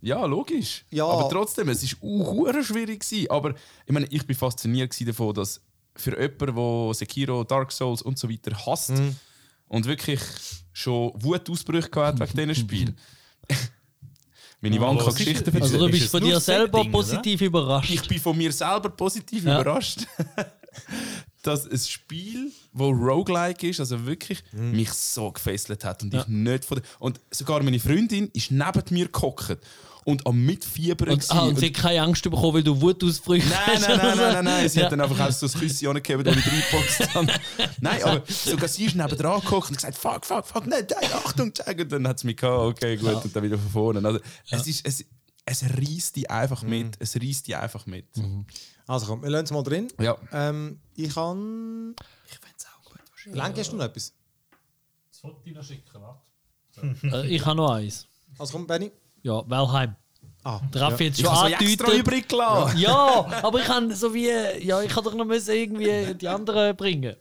[0.00, 0.84] ja, logisch.
[0.90, 1.04] Ja.
[1.06, 3.00] Aber trotzdem, es war uh, schwierig.
[3.00, 3.30] Gewesen.
[3.30, 5.60] Aber ich, meine, ich bin fasziniert davon, dass
[5.94, 9.16] für jemanden, der Sekiro, Dark Souls und so weiter hasst Mhm.
[9.68, 10.20] und wirklich
[10.72, 12.96] schon Wutausbrüche gehabt hat wegen diesen Spielen.
[14.62, 16.90] Meine Wanka was ist- Geschichten Also du Ist bist von dir selber oder?
[16.90, 17.90] positiv überrascht.
[17.90, 19.60] Ich bin von mir selber positiv Ja.
[19.60, 20.00] überrascht,
[21.42, 24.72] dass ein Spiel, wo Roguelike ist, also wirklich Mhm.
[24.72, 29.08] mich so gefesselt hat und ich nicht von und sogar meine Freundin ist neben mir
[29.08, 29.58] gehockt
[30.04, 33.58] und am mitfiebern und, ah, und sie hat keine Angst bekommen, weil du Wutausbrüche Nein,
[33.66, 34.22] hast nein, nein, so.
[34.22, 34.68] nein, nein, nein.
[34.68, 34.84] Sie Ja.
[34.86, 37.32] hat dann einfach auch so ein Küsschen angegeben, das ich reingepackt habe.
[37.80, 41.10] Nein, aber sogar sie ist neben dran gekocht und gesagt, fuck, fuck, fuck, nein, nein,
[41.12, 41.78] Achtung, check.
[41.80, 44.06] Und dann hat es mich gehabt, okay, gut, und dann wieder von vorne.
[44.06, 44.20] Also,
[44.50, 45.04] es, ist, es,
[45.44, 46.96] es reißt die einfach mit.
[46.98, 48.06] Es reißt die einfach mit.
[48.90, 49.86] Also komm, wir lassen es mal drin.
[50.00, 50.16] Ja.
[50.32, 51.94] Ähm, ich kann...
[52.28, 52.98] Ich fände es auch gut.
[53.36, 54.12] Lenk, hast du noch etwas?
[55.10, 56.20] Das Foto noch schicken, warte.
[57.04, 58.08] Äh, ich habe noch eins.
[58.36, 58.90] Also komm, Benny.
[59.22, 59.94] Ja, Valheim.
[60.42, 61.98] Ah, Der Raffi hat Ich schon habe so extra angedeutet.
[62.00, 62.78] übrig gelassen.
[62.78, 64.28] Ja, aber ich kann so wie.
[64.66, 67.14] Ja, ich kann doch noch müssen irgendwie die anderen bringen.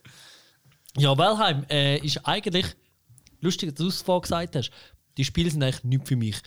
[0.97, 2.65] Ja, Valheim äh, ist eigentlich.
[3.41, 4.71] Lustig, dass du es vorher gesagt hast.
[5.17, 6.37] Die Spiele sind eigentlich nicht für mich.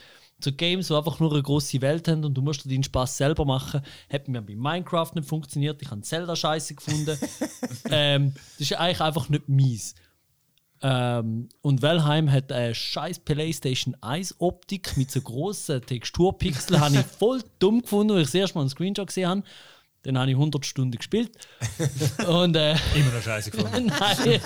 [0.42, 3.16] So Games, die einfach nur eine grosse Welt haben und du musst dir deinen Spaß
[3.16, 3.82] selber machen,
[4.12, 5.80] hat mir bei Minecraft nicht funktioniert.
[5.82, 7.18] Ich habe Zelda scheiße gefunden.
[7.90, 9.94] ähm, das ist eigentlich einfach nicht mies.
[10.84, 16.80] Ähm, und Valheim hat eine scheiß PlayStation 1 Optik mit so grossen Texturpixeln.
[16.80, 19.42] habe ich voll dumm gefunden, als ich das erste Mal einen Screenshot gesehen habe.
[20.02, 21.30] Dann habe ich 100 Stunden gespielt.
[22.26, 23.86] Und äh, Immer noch scheiße gefunden.
[24.00, 24.40] nein,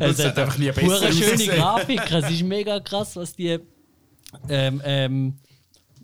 [0.00, 1.46] es hat einfach nie besser schöne.
[1.46, 2.10] Grafik.
[2.10, 3.58] Es ist mega krass, was die.
[4.48, 5.38] Ähm, ähm,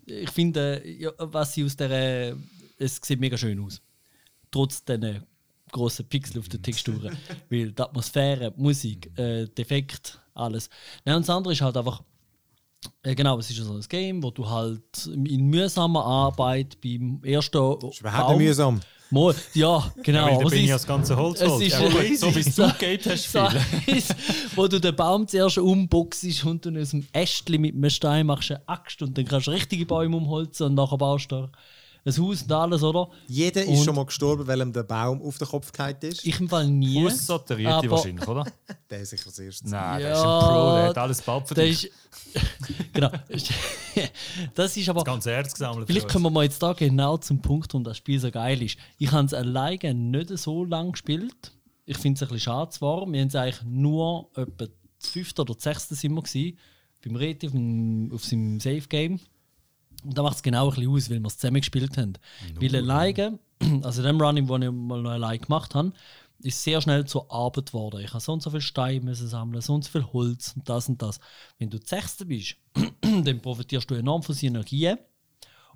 [0.06, 2.36] ich finde, ja, was sie aus der.
[2.78, 3.80] Es sieht mega schön aus.
[4.50, 5.24] Trotz diesen
[5.70, 7.16] grossen Pixel auf den Texturen.
[7.50, 10.68] Weil die Atmosphäre, die Musik, äh, der Effekt, alles.
[11.04, 12.02] Nein, und das andere ist halt einfach.
[13.02, 17.88] Äh, genau, es ist so ein Game, wo du halt in mühsamer Arbeit beim ersten.
[17.88, 18.80] ist überhaupt nicht mühsam.
[19.14, 20.26] Mal, ja, genau.
[20.26, 23.06] Weil da bin ich das ganze Holz es ist- Ja, gut, so wie es zugeht,
[23.06, 23.48] hast du
[23.84, 24.02] viel.
[24.56, 28.50] wo du den Baum zuerst umboxst und dann aus dem Ästchen mit einem Stein machst
[28.50, 31.48] du eine Axt und dann kannst du richtige Bäume umholzen und nachher baust du
[32.06, 33.08] ein Haus und alles, oder?
[33.28, 36.24] Jeder ist Und- schon mal gestorben, weil ihm der Baum auf den Kopf gefallen ist.
[36.26, 37.04] Ich im Fall nie.
[37.06, 38.44] Aussatterierte aber- wahrscheinlich, oder?
[38.90, 39.68] der ist sicher das Erste.
[39.70, 41.90] Nein, der Ja, ist ein Pro, der hat alles bald für Der dich.
[42.92, 43.10] genau.
[44.54, 45.00] das ist aber.
[45.00, 45.86] Das ganze Erz gesammelt.
[45.86, 46.30] Vielleicht uns.
[46.34, 48.76] wir jetzt da genau zum Punkt, warum das Spiel so geil ist.
[48.98, 51.52] Ich habe es alleine nicht so lange gespielt.
[51.86, 53.06] Ich finde es ein bisschen schade zwar.
[53.10, 54.66] Wir haben es eigentlich nur etwa
[55.00, 56.58] das fünfte oder das sechste sind wir gewesen,
[57.04, 57.46] beim Reti
[58.14, 59.20] auf seinem Safe Game.
[60.04, 62.14] Und da macht es genau ein bisschen aus, weil wir es zusammen gespielt haben.
[62.60, 63.38] Weil alleine,
[63.82, 65.92] also dem Running, wo ich mal noch alleine gemacht habe,
[66.42, 68.00] ist sehr schnell zur Arbeit geworden.
[68.00, 70.68] Ich habe so und so viel Steine müssen sammeln, so und so viel Holz und
[70.68, 71.18] das und das.
[71.58, 72.56] Wenn du Sechste bist,
[73.00, 74.98] dann profitierst du enorm von Synergien.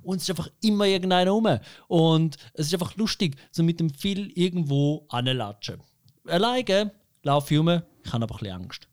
[0.03, 1.59] Und es ist einfach immer irgendeiner rum.
[1.89, 5.81] Und es ist einfach lustig, so mit dem Phil irgendwo anlatschen.
[6.27, 8.89] Alleine laufe ich rum, ich habe aber ein bisschen Angst.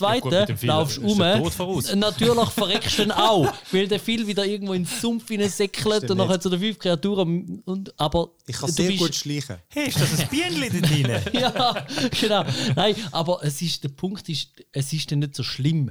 [0.00, 1.98] Ja, gut, Zweite, Phil laufst ist um.
[1.98, 6.18] Natürlich verreckst du dann auch, weil der Phil wieder irgendwo in den Sumpf hineinsäckelt und
[6.18, 7.62] nachher zu den fünf Kreaturen.
[7.64, 9.56] Und, aber Ich kann du sehr bist- gut schleichen.
[9.68, 11.32] Hey, ist das ein Bienchen da drin?
[11.32, 11.86] ja,
[12.20, 12.44] genau.
[12.76, 15.90] Nein, aber es ist, der Punkt ist, es ist dann nicht so schlimm.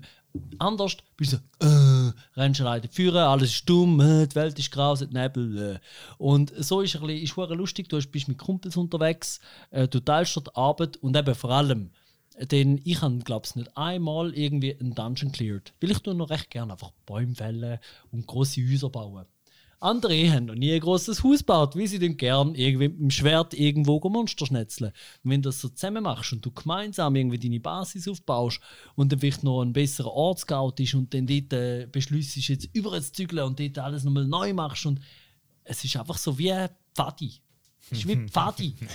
[0.59, 4.71] Anders bist du so, äh, rennst alleine führen, alles ist dumm, äh, die Welt ist
[4.71, 5.75] grau, es hat Nebel.
[5.75, 5.79] Äh.
[6.17, 9.39] Und so ist es ein bisschen, ist lustig, du bist mit Kumpels unterwegs,
[9.71, 11.91] äh, du teilst dort Arbeit und eben vor allem,
[12.39, 15.73] denn ich habe, glaube ich, nicht einmal irgendwie einen Dungeon cleared.
[15.81, 17.79] Weil ich tue noch recht gerne einfach Bäume fällen
[18.11, 19.25] und große Häuser bauen.
[19.79, 23.11] Andere haben noch nie ein großes Haus gebaut, wie sie dann gern irgendwie mit dem
[23.11, 24.91] Schwert irgendwo Monster schnetzeln.
[25.23, 28.59] Und wenn du das so zusammen machst und du gemeinsam irgendwie deine Basis aufbaust
[28.95, 32.99] und dann vielleicht noch ein besserer Ort scoutest und dann dort äh, beschließt, jetzt über
[32.99, 34.99] zu zügeln und dort alles nochmal neu machst und
[35.63, 37.33] es ist einfach so wie ein Pfadi.
[37.91, 38.73] Es ist wie Pfadi.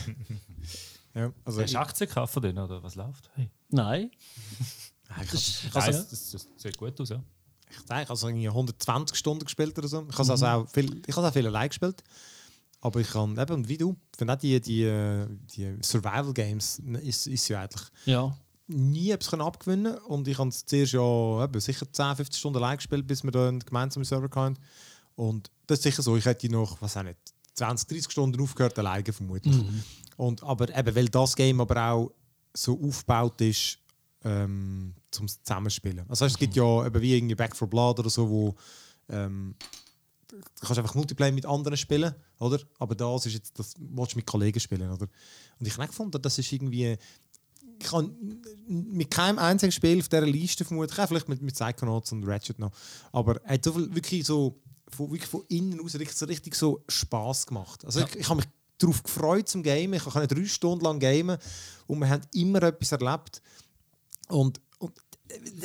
[1.14, 3.30] Ja, also Hast ich, du Aktien gekauft von denen oder was läuft?
[3.34, 3.50] Hey.
[3.70, 4.10] Nein.
[5.24, 7.22] ich, ich, Also, also, das, das sieht gut aus, ja.
[7.70, 10.06] ich denke, also irgendwie 120 Stunden gespielt oder so.
[10.08, 12.02] Ich habe also auch viel, ich habe auch viel allein gespielt.
[12.80, 16.80] Aber ich kann eben, und wie du, ich finde auch die, die, die Survival Games
[17.02, 18.36] ist, ist ja eigentlich Ja.
[18.66, 22.58] nie etwas können abgewinnen und ich habe es zuerst ja eben, sicher 10, 15 Stunden
[22.58, 24.58] allein gespielt, bis wir da einen gemeinsamen Server hatten.
[25.14, 27.18] Und das ist sicher so, ich hätte noch, was auch nicht,
[27.54, 29.54] 20, 30 Stunden aufgehört alleine vermutlich.
[30.22, 32.12] Und, aber eben, weil das Game aber auch
[32.54, 33.78] so aufgebaut ist,
[34.22, 36.08] ähm, zum Zusammenspielen.
[36.08, 38.54] Also es gibt ja eben wie irgendwie Back for Blood oder so, wo
[39.08, 39.56] ähm,
[40.28, 42.60] du kannst einfach Multiplayer mit anderen spielen, oder?
[42.78, 45.08] Aber das ist jetzt, das willst du mit Kollegen spielen, oder?
[45.58, 46.96] Und ich habe gefunden, das ist irgendwie
[47.80, 48.14] ich kann
[48.68, 52.60] mit keinem einzigen Spiel auf dieser Liste vermutlich, auch vielleicht mit, mit Psychonauts und Ratchet
[52.60, 52.70] noch,
[53.10, 54.56] aber er hat so viel, wirklich so
[54.86, 57.84] von, wirklich von innen aus richtig so, richtig so Spass gemacht.
[57.84, 58.48] Also ich, ich habe mich
[58.82, 61.38] darauf gefreut zum Gamen, ich kann drei Stunden lang gamen.
[61.86, 63.42] Und wir haben immer etwas erlebt.
[64.28, 64.60] Und,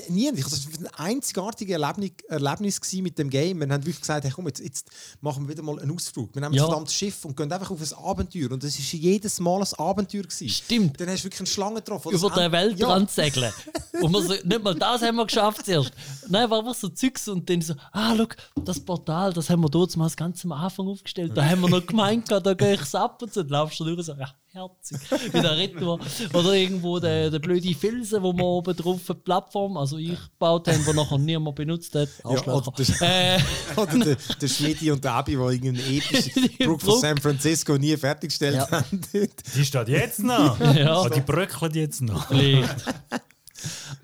[0.07, 3.59] und nie, ich- das war ein einzigartiges Erlebnis, Erlebnis mit dem Game.
[3.59, 4.89] Wir haben wirklich gesagt, hey, komm, jetzt, jetzt
[5.21, 6.33] machen wir wieder mal einen Ausflug.
[6.33, 6.63] Wir nehmen Ja.
[6.63, 8.51] ein verdammtes Schiff und gehen einfach auf ein Abenteuer.
[8.51, 10.23] Und das war jedes Mal ein Abenteuer.
[10.23, 10.49] Gewesen.
[10.49, 10.99] Stimmt.
[10.99, 12.11] Dann hast du wirklich eine Schlange getroffen.
[12.11, 13.53] über Das der End- Weltrand segeln.
[14.01, 15.91] Und wir so, nicht mal das haben wir geschafft zuerst.
[16.29, 18.27] Nein, war einfach so Zeugs und dann so, ah, schau,
[18.63, 21.31] das Portal, das haben wir dort mal ganz am Anfang aufgestellt.
[21.35, 23.41] Da haben wir noch gemeint, da gehe ich ab und so.
[23.43, 25.33] Dann laufst du durch und so, ja, herzig.
[25.33, 25.99] Wieder retten wir.
[26.33, 30.67] Oder irgendwo der, der blöde Felsen, wo wir oben drauf eine Plattform, also ich gebaut
[30.67, 32.09] haben, die nachher niemand benutzt hat.
[32.23, 33.41] Ja, oder der, äh,
[33.79, 36.99] oder der, der Schmidi und der Abi, die irgendeinen epischen Brücke von.
[36.99, 38.69] San Francisco nie fertiggestellt Ja.
[38.71, 39.01] haben.
[39.55, 40.59] Die steht jetzt noch.
[40.59, 41.01] Ja.
[41.01, 42.27] Ah, die bröckelt jetzt noch.
[42.27, 42.75] Vielleicht.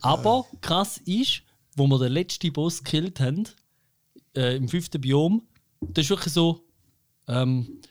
[0.02, 1.42] Aber krass ist,
[1.76, 3.44] wo wir den letzten Boss gekillt haben,
[4.36, 5.44] äh, im fünften Biom,
[5.82, 6.62] das ist wirklich so,
[7.28, 7.82] ähm,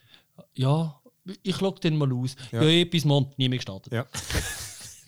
[0.55, 0.95] ja,
[1.43, 2.35] ich log den mal aus.
[2.51, 3.93] Ja, ja bis morgen, nie mehr gestartet.
[3.93, 4.07] ja.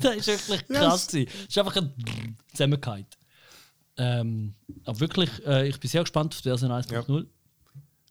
[0.01, 1.07] Das ist wirklich krass.
[1.07, 1.31] gewesen.
[1.33, 3.17] Das ist einfach ein Zusammenhalt.
[3.97, 4.55] Ähm,
[4.85, 7.27] aber wirklich, äh, ich bin sehr gespannt auf die Version 1.0.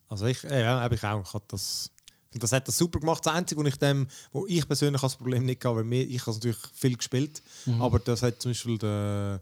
[0.08, 1.22] Also ich, äh, ja, eben ich auch.
[1.36, 1.92] Ich das,
[2.32, 3.26] das hat das super gemacht.
[3.26, 6.22] Das Einzige, wo ich, dem, wo ich persönlich das Problem nicht hatte, weil mir, ich
[6.22, 7.44] habe natürlich viel gespielt,
[7.80, 9.42] aber das hat zum Beispiel der,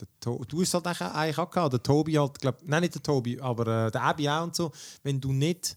[0.00, 3.02] der to du hast halt eigentlich auch- gehabt, der Tobi halt, glaub, nein nicht der
[3.02, 4.70] Tobi, aber äh, der Abi auch und so.
[5.02, 5.76] Wenn du nicht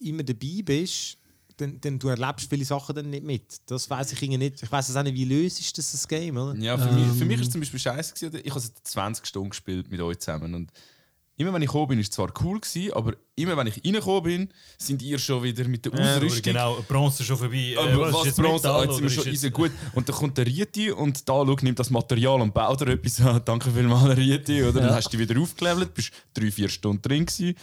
[0.00, 1.18] immer dabei bist,
[1.56, 3.42] dann, dann du erlebst viele Sachen dann nicht mit.
[3.66, 4.62] Das weiß ich irgendwie nicht.
[4.62, 6.54] Ich weiß auch nicht, wie löst ist das, das Game, oder?
[6.56, 8.14] Ja, für, mich, für mich ist es zum Beispiel scheiße.
[8.14, 8.40] Gewesen.
[8.44, 10.54] Ich habe seit 20 Stunden gespielt mit euch zusammen.
[10.54, 10.70] Und
[11.38, 14.22] immer wenn ich gekommen bin, ist es zwar cool, gewesen, aber immer wenn ich reingekommen
[14.22, 14.48] bin,
[14.78, 16.42] sind ihr schon wieder mit der Ausrüstung.
[16.42, 17.74] genau, Bronze schon vorbei.
[17.74, 19.70] Äh, Aber was, ist Bronze, ah, Metall jetzt sind wir schon easy gut.
[19.94, 23.20] Und dann kommt der Rieti und da schau, nimmt das Material und baut er etwas
[23.20, 23.40] an.
[23.44, 24.62] Danke vielmals, Rieti.
[24.62, 24.72] Oder?
[24.80, 24.94] Dann Ja.
[24.94, 27.54] hast du dich wieder aufgelevelt, bist drei, vier Stunden drin gewesen.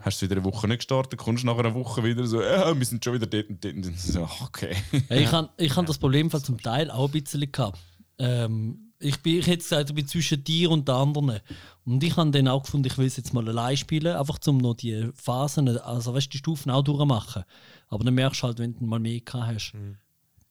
[0.00, 2.86] Hast es wieder eine Woche nicht gestartet, kommst nach einer Woche wieder so, ja, wir
[2.86, 3.74] sind schon wieder dort und dort.
[3.74, 4.74] Und dann so, okay.
[5.08, 7.78] Ja, ich habe ich han das Problem zum Teil auch ein bisschen gehabt.
[8.18, 11.40] Ähm, ich, bin, ich hätte gesagt, ich bin zwischen dir und den anderen.
[11.84, 14.58] Und ich habe dann auch gefunden, ich will es jetzt mal allein spielen, einfach um
[14.58, 17.44] noch die Phasen, also weißt, die Stufen auch durchmachen.
[17.88, 19.72] Aber dann merkst du halt, wenn du mal mehr gehabt hast,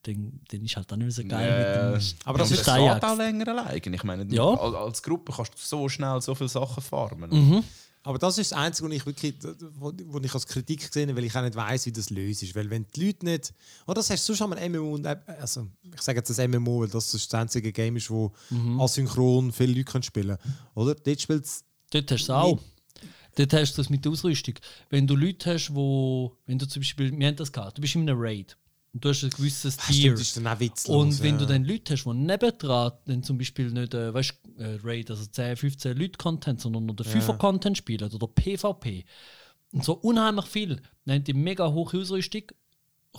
[0.02, 3.16] dann, dann ist halt auch nicht mehr so geil mit dem, Aber das ist auch
[3.18, 3.80] länger allein.
[3.84, 4.44] Ich meine, Ja.
[4.44, 7.30] als, als Gruppe kannst du so schnell so viele Sachen farmen.
[7.30, 7.64] Mhm.
[8.02, 9.34] Aber das ist das Einzige, wo ich wirklich,
[9.78, 12.42] wo, wo ich als Kritik gesehen habe, weil ich auch nicht weiß, wie das löst
[12.42, 12.54] ist.
[12.54, 13.52] Weil wenn die Leute nicht,
[13.86, 16.38] oder das hast du schon mal ein MMO, und, äh, also ich sage jetzt das
[16.48, 18.32] MMO, weil das das einzige Game ist, wo
[18.78, 20.56] asynchron viele Leute können spielen können.
[20.74, 20.94] Oder?
[20.94, 22.58] Dort spielt es Dort hast du es auch.
[23.34, 24.54] Dort hast du das mit der Ausrüstung.
[24.88, 27.94] Wenn du Leute hast, wo, wenn du zum Beispiel, wir haben das gehabt, du bist
[27.94, 28.56] in einem Raid
[28.92, 29.94] und du hast ein gewisses Ah, Tier.
[29.94, 30.96] Stimmt, das ist dann auch witzlos.
[30.96, 31.38] Und wenn ja.
[31.38, 35.26] du dann Leute hast, die nebendran dann zum Beispiel nicht, äh, weißt, äh, Raid, also
[35.26, 39.04] 10, 15 Leute Content, sondern nur 5er Content spielen oder PvP.
[39.72, 40.82] Und so unheimlich viel.
[41.04, 42.42] Dann haben die mega hohe Ausrüstung,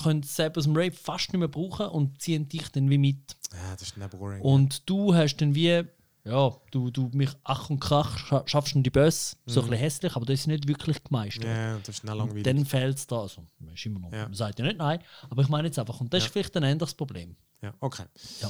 [0.02, 3.38] können selber aus dem Raid fast nicht mehr brauchen und ziehen dich dann wie mit.
[3.54, 4.42] Ja, das ist dann boring.
[4.42, 5.84] Und du hast dann wie,
[6.24, 9.80] ja, du, du mich ach und krach scha- schaffst du die Böse, so ein bisschen
[9.84, 11.46] hässlich, aber das ist nicht wirklich gemeistert.
[11.46, 11.50] Mhm.
[11.50, 12.44] ja, das ist dann langweilig.
[12.44, 13.22] Dann fehlt es da.
[13.22, 14.24] Also, man ist immer noch, Ja.
[14.24, 15.00] man sagt ja nicht nein,
[15.30, 17.36] aber ich meine jetzt einfach, und das ist vielleicht ein anderes Problem.
[17.62, 18.06] ja, okay.
[18.42, 18.50] Ja.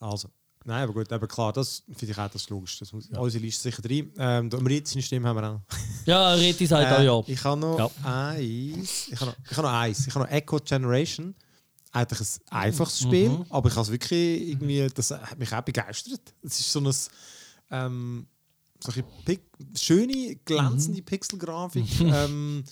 [0.00, 0.28] Also.
[0.64, 2.78] Nein, aber gut, aber klar, das finde ich auch das logisch.
[2.78, 4.12] Das muss, Unsere Liste sicher drin.
[4.18, 5.60] Ähm, der Marit, seine Stimme haben wir auch.
[6.04, 7.22] Ja, Reti sagt auch Äh, ja.
[7.26, 7.90] Ich habe noch Ja.
[8.04, 9.08] eins.
[9.08, 10.06] Ich habe noch, ich habe noch eins.
[10.06, 11.34] Ich habe noch Echo Generation.
[11.92, 12.20] Eigentlich
[12.50, 13.46] ein einfaches Spiel, Mhm.
[13.48, 16.34] aber ich habe es wirklich irgendwie, das hat mich auch begeistert.
[16.42, 16.94] Es ist so ein
[17.70, 18.26] ähm,
[18.82, 19.40] so ein bisschen Pic
[19.76, 22.00] schöne, glänzende Pixelgrafik.
[22.00, 22.64] ähm,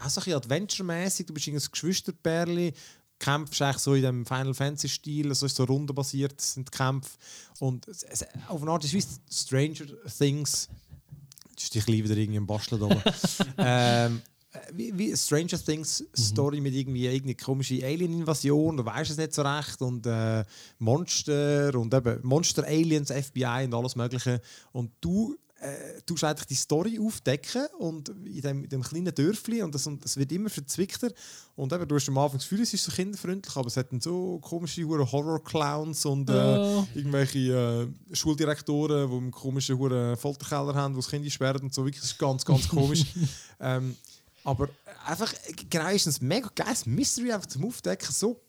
[0.00, 1.26] auch so ein bisschen Adventure-mäßig.
[1.26, 2.72] Du bist ein Geschwisterpärli,
[3.18, 7.10] kämpfst eigentlich so in dem Final Fantasy-Stil, also so rundenbasiert sind die Kämpfe.
[7.60, 9.86] Und es, es, auf eine Art ist es wie Stranger
[10.18, 10.68] Things.
[11.54, 12.82] Das ist dich wieder irgendwie im Basteln
[13.58, 14.22] ähm,
[14.72, 19.42] wie, wie Stranger Things Story mit irgendwie irgendeine komische Alien-Invasion, du weißt es nicht so
[19.42, 20.44] recht und äh,
[20.78, 24.40] Monster und eben Monster, Aliens, FBI und alles Mögliche.
[24.72, 29.62] Und du äh, tust eigentlich die Story aufdecken und in dem, in dem kleinen Dörfli
[29.62, 31.10] und das wird immer verzwickter
[31.54, 33.90] und eben, du hast am Anfang das Gefühl, es ist so kinderfreundlich, aber es hat
[33.90, 36.86] dann so komische hure Horror-Clowns und äh, Ja.
[36.94, 39.78] irgendwelche äh, Schuldirektoren, die einen komischen
[40.18, 43.04] Folterkeller haben, wo das Kind sperren und so, wirklich das ist ganz, ganz komisch.
[43.60, 43.96] ähm,
[44.46, 44.68] aber
[45.04, 45.34] einfach,
[45.68, 48.40] genau, ist ein mega geiles Mystery einfach zum Aufdecken, so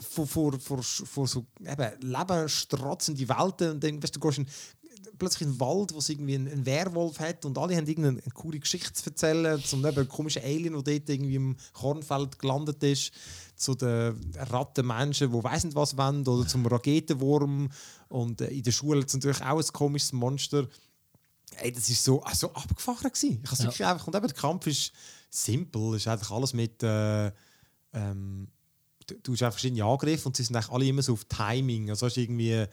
[0.00, 4.46] vor, vor, vor, vor so eben, lebenstrotzende Welten und dann weißt, du gehst in,
[5.18, 8.22] plötzlich in einen Wald, wo es irgendwie einen, einen Werwolf hat und alle haben irgendeine
[8.22, 12.80] eine coole Geschichte zu erzählen, zum eben komischen Alien, der dort irgendwie im Kornfeld gelandet
[12.84, 13.12] ist,
[13.56, 17.68] zu den Rattenmenschen, die weiss nicht was wollen, oder zum Raketenwurm
[18.08, 20.68] und äh, in der Schule es natürlich auch ein komisches Monster.
[21.60, 23.10] Ey, das war so, so abgefahren.
[23.10, 23.40] Gewesen.
[23.44, 23.64] Ich ja.
[23.64, 24.92] wirklich einfach, und eben der Kampf ist
[25.30, 25.94] simpel.
[25.94, 26.82] Es ist eigentlich alles mit.
[26.82, 27.32] Äh,
[27.92, 28.48] ähm,
[29.06, 31.90] du, du hast einfach verschiedene Angriffe und sie sind eigentlich alle immer so auf Timing.
[31.90, 32.66] Also hast du irgendwie.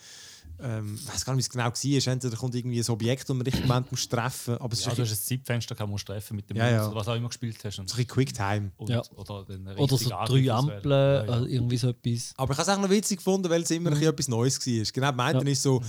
[0.64, 2.14] Ähm, ich weiß gar nicht, wie es genau war.
[2.14, 4.86] Entweder kommt irgendwie ein Objekt, das man im richtigen Moment muss treffen aber es ist
[4.86, 6.86] Ja, ein du hast ein Zeitfenster, kann man treffen mit dem Ja, ja.
[6.86, 7.80] oder was auch immer gespielt hast.
[7.80, 8.72] Und, so ein bisschen Quicktime.
[8.88, 9.02] Ja.
[9.16, 10.54] Oder, Oder so Angriff drei.
[10.54, 11.42] Ampeln, Ja, ja.
[11.46, 12.34] äh, irgendwie so etwas.
[12.38, 14.60] Aber ich habe es auch noch witzig gefunden, weil es immer ein bisschen etwas Neues
[14.60, 14.84] war.
[14.94, 15.52] Genau, beim einen Ja.
[15.52, 15.82] ist so,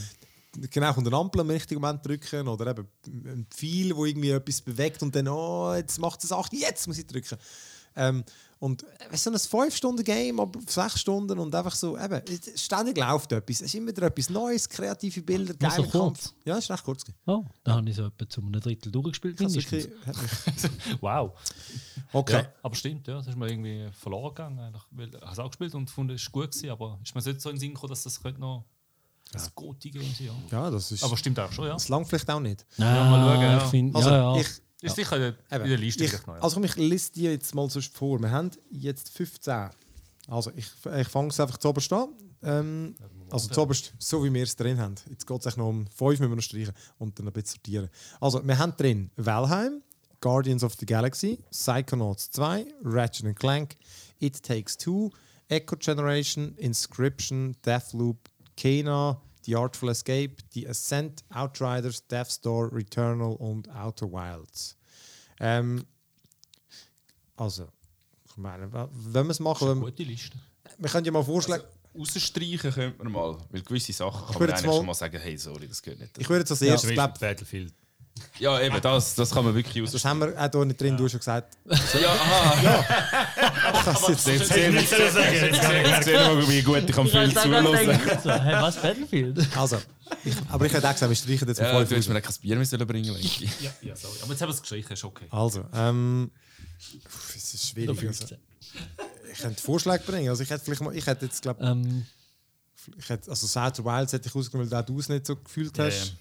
[0.70, 4.60] genau, kommt eine Ampel am richtigen Moment drücken oder eben ein Pfeil, wo irgendwie etwas
[4.60, 7.38] bewegt und dann, oh, jetzt macht es 8, jetzt muss ich drücken.
[7.94, 8.24] Ähm,
[8.58, 12.22] und es ist so ein 5-Stunden-Game, aber 6 Stunden und einfach so, eben,
[12.54, 13.56] ständig läuft etwas.
[13.56, 15.92] Es ist immer wieder etwas Neues, kreative Bilder, Nur so geile kurz?
[16.22, 16.34] Kampf.
[16.44, 17.04] Ja, es ist recht kurz.
[17.26, 19.40] Oh, da habe ich so etwa zu einem Drittel durchgespielt.
[19.40, 19.88] Das wirklich,
[21.00, 21.32] Wow.
[22.12, 22.32] okay.
[22.44, 24.58] Ja, aber stimmt, ja, das ist mir irgendwie verloren gegangen.
[24.60, 24.82] eigentlich.
[24.92, 27.20] Weil Ich habe es auch gespielt und fand, es war gut, gewesen, aber ist mir
[27.20, 28.64] jetzt nicht so in den Sinn gekommen, dass das könnte noch
[29.34, 30.64] ein gute Game sein ja.
[30.64, 31.02] Ja, das ist.
[31.04, 31.72] Aber stimmt auch schon, ja.
[31.74, 32.64] das langt vielleicht auch nicht.
[32.76, 33.56] Nein, mal schauen, ja.
[33.58, 34.40] ich finde, Also, ja, ja.
[34.40, 34.48] ich,
[34.82, 36.26] Ist sicher in der- in der Liste ich, noch.
[36.36, 36.40] Ja.
[36.42, 38.18] Also komm, ich liste die jetzt mal sonst vor.
[38.20, 39.70] Wir haben jetzt 15.
[40.28, 40.66] Also ich,
[40.98, 42.08] ich fange es einfach zu oberst an.
[42.42, 42.94] Ähm,
[43.30, 44.94] also zu oberst, so wie wir es drin haben.
[45.08, 47.88] Jetzt geht es noch um 5, müssen wir noch streichen und dann ein bisschen sortieren.
[48.20, 49.82] Also wir haben drin Valheim,
[50.20, 53.76] Guardians of the Galaxy, Psychonauts 2, Ratchet Clank,
[54.18, 55.10] It Takes Two,
[55.48, 58.18] Echo Generation, Inscription, Deathloop,
[58.56, 64.76] Kena, The Artful Escape, The Ascent, Outriders, Death's Door, Returnal und Outer Wilds.
[65.40, 65.84] Ähm,
[67.36, 67.68] also,
[68.24, 70.38] ich meine, wenn wir es Das ist machen, eine gute Liste.
[70.78, 71.64] wir können ja mal vorschlagen,
[71.98, 73.38] Rausstreichen könnte man mal.
[73.50, 75.82] Weil gewisse Sachen kann man würde jetzt eigentlich mal- schon mal sagen, hey, sorry, das
[75.82, 76.16] geht nicht.
[76.18, 77.74] ich würde jetzt als Ja, erstes, ich glaube, Battlefield.
[78.38, 80.10] Ja, eben, das, das kann man wirklich das rausstreichen.
[80.22, 81.56] haben wir auch hier nicht drin, du hast schon gesagt.
[81.66, 82.84] Ja, aha.
[83.74, 84.90] Ich kann es jetzt Jetzt sehen jetzt
[86.04, 88.22] sehen wir wie gut ich am Ich Film nicht.
[88.22, 89.56] So, hey, was Battlefield?
[89.56, 89.78] Also,
[90.24, 92.20] ich, aber ich hätte auch gesagt, wir streichen jetzt Ja, mal du fünf hättest mir
[92.20, 93.48] kein Bier müssen bringen Lenki.
[93.60, 94.16] Ja, ja, sorry.
[94.22, 95.26] Aber jetzt haben wir es gestrichen, ist okay.
[95.30, 96.30] Also, ähm,
[97.08, 97.90] pff, es ist schwierig.
[97.90, 98.38] Also, 15.
[99.32, 100.28] ich könnte Vorschläge bringen.
[100.28, 102.06] Also ich hätte vielleicht mal, ich hätte jetzt glaube Ähm,
[102.98, 105.84] ich hätte, also Outer Wilds hätte ich ausgenommen, weil du es nicht so gefühlt Ja,
[105.84, 106.14] hast.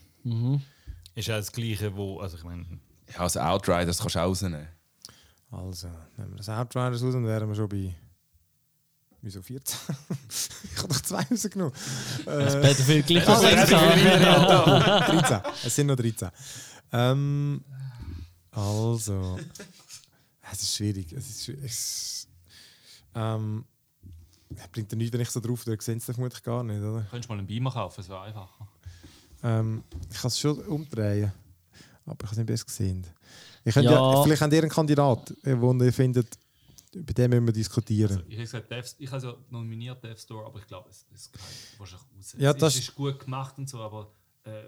[1.15, 2.19] Ist ja das Gleiche, wo.
[2.19, 2.65] Also ich meine,
[3.13, 4.67] Ja, also Outriders kannst du auch rausnehmen.
[5.51, 7.93] Also, nehmen wir das Outriders raus und wären wir schon bei.
[9.23, 9.77] Wieso 14?
[10.29, 11.73] ich habe doch zwei rausgenommen.
[12.25, 13.69] das Äh, Battlefield gleich versenkt.
[13.69, 15.41] 13.
[15.63, 16.29] Es sind noch 13.
[16.93, 17.63] Ähm,
[18.51, 19.38] also.
[20.51, 21.13] Es ist schwierig.
[21.13, 21.65] Es ist, schwierig.
[21.65, 22.27] es,
[23.13, 23.65] ähm,
[24.71, 25.79] bringt ja nichts, wenn ich so drauf tue.
[25.79, 27.01] Sehen Sie vermutlich gar nicht, oder?
[27.01, 28.67] Du könntest mal einen Beamer kaufen, es wäre einfacher.
[29.43, 31.31] Ähm, ich kann es schon umdrehen.
[32.05, 33.05] aber ich habe es nicht besser gesehen.
[33.63, 34.13] Ich könnte ja.
[34.13, 34.23] Ja.
[34.23, 36.38] vielleicht habt ihr einen Kandidat, äh, wo ihr findet,
[36.93, 38.11] über den müssen wir diskutieren.
[38.18, 41.05] Also, ich habe gesagt, Dev, ich habe ja nominiert Dev Store, aber ich glaube, es,
[41.13, 41.41] es geht
[41.77, 42.35] wahrscheinlich raus.
[42.38, 44.11] Ja, es das- ist, ist gut gemacht und so, aber
[44.43, 44.63] äh,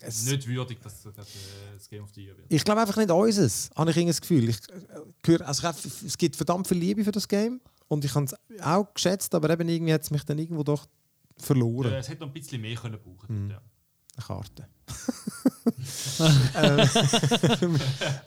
[0.00, 1.38] Es- nicht würdig, dass das, das, äh,
[1.74, 2.46] das Game of the Year wird.
[2.50, 4.48] Ich glaube einfach nicht unseres, habe ich irgendwie das Gefühl.
[4.48, 8.14] Ich, äh, höre- also ich, es gibt verdammt viel Liebe für das Game und ich
[8.14, 10.86] habe es auch geschätzt, aber eben irgendwie hat es mich dann irgendwo doch
[11.36, 11.92] verloren.
[11.92, 13.44] Äh, es hätte noch ein bisschen mehr können brauchen.
[13.44, 13.50] Mhm.
[13.52, 13.62] Ja.
[14.18, 14.66] Eine Karte.
[16.56, 16.78] Ähm,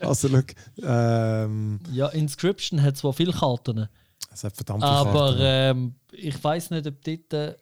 [0.00, 0.42] also, schau,
[0.82, 3.88] ähm, Ja, Inscription hat zwar viele Karten,
[4.32, 5.38] es hat verdammt viele aber Karten.
[5.42, 7.32] ähm, ich weiß nicht, ob dort.
[7.32, 7.54] Äh,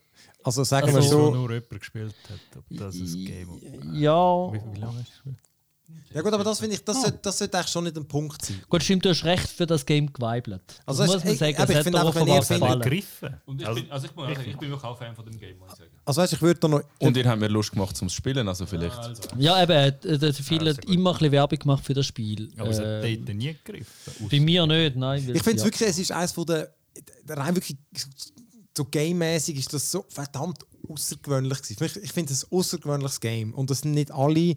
[0.45, 1.31] also, sagen also- wir so.
[1.35, 3.85] nur jemand gespielt hat, ob das ein Game ist.
[3.95, 5.50] ja, Wie, wie lange hast du gespielt?
[6.13, 8.45] Ja, gut, aber das finde ich, das, sollte, das sollte eigentlich schon nicht ein Punkt
[8.45, 8.61] sein.
[8.69, 10.61] gut, stimmt, du hast recht für das Game geweibelt.
[10.67, 12.81] Das Also, muss es- man ich- sagen, ich hat finde einfach, wenn ihr findet- gefallen.
[12.81, 13.37] Begriffen.
[13.47, 15.25] Und ich, Also, bin, also ich, muss auch sagen, ich bin wirklich auch Fan von
[15.27, 15.91] dem Game, muss ich sagen.
[16.05, 16.83] Also, weißt, ich würde da noch.
[16.99, 18.97] Und ihr habt mir Lust gemacht zum Spielen, also vielleicht.
[18.99, 22.07] Also, Ja, eben, äh, der Phil Ja, hat immer ein bisschen Werbung gemacht für das
[22.07, 22.51] Spiel.
[22.59, 24.29] aber es hat Äh, dort nie gegriffen.
[24.29, 25.19] bei mir nicht, nein.
[25.33, 25.65] Ich finde es ja.
[25.65, 26.75] wirklich, es ist eines von der.
[27.23, 27.77] der rein wirklich
[28.77, 31.85] so game-mäßig ist das so verdammt außergewöhnlich gewesen.
[31.85, 34.39] Ich, ich finde es ein außergewöhnliches Game und das sind nicht alle.
[34.39, 34.57] Ich,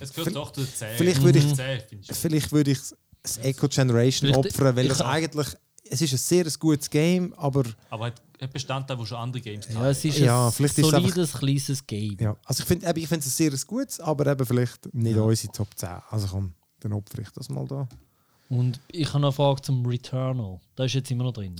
[0.00, 0.96] es gehört doch zu 10.
[0.96, 2.16] vielleicht würde ich- 10, finde ich.
[2.16, 2.78] vielleicht würde ich
[3.22, 5.48] das Echo Generation Vielleicht- opfern, weil es kann- eigentlich.
[5.88, 9.68] Es ist ein sehr gutes Game, aber Aber hat, hat Bestandteile, wo schon andere Games
[9.72, 12.16] Ja, es ist Ja, ein vielleicht ist solides, kleines Game.
[12.18, 12.36] ja.
[12.44, 15.68] Also ich finde ich finde es ein sehr gutes, aber eben vielleicht nicht unsere Top
[15.76, 15.88] 10.
[16.10, 17.88] Also komm, dann opfere ich das mal da.
[18.48, 20.60] Und ich habe noch eine Frage zum Returnal.
[20.74, 21.54] Da ist jetzt immer noch drin.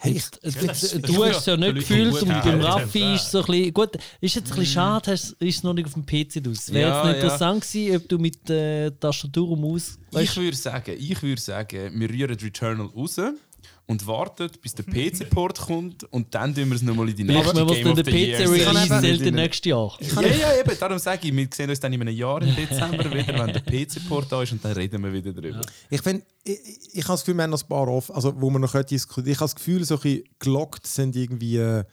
[0.00, 3.40] Hey, ich, du, du hast es ja nicht gefühlt und beim Raffi ist- ist so
[3.40, 6.06] ein bisschen, gut, ist jetzt ein bisschen schade, hast, ist es noch nicht auf dem
[6.06, 6.72] PC draus.
[6.72, 7.14] Wäre Ja, jetzt noch ja.
[7.16, 11.90] interessant gewesen, ob du mit äh, Tastatur und Maus, Ich würde sagen, ich würde sagen,
[11.98, 13.16] wir rühren Returnal raus
[13.88, 17.62] und warten, bis der PC-Port kommt und dann tun wir es nochmal in die nächste
[17.62, 19.98] es Game of the Year PC Release der- nächsten Jahr.
[20.00, 23.10] Ja, ja, eben, darum sage ich, wir sehen uns dann in einem Jahr im Dezember
[23.10, 25.62] wieder, wenn der PC-Port da ist und dann reden wir wieder drüber.
[25.88, 26.58] Ich finde, ich,
[26.92, 29.32] ich, habe das Gefühl, wir haben noch ein paar off, also wo wir noch diskutieren.
[29.32, 31.84] Ich habe das Gefühl, so ein bisschen gelockt sind irgendwie äh,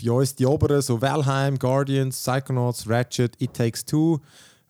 [0.00, 4.20] bei uns die oberen, so Valheim, Guardians, Psychonauts, Ratchet, It Takes Two.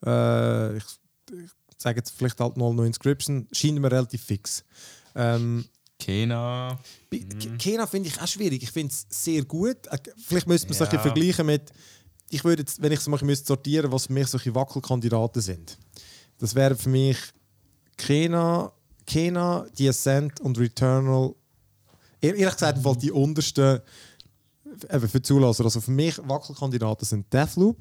[0.07, 0.85] Äh, ich,
[1.33, 4.65] ich sage jetzt vielleicht halt noch no Inscription, scheint mir relativ fix.
[5.15, 5.67] Ähm,
[6.07, 6.79] Kena.
[7.11, 8.63] K- Kena finde ich auch schwierig.
[8.63, 9.87] Ich finde es sehr gut.
[9.89, 10.87] Äh, Vielleicht müsste man es Ja.
[10.87, 11.73] ein bisschen vergleichen mit,
[12.31, 15.77] ich würde jetzt, wenn ich es machen müsste, sortieren, was für mich solche Wackelkandidaten sind.
[16.39, 17.17] Das wäre für mich
[17.97, 18.71] Kena,
[19.05, 21.35] Kena, The Ascent und Returnal.
[22.21, 22.99] Ehr- Ehrlich gesagt, mhm.
[22.99, 23.81] die untersten
[24.93, 25.65] eben für die Zulasser.
[25.65, 27.79] Also für mich Wackelkandidaten sind Deathloop,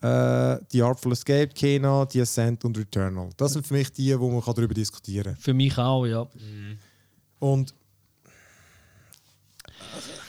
[0.00, 3.28] äh, The Artful Escape, Kena, The Ascent und Returnal.
[3.36, 5.42] Das sind für mich die, wo man darüber diskutieren kann.
[5.42, 6.26] Für mich auch, ja.
[7.40, 7.74] Und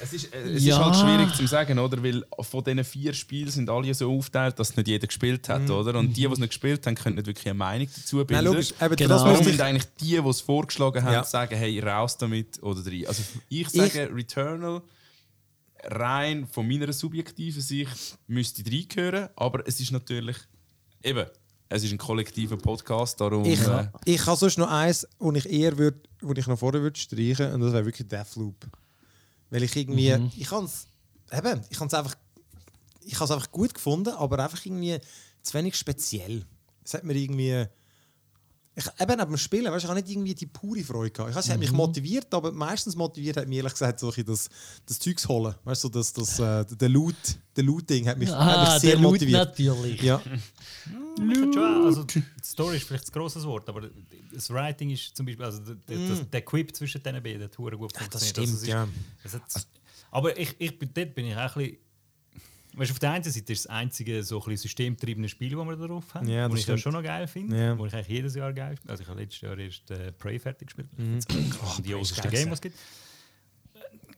[0.04, 0.76] Es ist, äh, es Ja.
[0.78, 2.04] ist halt schwierig zu sagen, oder?
[2.04, 6.00] Weil von diesen vier Spielen sind alle so aufgeteilt, dass nicht jeder gespielt hat, oder?
[6.00, 8.44] Und die, die es nicht gespielt haben, können nicht wirklich eine Meinung dazu bilden.
[8.46, 9.14] logisch, eben, Genau.
[9.14, 11.24] das Darum ich sind eigentlich die, die es vorgeschlagen haben, Ja.
[11.24, 13.06] sagen, hey, raus damit oder rein.
[13.08, 14.82] Also ich sage, Returnal
[15.84, 20.38] rein von meiner subjektiven Sicht müsste reingehören, aber es ist natürlich
[21.04, 21.28] eben,
[21.70, 25.48] es ist ein kollektiver Podcast, darum Ich, äh, ich habe sonst noch eins, wo ich
[25.48, 28.68] eher würd, wo ich noch vorher würde streichen, und das wäre wirklich Deathloop.
[29.50, 30.88] Weil ich irgendwie, ich kann es,
[31.32, 32.16] eben, ich kann es einfach,
[33.04, 35.00] ich habe es einfach gut gefunden, aber einfach irgendwie
[35.42, 36.46] zu wenig speziell.
[36.84, 37.66] Es hat mir irgendwie,
[38.74, 41.30] ich, eben neben dem Spielen, weißt, du, ich habe nicht irgendwie die pure Freude gehabt.
[41.32, 44.26] Ich weiß, es hat mich motiviert, aber meistens motiviert hat mich ehrlich gesagt so ein
[44.26, 44.50] das,
[44.86, 45.54] das Zeugs holen.
[45.66, 47.16] Weißt du, so das, das, äh, der Loot,
[47.56, 49.50] der Loot-Ding hat mich, hat Ah, mich sehr der Loot motiviert.
[49.50, 50.02] natürlich.
[50.02, 50.22] Ja.
[51.18, 53.90] Find schon, also, die Story ist vielleicht ein grosses Wort, aber
[54.34, 57.74] das Writing ist zum Beispiel, also der, der, der Quip zwischen den beiden hat gut
[57.74, 57.78] Mm.
[58.10, 58.30] das funktioniert.
[58.30, 58.88] stimmt, also, ist- ja.
[59.34, 59.68] hat-
[60.12, 61.78] aber ich, ich, dort bin ich auch ein bisschen.
[62.74, 65.76] Weißt, auf der einen Seite ist das einzige so ein bisschen systemtriebene Spiel, das wir
[65.76, 67.78] darauf haben, Ja, das ich ja schon noch geil finde, Ja.
[67.78, 68.92] wo ich eigentlich jedes Jahr geil finde.
[68.92, 70.88] Also ich habe letztes Jahr erst äh, Prey fertig gespielt.
[70.98, 71.20] Mhm.
[71.64, 72.78] Oh, die oberste geil Game, was es gibt.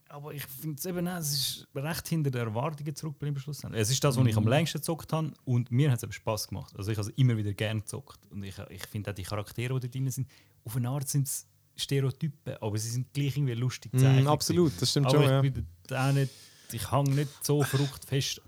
[0.09, 3.39] Aber ich finde es eben, auch, es ist recht hinter den Erwartungen zurückgeblieben.
[3.41, 3.81] schlussendlich.
[3.81, 4.43] Es ist das, was ich Mhm.
[4.43, 6.75] am längsten gezockt habe und mir hat es eben Spass gemacht.
[6.77, 8.19] Also ich habe es immer wieder gerne gezockt.
[8.29, 10.27] Und ich, ich finde auch die Charaktere, die da drin sind,
[10.65, 14.27] auf eine Art sind es Stereotypen, aber sie sind gleich irgendwie lustig Mm, gezeichnet.
[14.27, 15.23] absolut, das stimmt aber schon.
[15.23, 15.41] ich Ja.
[15.41, 15.65] bin
[15.97, 16.31] auch nicht,
[16.73, 18.41] ich hänge nicht so verrückt fest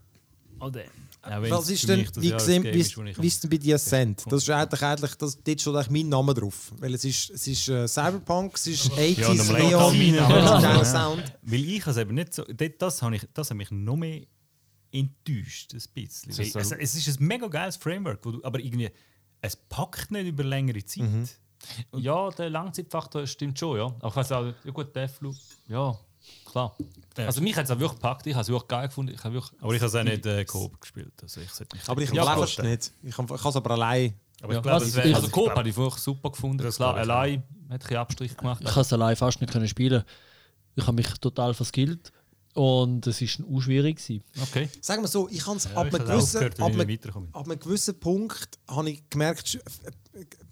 [0.59, 0.89] an dem.
[1.49, 4.23] Was ist denn, wie, gesehen, wie, ist, wie denn bei dir Ascent?
[4.29, 6.71] Das ist eigentlich, eigentlich das, dort steht eigentlich mein Name drauf.
[6.77, 9.19] Weil es ist, es ist äh, Cyberpunk, es ist 80s,
[9.71, 10.85] Ja, Neon, ja.
[10.85, 11.23] Sound.
[11.41, 12.43] Weil ich es eben nicht so.
[12.43, 14.21] Das, das, habe ich, das hat mich noch mehr
[14.91, 16.29] enttäuscht, ein bisschen.
[16.29, 18.89] Ist so- es, es ist ein mega geiles Framework, wo du, aber irgendwie.
[19.41, 21.03] Es packt nicht über längere Zeit.
[21.03, 21.27] Mhm.
[21.97, 23.85] Ja, der Langzeitfaktor stimmt schon, ja.
[24.01, 25.35] Auch, ja gut, Deathloop,
[25.67, 25.97] ja.
[26.45, 26.75] Klar.
[27.17, 29.13] Also mich hat es auch wirklich gepackt, ich habe es wirklich geil gefunden.
[29.13, 31.13] Ich habe wirklich Aber ich habe es auch nicht äh, Coop gespielt.
[31.21, 32.49] Also ich mich Aber ich Ja, kann gut.
[32.49, 32.91] es nicht.
[33.03, 34.13] Ich kann es aber allein.
[34.41, 36.63] aber Ja, ich glaube, ich- Also Coop habe ich wirklich super gefunden.
[36.63, 38.61] Das Klar, ich allein hat bisschen Abstrich gemacht.
[38.63, 40.03] Ich habe es allein fast nicht können spielen.
[40.75, 42.11] Ich habe mich total verskillt
[42.53, 43.97] und es war auch schwierig.
[43.97, 44.23] Gewesen.
[44.41, 44.69] Okay.
[44.81, 46.87] Sagen wir so, ich habe es Ja, ab, ich einem habe gewissen, ab, ich einem,
[46.87, 49.57] nicht ab einem gewissen Punkt habe ich gemerkt,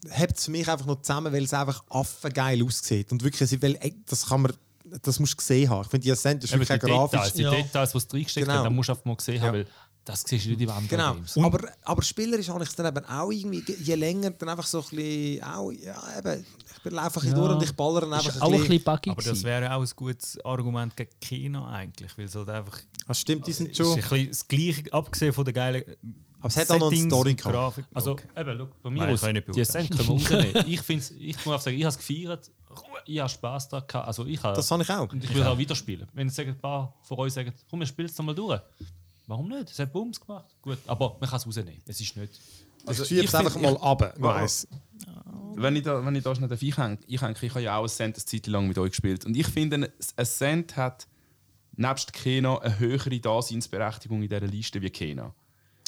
[0.09, 3.11] hebt es für mich einfach noch zusammen, weil es einfach affengeil aussieht.
[3.11, 4.53] Und wirklich, weil, ey, das kann man,
[5.01, 5.81] das musst du gesehen haben.
[5.83, 7.33] Ich finde, die Ascent ist Eben wirklich die grafisch.
[7.33, 7.51] die Ja.
[7.51, 8.63] Details, die es reingesteckt Genau.
[8.63, 9.53] da musst du einfach mal gesehen haben, Ja.
[9.53, 9.67] weil
[10.05, 11.13] das siehst du nicht in anderen Genau.
[11.13, 11.37] Games.
[11.37, 14.79] Aber, aber spielerisch habe ich es dann eben auch irgendwie, je länger, dann einfach so
[14.79, 16.45] ein bisschen, auch, ja, eben,
[16.75, 17.33] ich bin einfach Ja.
[17.33, 19.09] durch und ich ballere dann Das einfach war auch ein bisschen buggy.
[19.11, 23.13] Aber das wäre auch ein gutes Argument gegen Kino eigentlich, weil es halt einfach Ah,
[23.13, 23.95] stimmt, die sind ist ein schon.
[23.95, 25.83] bisschen das Gleiche, abgesehen von der geilen
[26.39, 27.79] Aber es hat auch noch eine Story gehabt.
[27.93, 28.27] Also, Okay.
[28.35, 31.61] eben, look, bei mir Nein, aus, die Ascent können wir ich, find's, ich muss auch
[31.61, 32.51] sagen, ich habe es gefeiert,
[33.05, 34.07] ich habe Spass daran gehabt.
[34.07, 35.11] Also ich habe, Das habe ich auch.
[35.11, 36.07] und ich will auch wieder spielen.
[36.13, 38.61] Wenn jetzt ein paar von euch sagen, komm, wir spielen es nochmal durch.
[39.27, 39.69] Warum nicht?
[39.71, 40.45] Es hat Bums gemacht.
[40.61, 41.81] Gut, aber man kann es rausnehmen.
[41.85, 42.39] Es ist nicht.
[42.89, 44.17] ich schiebe es einfach mal ab.
[44.19, 44.67] Nice.
[45.55, 48.15] Wenn ich da, wenn ich da schnell einhänge, ich denke, ich habe ja auch Ascent
[48.15, 49.25] eine Zeit lang mit euch gespielt.
[49.25, 51.07] Und ich finde, Ascent hat
[51.75, 55.33] nebst Kena eine höhere Daseinsberechtigung in dieser Liste wie Kena.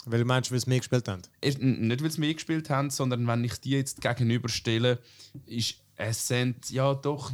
[0.05, 1.23] Weil du meinst, weil sie mehr gespielt haben.
[1.43, 4.99] Nicht, weil sie mehr gespielt haben, sondern wenn ich die jetzt gegenüberstelle,
[5.47, 7.31] ist Ascent ja doch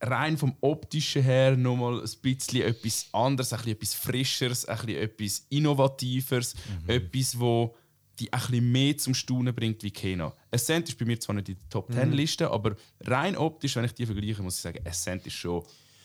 [0.00, 5.02] rein vom optischen her nochmal ein bisschen etwas anderes, ein bisschen etwas Frischeres, ein bisschen
[5.02, 6.54] etwas Innovativeres,
[6.86, 7.74] etwas, wo
[8.18, 10.32] die ein bisschen mehr zum Staunen bringt wie Kena.
[10.50, 12.74] Ascent ist bei mir zwar nicht in der Top 10 Liste, aber
[13.04, 15.62] rein optisch, wenn ich die vergleiche, muss ich sagen, Ascent ist schon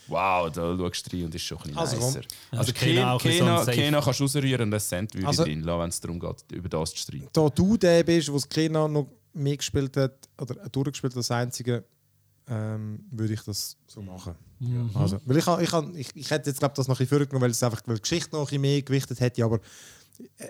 [0.07, 2.21] wow, da schaust du rein und ist schon ein bisschen Also, nicer.
[2.51, 5.61] Also ist Kena Kena, so Kena, kannst du rausrühren und Ascent würde Also- ich drin
[5.63, 7.29] lassen, wenn es darum geht, über das zu streiten.
[7.31, 11.83] Da du der bist, der Kena noch mehr gespielt hat, oder durchgespielt hat, das Einzige,
[12.47, 14.35] ähm, würde ich das so machen.
[14.93, 17.51] Also, weil ich, ich, ich, ich hätte jetzt glaub, das noch ein bisschen vorgenommen, weil
[17.51, 19.59] es einfach weil die Geschichte noch ein mehr gewichtet hätte, aber
[20.37, 20.49] äh,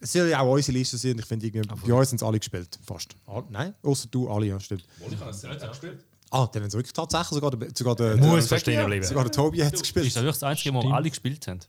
[0.00, 2.38] es soll ja auch unsere Liste sein ich finde, irgendwie, bei uns sind es alle
[2.38, 2.78] gespielt.
[2.84, 3.14] Fast.
[3.26, 4.84] All, nein, außer du, alle, ja, stimmt.
[6.34, 9.04] Ah, dann haben sie wirklich tatsächlich sogar der, sogar der, Muss der, verstehen bleiben.
[9.04, 10.06] sogar der Tobi hat es Ist gespielt.
[10.06, 11.60] das wirklich das Einzige, wo wir alle gespielt haben?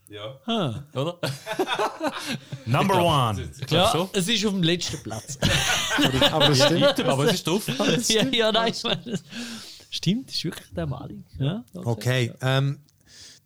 [0.46, 0.82] Ah.
[0.98, 1.18] Oder?
[2.66, 3.42] Number one!
[3.60, 4.08] Ich glaube Ja, schon.
[4.12, 5.38] es ist auf dem letzten Platz.
[6.32, 7.00] aber das stimmt.
[7.04, 7.66] Aber es ist drauf.
[8.08, 9.22] ja, ja, nein, ich meine, das-
[9.90, 11.24] Stimmt, das ist wirklich der Maling.
[11.38, 12.80] Ja, Okay, ähm,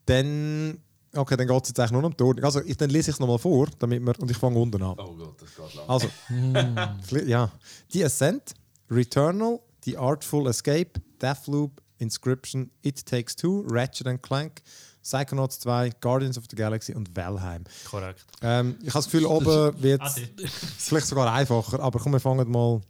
[0.07, 0.79] dann,
[1.15, 2.45] okay, dann geht es jetzt eigentlich nur noch um die Ordnung.
[2.45, 4.95] Also, ich, dann lese ich es nochmal vor, damit wir, und ich fange unten an.
[4.99, 5.89] Oh Gott, das geht lang.
[5.89, 6.09] Also,
[7.11, 7.51] fli- ja.
[7.93, 8.55] Die Ascent,
[8.91, 10.93] Returnal, The Artful Escape,
[11.23, 14.63] Deathloop, Inscription, It Takes Two, Ratchet and Clank,
[15.03, 17.65] Psychonauts 2, Guardians of the Galaxy und Valheim.
[17.89, 18.25] Korrekt.
[18.43, 20.21] Ähm, ich habe das Gefühl, oben wird es
[20.79, 22.81] vielleicht sogar einfacher, aber komm, wir fangen mal.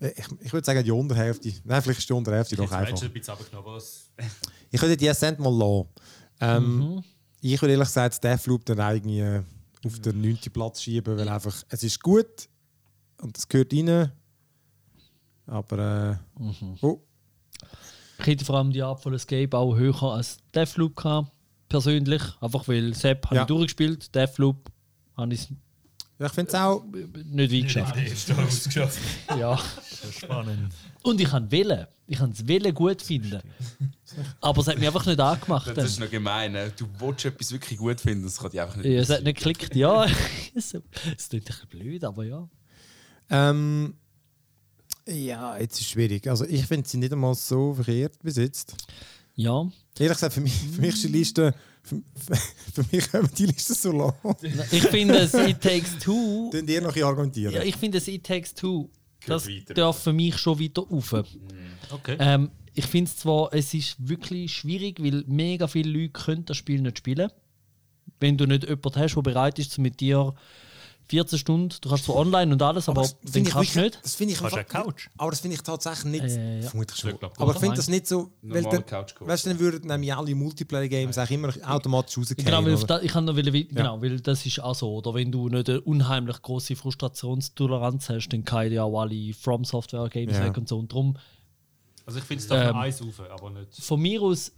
[0.00, 1.52] äh, Ich, ich würde sagen, die Unterhälfte.
[1.64, 2.88] Nein, vielleicht ist die Unterhälfte doch einfach.
[2.88, 3.12] ein bisschen
[4.70, 5.88] Ich würde die Ascent mal lassen.
[6.40, 7.02] Ähm,
[7.40, 9.42] Ich würde ehrlich gesagt Deathloop dann irgendwie äh,
[9.84, 10.38] auf den 9.
[10.52, 12.48] Platz schieben, weil einfach, es ist gut
[13.22, 14.12] und es gehört rein.
[15.46, 16.42] Aber äh,
[16.82, 17.00] oh,
[18.18, 21.32] Ich hätte vor allem die Art von Escape auch höher als Deathloop gehabt,
[21.68, 22.22] persönlich.
[22.40, 23.42] Einfach weil Sepp habe Ja.
[23.42, 24.70] ich durchgespielt, Deathloop
[25.16, 25.48] habe ich es
[26.16, 26.84] ich finde es auch.
[26.84, 27.56] nicht
[28.36, 29.00] weit geschafft.
[29.38, 29.58] Ja.
[30.16, 30.72] Spannend.
[31.02, 31.86] Und ich kann wählen.
[32.06, 33.40] Ich kann es wählen gut finden.
[34.40, 35.72] Aber es hat mich einfach nicht angemacht.
[35.76, 36.52] Das ist noch gemein.
[36.52, 36.72] ne?
[36.76, 38.86] Du willst etwas wirklich gut finden, das kann dich einfach nicht.
[38.86, 40.06] Ja, es hat nicht geklickt, ja.
[40.54, 40.82] Es ist ein
[41.42, 42.48] bisschen blöd, aber ja.
[43.30, 43.94] Ähm,
[45.06, 46.26] ja, jetzt ist es schwierig.
[46.28, 48.76] Also ich finde sie nicht einmal so verkehrt bis jetzt.
[49.34, 49.68] Ja.
[49.98, 51.54] Ehrlich gesagt, für mich, für mich ist die Liste.
[51.82, 51.96] Für,
[52.90, 54.48] mich wir die Liste so lassen.
[54.70, 56.48] Ich finde, es It Takes Two.
[56.50, 57.54] Könnt ihr noch argumentieren?
[57.54, 58.88] Ja, ich finde, es It Takes Two.
[59.26, 61.14] Das darf für mich schon weiter rauf.
[61.90, 62.16] Okay.
[62.18, 66.56] Ähm, ich finde es zwar, es ist wirklich schwierig, weil mega viele Leute können das
[66.56, 67.30] Spiel nicht spielen.
[68.20, 70.34] Wenn du nicht jemanden hast, der bereit ist, mit dir
[71.08, 73.80] 14 Stunden, du kannst zwar online und alles, aber, das den finde ich kannst du
[73.80, 73.98] nicht.
[74.02, 75.08] Das finde ich einfach- eine Couch?
[75.18, 76.24] Aber das finde ich tatsächlich nicht.
[76.36, 76.68] Äh, ja.
[76.70, 77.12] Vermutlich schon.
[77.36, 78.30] Aber ich finde das nicht so.
[78.42, 78.84] Weil dann,
[79.20, 82.44] weißt du, dann würden nämlich alle Multiplayer-Games auch immer automatisch rausgehen.
[82.44, 84.94] Genau, weil, auf da, ich kann noch will, genau, weil das ist auch so.
[84.94, 89.64] Oder wenn du nicht eine unheimlich große Frustrationstoleranz hast, dann kann ja auch alle From
[89.64, 90.44] Software Games Ja.
[90.44, 90.78] weg und so.
[90.78, 91.16] Und darum
[92.06, 93.82] Also ich finde es da Ähm, Eis rauf, aber nicht.
[93.82, 94.52] von mir aus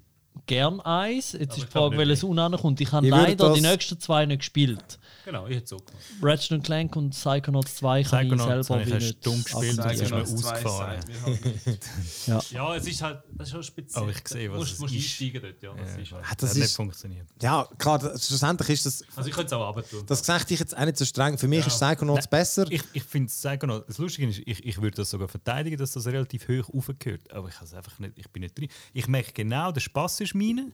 [0.47, 1.33] gern eins.
[1.33, 2.81] Jetzt ist die Frage, welches unankommt.
[2.81, 4.99] Ich habe Ich würde leider die nächsten zwei nicht gespielt.
[5.25, 6.05] Genau, ich hätte so gemacht.
[6.23, 9.43] Ratchet Clank und Psychonauts 2 kann ich Psychonauts selber habe ich wie eine nicht Stunde
[9.43, 11.01] gespielt, das ist mir ausgefahren.
[12.53, 14.05] Ja, es ist halt, das ist schon speziell.
[14.05, 15.03] Oh, ich sehe, was musst, es musst ist.
[15.03, 15.75] einsteigen dort, ja.
[15.75, 16.25] Das ist halt.
[16.25, 17.27] Ah, Das das hat nicht ist, funktioniert.
[17.43, 19.05] ja, klar, das, schlussendlich ist das.
[19.17, 20.05] Also ich könnte es auch runter tun.
[20.07, 21.39] Das sage ich jetzt auch nicht so streng.
[21.39, 22.67] Für mich ist Psychonauts besser.
[22.71, 25.93] Ich, ich finde es Psychonauts, das Lustige ist, ich, ich würde das sogar verteidigen, dass
[25.93, 27.33] das relativ hoch aufgehört.
[27.33, 28.69] Aber ich, einfach nicht, ich bin nicht drin.
[28.93, 30.73] Ich merke genau, der Spaß ist meine.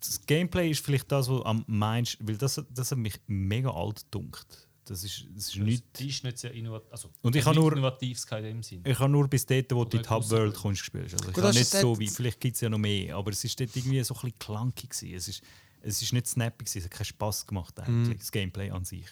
[0.00, 4.04] Das Gameplay ist vielleicht das, was am meisten, weil das, das hat mich mega alt
[4.10, 4.68] dunkt.
[4.84, 5.82] Das ist, das ist nicht.
[5.98, 6.92] Die ist nicht sehr innovativ.
[6.92, 8.82] Also, Und ich habe nur- innovativ in dem Sinn.
[8.84, 11.04] Ich habe nur bis dort, wo du in die Oder Hub-World raus- kommst, gespielt.
[11.04, 13.30] Also ich Gut, habe das nicht so wie, vielleicht gibt es ja noch mehr, aber
[13.30, 15.14] es ist dort irgendwie so ein bisschen clunky gewesen.
[15.14, 15.42] Es ist,
[15.80, 19.06] es ist nicht snappy gewesen, es hat keinen Spass gemacht eigentlich, das Gameplay an sich.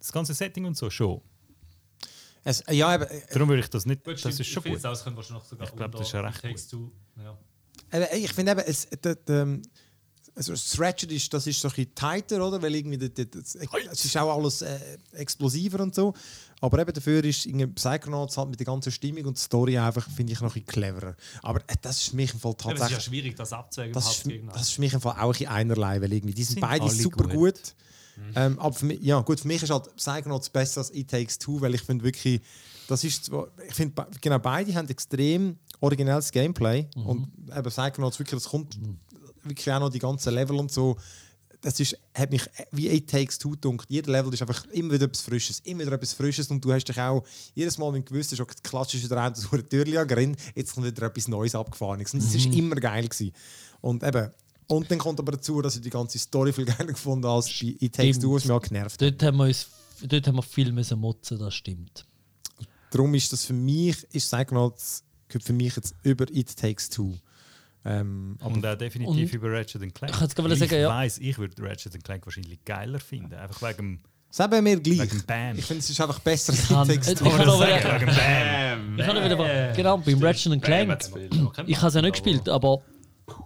[0.00, 1.20] Das ganze Setting und so schon.
[2.42, 4.40] Es, ja, eben, äh, Darum würde ich das nicht, Gut, das stimmt.
[4.40, 4.80] ist schon gut.
[4.80, 6.90] sogar Ich glaub, das ist ja recht Two.
[7.16, 7.38] Ja.
[8.14, 9.62] Ich finde eben, es, das, ähm,
[10.34, 12.60] also das Ratchet ist, das ist so ein bisschen tighter, oder?
[12.60, 14.78] Weil irgendwie das, das, es ist auch alles äh,
[15.12, 16.12] explosiver und so.
[16.60, 20.40] Aber eben dafür ist Psychonauts halt mit der ganzen Stimmung und Story einfach, finde ich,
[20.40, 21.16] noch ein bisschen cleverer.
[21.42, 23.04] Aber äh, das ist für mich im Fall Ja, aber es ist ja tatsächlich...
[23.04, 23.94] schwierig, das abzuwägen.
[23.94, 26.54] Das ist, das ist für mich im Fall auch ein einerlei, weil irgendwie, die sind,
[26.54, 27.32] Sind beide super gut.
[27.34, 27.74] gut.
[28.34, 31.38] Ähm, aber für mich, ja, gut, für mich ist halt Psychonauts besser als It Takes
[31.38, 32.40] Two, weil ich finde wirklich,
[32.88, 38.42] das ist zwar, ich finde, genau, beide haben extrem originelles Gameplay und eben Psychonauts wirklich,
[38.42, 38.78] das kommt
[39.42, 40.96] wirklich auch noch die ganzen Level und so.
[41.62, 43.86] Das ist, hat mich wie It Takes Two gedunkt.
[43.88, 46.84] Jeder Level ist einfach immer wieder etwas Frisches, immer wieder etwas Frisches und du hast
[46.84, 47.24] dich auch
[47.54, 49.86] jedes Mal, wenn du gewusst klatschst du wieder rein, das eine Tür
[50.54, 51.98] jetzt kommt wieder etwas Neues abgefahren.
[51.98, 53.32] Und das ist immer geil gewesen.
[53.80, 54.30] Und eben,
[54.68, 57.74] und dann kommt aber dazu, dass ich die ganze Story viel geiler gefunden als bei
[57.80, 58.18] It Takes.
[58.18, 59.12] Two, was mich auch genervt hat.
[59.12, 59.68] Dort haben wir, uns,
[60.02, 62.06] dort haben wir viel müssen motzen, das stimmt.
[62.90, 67.14] Darum ist das für mich, ist Psychonauts gehört für mich jetzt über It Takes Two.
[67.84, 70.12] Ähm, aber Und auch definitiv Und- über Ratchet Clank.
[70.12, 70.88] Ich sagen, ja.
[70.88, 73.34] weiss, ich würde Ratchet Clank wahrscheinlich geiler finden.
[73.34, 74.98] Einfach wegen, das haben wir gleich.
[75.00, 75.56] wegen Bam.
[75.56, 78.98] Ich finde, es ist einfach besser als It Takes ich kann auch wieder- wegen Bam.
[78.98, 80.98] Ich habe wieder, genau, beim Ratchet Clank.
[81.66, 82.80] Ich habe es ja nicht gespielt, aber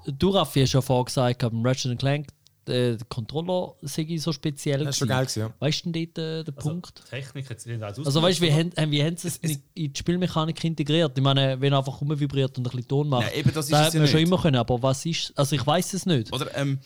[0.06, 2.28] du, Raffi, hast ja vorher gesagt, beim Ratchet Clank,
[2.66, 4.80] der Controller sei so speziell.
[4.84, 5.52] Das ist schon geil gewesen, ja.
[5.58, 7.02] Weißt du denn dort äh, den Punkt?
[7.08, 9.92] Technik jetzt nicht als Also weißt du, wie, haben- wie haben sie es in in
[9.92, 11.12] die Spielmechanik integriert?
[11.16, 13.72] Ich meine, wenn er einfach rumvibriert und ein bisschen Ton macht, Nein, eben, das ist
[13.72, 14.28] da es hätte ja man schon nicht.
[14.28, 16.32] immer können, aber was ist, also ich weiß es nicht.
[16.32, 16.78] Oder ähm,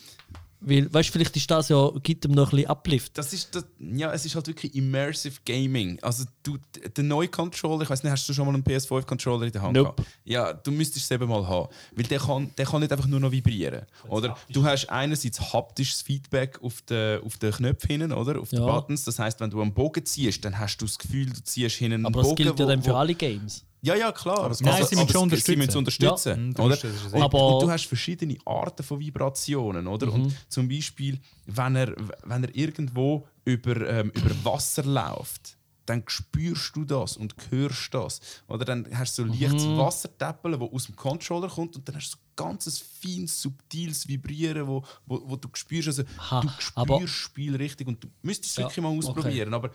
[0.67, 3.19] Weil, weißt du, vielleicht ist das ja, gibt ihm noch ein bisschen Uplift.
[3.19, 5.99] das ist das, ja, es ist halt wirklich immersive Gaming.
[6.03, 6.57] Also du,
[6.97, 9.63] der neue Controller, ich weiß nicht, hast du schon mal einen PS5 Controller in der
[9.63, 9.95] Hand Nope.
[10.03, 10.11] gehabt?
[10.25, 13.21] Ja, du müsstest es eben mal haben, weil der kann, der kann nicht einfach nur
[13.21, 14.37] noch vibrieren, oder?
[14.51, 18.41] Du hast einerseits haptisches Feedback auf den auf den Knöpfen hinten, oder?
[18.41, 18.67] Auf den Ja.
[18.81, 19.05] Buttons.
[19.05, 21.95] Das heißt, wenn du am Bogen ziehst, dann hast du das Gefühl, du ziehst hinten
[21.95, 22.29] einen Aber Bogen.
[22.31, 23.65] das gilt ja wo- dann für wo- alle Games.
[23.85, 24.45] Ja, ja, klar.
[24.45, 25.79] Also, Nein, sie müssen schon es- Sie müssen unterstützen.
[25.79, 26.29] unterstützen.
[26.29, 26.69] Ja, mhm, du oder?
[26.71, 29.87] musst- das ist Und, Aber- und du hast verschiedene Arten von Vibrationen.
[29.87, 30.07] Oder?
[30.07, 30.13] Mhm.
[30.15, 31.95] Und zum Beispiel, wenn er,
[32.25, 38.19] wenn er irgendwo über, ähm, über Wasser läuft, dann spürst du das und hörst das.
[38.49, 39.77] Oder dann hast du so leichtes Mhm.
[39.77, 44.67] Wassertäppeln, das aus dem Controller kommt und dann hast du so ganzes feines, subtiles Vibrieren,
[44.67, 45.89] wo, wo, wo du spürst.
[45.89, 48.97] Also, Ha, du spürst aber- das Spiel richtig und du müsstest es Ja, wirklich mal
[48.97, 49.53] ausprobieren.
[49.53, 49.71] Aber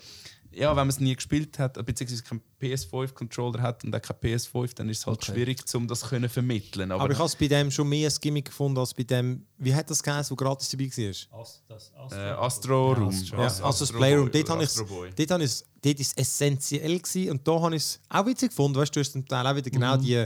[0.52, 4.74] ja, wenn man es nie gespielt hat, beziehungsweise keinen PS5-Controller hat und auch kein PS5,
[4.76, 5.32] dann ist es halt Okay.
[5.34, 6.92] schwierig, um das können vermitteln.
[6.92, 9.46] Aber, Aber ich habe es bei dem schon mehr als Gimmick gefunden als bei dem,
[9.58, 11.42] wie hat das geheißen, wo gratis dabei war?
[11.42, 13.12] As, das, As, äh, Astro Room.
[13.12, 15.10] Ja, Ast- also das Astro Playroom, dort habe ich Astro Boy.
[15.16, 15.44] dort habe
[15.82, 19.00] dort ist es essentiell gewesen und da habe ich es auch witzig gefunden, weißt du,
[19.00, 20.26] du hast zum Teil auch wieder genau die,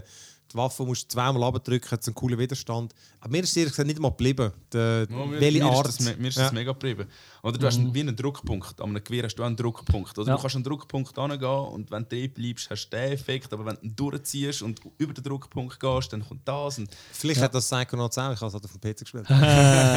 [0.54, 2.94] die Waffe musst du zweimal abdrücken, hat so einen coolen Widerstand.
[3.20, 5.88] Aber mir ist es ehrlich gesagt nicht mal geblieben, der, Ja, mir, welche mir Art.
[5.88, 6.44] Ist das, mir ist Ja.
[6.44, 7.08] das mega geblieben.
[7.42, 8.80] Oder du hast einen- wie einen Druckpunkt.
[8.80, 10.18] An einem Gewehr hast du auch einen Druckpunkt.
[10.18, 10.36] Oder Ja.
[10.36, 13.52] du kannst einen Druckpunkt angehen und wenn du dort bleibst, hast du den Effekt.
[13.54, 16.78] Aber wenn du durchziehst und über den Druckpunkt gehst, dann kommt das.
[16.78, 19.26] Und Vielleicht hat das Psychonauts auch, ich habe es halt auf dem PC gespielt.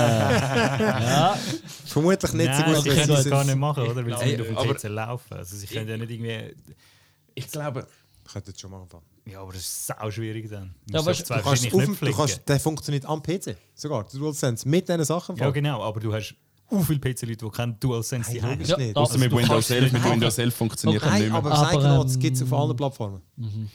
[0.06, 1.36] Ja,
[1.86, 2.82] Vermutlich nicht Nein, so gut.
[2.82, 3.30] sie können es das ist.
[3.30, 4.06] gar nicht machen, oder?
[4.06, 5.34] Weil sie nicht auf dem PC laufen.
[5.36, 6.54] Also sie können ja nicht irgendwie...
[7.34, 7.86] ich glaube,
[8.32, 8.88] Könnte es schon machen.
[9.24, 10.74] Ja, aber das ist sau schwierig dann.
[10.86, 13.56] Du Ja, Du kannst, verschiedene auf, du kannst, der funktioniert am PC.
[13.74, 14.68] Sogar, der DualSense.
[14.68, 15.36] Mit diesen Sachen.
[15.36, 16.34] Ja, genau, aber du hast
[16.70, 18.50] auch viele PC-Leute, die keinen DualSense Hey, haben.
[18.52, 18.96] logisch Ja, nicht.
[18.96, 20.12] außer mit du Windows kannst 11, nicht mit.
[20.12, 21.38] Windows 11 funktioniert Okay, das nicht mehr.
[21.38, 23.20] aber, Aber, Psychonauts ähm, gibt es auf allen Plattformen.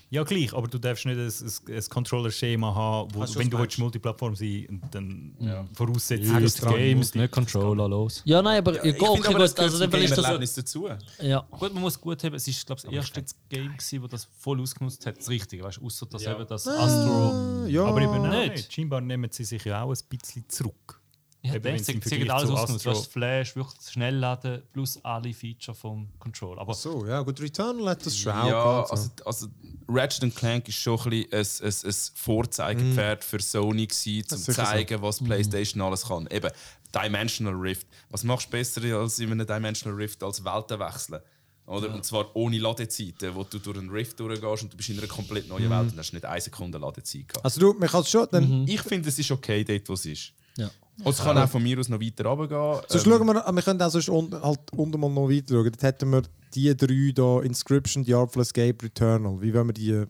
[0.09, 3.59] Ja, gleich, aber du darfst nicht ein, ein, ein Controller-Schema haben, wo, Hast wenn du
[3.59, 8.21] willst, Multiplattform sein und dann voraussetzt, Ja, dass das du Games, Multi- nicht Controller, los.
[8.25, 10.09] ja nein, aber ja, Ich okay, finde aber, gut, das gehört also zum dann ist
[10.09, 10.21] das so.
[10.23, 10.87] Game-Erlebnis dazu.
[11.21, 11.39] Ja.
[11.51, 14.27] Gut, man muss gut haben, es ist glaube ich, das erste Game, gewesen, das das
[14.39, 17.65] voll ausgenutzt hat, das Richtige, weißt du, außer dass eben das Astro.
[17.67, 18.73] Ja, Aber eben nicht.
[18.73, 21.00] Scheinbar nehmen sie sich ja auch ein bisschen zurück.
[21.43, 22.69] Ja, Eben, dann wenn sie sie im sie Vergleich haben alles.
[22.71, 26.59] Astro- Du hast Flash, wirklich schnell laden, plus alle Feature vom Control.
[26.59, 29.47] Aber so, ja, gut, Returnal hat das schon auch Ja, also, also
[29.87, 34.43] Ratchet Clank ist schon ein, bisschen ein, ein, ein Vorzeigepferd für Sony gewesen, um Das
[34.43, 34.71] zu sicher so.
[34.71, 36.27] zeigen, was PlayStation alles kann.
[36.29, 36.51] Eben,
[36.93, 37.87] Dimensional Rift.
[38.09, 41.21] Was machst du besser als in einem Dimensional Rift als Welten wechseln?
[41.65, 41.93] Oder?
[41.93, 45.07] Und zwar ohne Ladezeiten, wo du durch einen Rift durchgehst und du bist in einer
[45.07, 47.45] komplett neuen Welt und hast nicht eine Sekunde Ladezeit gehabt.
[47.45, 50.05] Also du, man kann es schon, dann, Ich finde, es ist okay dort, wo es
[50.05, 50.33] ist.
[50.57, 50.69] Ja.
[50.99, 52.83] Und es kann auch von mir aus noch weiter runtergehen.
[52.87, 55.63] sonst Ähm, schauen wir, wir können auch sonst un, halt unten mal noch weiter schauen.
[55.65, 56.23] Dort hätten wir
[56.53, 59.41] die drei da, Inscription, Diablo Escape, Returnal.
[59.41, 60.05] Wie wollen wir die...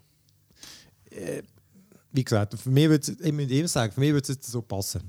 [1.15, 1.43] Äh,
[2.11, 4.51] wie gesagt, für mich würde es, ich muss ihm sagen, für mich würde es jetzt
[4.51, 5.01] so passen.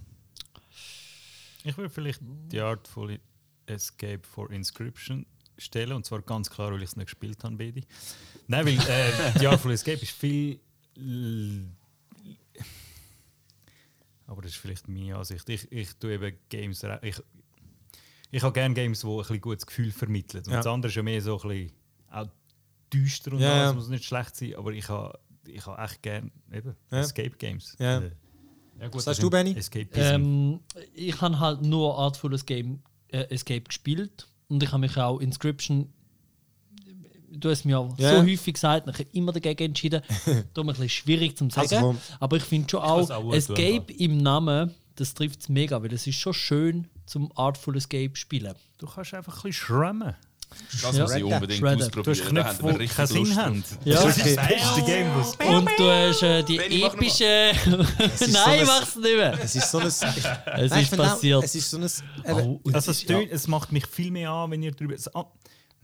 [1.64, 3.18] Ich würde vielleicht die Artful
[3.66, 5.26] Escape for Inscription
[5.58, 5.92] stellen.
[5.92, 7.84] Und zwar ganz klar, weil ich es nicht gespielt habe, Bedi.
[8.46, 10.60] Nein, weil äh, die Artful Escape ist viel.
[14.32, 15.46] Aber das ist vielleicht meine Ansicht.
[15.50, 16.82] Ich, ich tue eben Games.
[17.02, 17.20] Ich,
[18.30, 20.42] ich habe gerne Games, die ein bisschen gutes Gefühl vermitteln.
[20.46, 20.56] Und Ja.
[20.56, 21.72] das andere ist ja mehr so ein bisschen
[22.10, 22.28] auch
[22.90, 23.72] düster und Ja, alles, ja.
[23.74, 24.54] muss nicht schlecht sein.
[24.54, 27.00] Aber ich habe ich habe echt gerne eben Ja.
[27.00, 27.76] Escape Games.
[27.78, 27.98] Ja.
[27.98, 28.10] Äh,
[28.80, 29.54] Ja, gut, Was sagst du, Benny?
[29.92, 30.60] Ähm,
[30.94, 35.92] ich habe halt nur Artfules Game äh, Escape gespielt und ich habe mich auch Inscription.
[37.34, 38.16] Du hast mir auch Ja.
[38.16, 40.02] so häufig gesagt, ich habe immer dagegen entschieden.
[40.54, 41.74] Darum ein bisschen schwierig zu sagen.
[41.74, 45.92] Also aber ich finde schon auch, auch Escape im Namen, das trifft es mega, weil
[45.94, 48.54] es ist schon schön zum Artful Escape spielen.
[48.78, 50.14] du kannst einfach ein bisschen schrammen.
[50.82, 51.02] Das Ja.
[51.04, 51.88] muss ich unbedingt Shredder.
[51.88, 52.14] Du ausprobieren.
[52.18, 53.64] hast Da Knöpfe, die richtig keinen Sinn haben.
[53.86, 53.94] Ja.
[54.02, 57.24] Das ist das beste Game, was Und du hast äh, die Benni, epische.
[57.24, 59.38] ist so Nein, ein- mach's nicht mehr.
[59.42, 59.86] Es ist so ein.
[59.88, 59.94] Ich,
[60.58, 61.42] Es ist passiert.
[61.44, 61.84] Es ist so ein.
[61.84, 61.90] Eben,
[62.26, 64.94] Oh, Also es es, ist- es macht mich viel mehr an, wenn ihr drüber.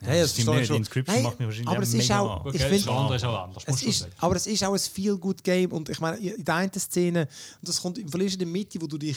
[0.00, 0.66] Ja, ja, das stimmt verstehe ich nicht.
[0.68, 0.76] schon.
[0.76, 3.42] Inscription Nein, macht mich wahrscheinlich aber es ist auch- ich find- das andere ist auch
[3.44, 3.62] anders.
[3.66, 7.22] Es ist, aber es ist auch ein Feel-Good-Game und ich meine, in der einen Szene,
[7.60, 9.16] und das kommt im Fall in der Mitte, wo du dich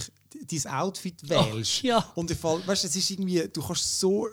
[0.49, 1.83] dein Outfit wählst.
[1.83, 2.03] ja.
[2.15, 4.27] Und im Fall, weißt du, es ist irgendwie, du kannst so.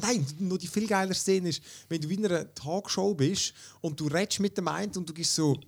[0.00, 4.06] Nein, nur die viel geilere Szene ist, wenn du in einer Talkshow bist und du
[4.06, 5.58] redest mit dem einen und du gibst so.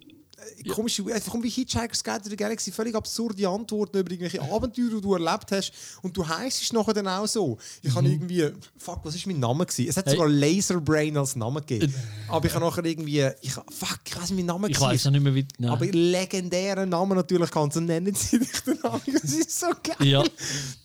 [0.65, 4.91] Äh, Komische, einfach wie Hitchhiker's Guide to the Galaxy, völlig absurde Antworten über irgendwelche Abenteuer,
[4.95, 5.73] die du erlebt hast.
[6.03, 7.59] Und du heisst es nachher dann auch so.
[7.83, 9.89] Ich habe irgendwie, fuck, was ist mein Name gewesen?
[9.89, 10.15] Es hat Hey.
[10.15, 11.95] sogar Laserbrain als Namen gegeben.
[12.29, 15.11] Aber ich habe nachher irgendwie, ich, fuck, ich weiß mein Name ich gewesen weiß ja
[15.11, 15.47] nicht mehr, wie.
[15.59, 15.71] Nein.
[15.71, 19.01] Aber legendären Namen natürlich kannst du nennen, sie dich den Namen.
[19.13, 20.07] Das ist so geil.
[20.07, 20.25] Ja.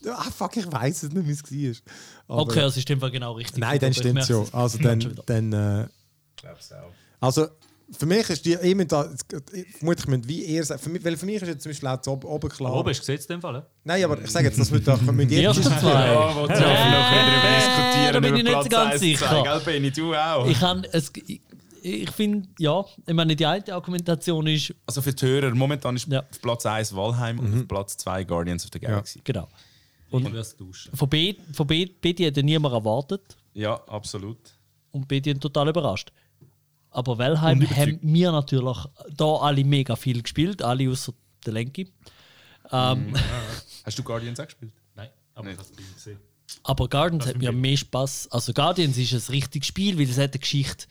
[0.10, 1.94] Ah, fuck, ich weiß es nicht, wie es war.
[2.28, 3.58] Aber- okay, das ist in dem Fall genau richtig.
[3.58, 5.88] Nein, dann ich stimmt es Also schon dann, dann äh,
[7.20, 7.48] also
[7.92, 9.10] für mich ist die, ich müsste da,
[9.78, 12.08] vermutlich müsst wie eher sagen, für mich, weil für mich ist jetzt zum Beispiel auch
[12.08, 12.74] Oben, oben klar.
[12.74, 13.54] Oben ist gesetzt in dem Fall.
[13.56, 13.66] ja?
[13.84, 16.08] Nein, aber ich sage jetzt, das müsste doch, wir Die ersten zwei.
[16.08, 19.28] Ja, noch Äh, diskutieren da bin ich nicht so ganz 1, sicher.
[19.28, 20.48] 2, gell, Benni, du auch.
[20.48, 21.12] Ich, kann, es,
[21.84, 26.08] ich, finde, ja, ich meine, die alte Argumentation ist, Also für die Hörer, momentan ist
[26.08, 26.22] Ja.
[26.22, 29.22] auf Platz 1 Walheim und auf Platz 2 Guardians of the Galaxy.
[29.24, 29.48] genau.
[30.12, 30.96] Ich würde es tauschen.
[30.96, 34.38] Von B, von B, BD hätte niemand erwartet Ja, absolut.
[34.92, 36.12] und BD hat total überrascht.
[36.96, 38.78] Aber Valheim haben wir natürlich
[39.18, 41.14] da alle mega viel gespielt, alle außer
[41.46, 41.92] der Lenki.
[42.72, 43.14] Ähm,
[43.84, 44.72] Hast du Guardians auch gespielt?
[44.96, 45.60] Nein, aber Nicht.
[45.60, 46.20] ich habe es gesehen.
[46.64, 48.30] Aber Guardians hat mir mehr Spaß.
[48.32, 50.86] Also Guardians ist ein richtiges Spiel, weil es hat eine Geschichte.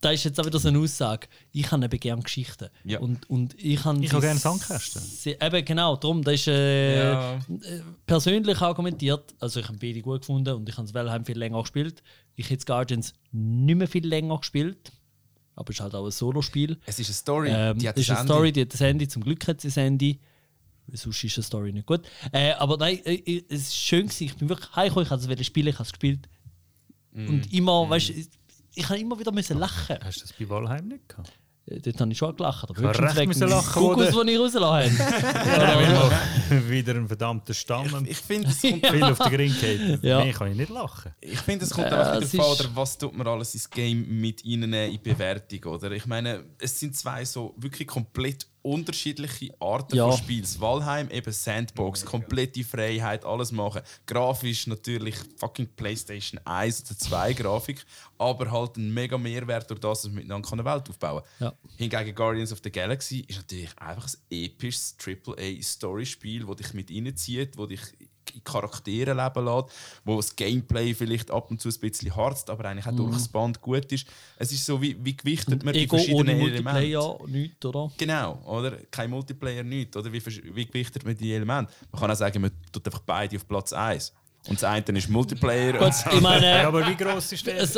[0.00, 1.28] Da ist jetzt auch wieder so eine Aussage.
[1.52, 2.68] Ich habe eben gerne Geschichten.
[2.84, 2.98] Ja.
[3.00, 5.02] Und, und ich habe Ich habe gerne Sandkästen.
[5.40, 7.34] Eben genau, darum, das ist äh, Ja.
[7.36, 7.40] äh,
[8.06, 9.34] persönlich argumentiert.
[9.38, 12.02] Also ich habe beide gut gefunden und ich habe es Valheim viel länger gespielt.
[12.36, 14.92] Ich hätte Guardians nicht mehr viel länger gespielt.
[15.56, 16.78] Aber es ist halt auch ein Solo-Spiel.
[16.84, 18.32] Es ist eine Story, Ähm, die hat es ist ein eine Ende.
[18.32, 19.08] Story, die hat ein Ende.
[19.08, 20.18] Zum Glück hat sie Ende.
[20.86, 22.02] Weil Sonst ist eine Story nicht gut.
[22.30, 24.24] Äh, aber nein, äh, äh, es ist schön gewesen.
[24.24, 26.28] Ich bin wirklich heimgekommen, ich wollte es spielen, ich habe es gespielt.
[27.12, 27.28] Mm.
[27.28, 28.12] Und immer, weißt du,
[28.74, 29.98] ich, habe immer wieder müssen lachen.
[30.04, 31.32] Hast du das bei Walheim nicht gehabt?
[31.66, 32.70] Äh, Dort habe ich schon gelacht.
[32.70, 34.10] Aber habe höchstens recht müssen lachen, oder?
[34.10, 36.12] den ich rausgelassen habe.
[36.70, 38.06] Wieder ein verdammter Stamm.
[38.08, 40.02] Ich finde, es kommt Viel auf den Ring geht.
[40.02, 40.22] Ja.
[40.24, 41.12] Mehr kann ich nicht lachen.
[41.20, 44.44] Ich finde, es kommt Äh, einfach ist- oder was tut man alles ins Game mit
[44.44, 45.90] reinnehmen, in die Bewertung, oder?
[45.92, 50.08] Ich meine, es sind zwei so wirklich komplett unterschiedliche Arten Ja.
[50.10, 50.60] von Spiels.
[50.60, 53.82] Valheim eben Sandbox, komplette Freiheit, alles machen.
[54.06, 57.84] Grafisch natürlich fucking PlayStation 1 oder 2 Grafik,
[58.18, 61.46] aber halt ein mega Mehrwert durch das, dass man miteinander eine Welt aufbauen kann.
[61.48, 61.54] Ja.
[61.76, 67.56] Hingegen Guardians of the Galaxy ist natürlich einfach ein episches AAA-Story-Spiel, das dich mit reinzieht,
[67.56, 67.80] wo dich
[68.44, 69.66] Charaktere leben lässt,
[70.04, 73.28] wo das Gameplay vielleicht ab und zu ein bisschen harzt, aber eigentlich auch durch das
[73.28, 74.06] Band gut ist.
[74.38, 77.30] Es ist so, wie, wie gewichtet man die Ego ohne verschiedenen Multiplayer, Elemente.
[77.30, 77.92] nichts, oder?
[77.96, 78.76] Genau, oder?
[78.90, 79.96] Kein Multiplayer, nichts.
[79.96, 81.72] Oder wie, wie gewichtet man die Elemente?
[81.92, 84.12] Man kann auch sagen, man tut einfach beide auf Platz 1.
[84.48, 85.72] Und das eine ist Multiplayer.
[85.72, 87.58] Gut, und ich Ja, meine, aber wie groß ist der?
[87.62, 87.76] es,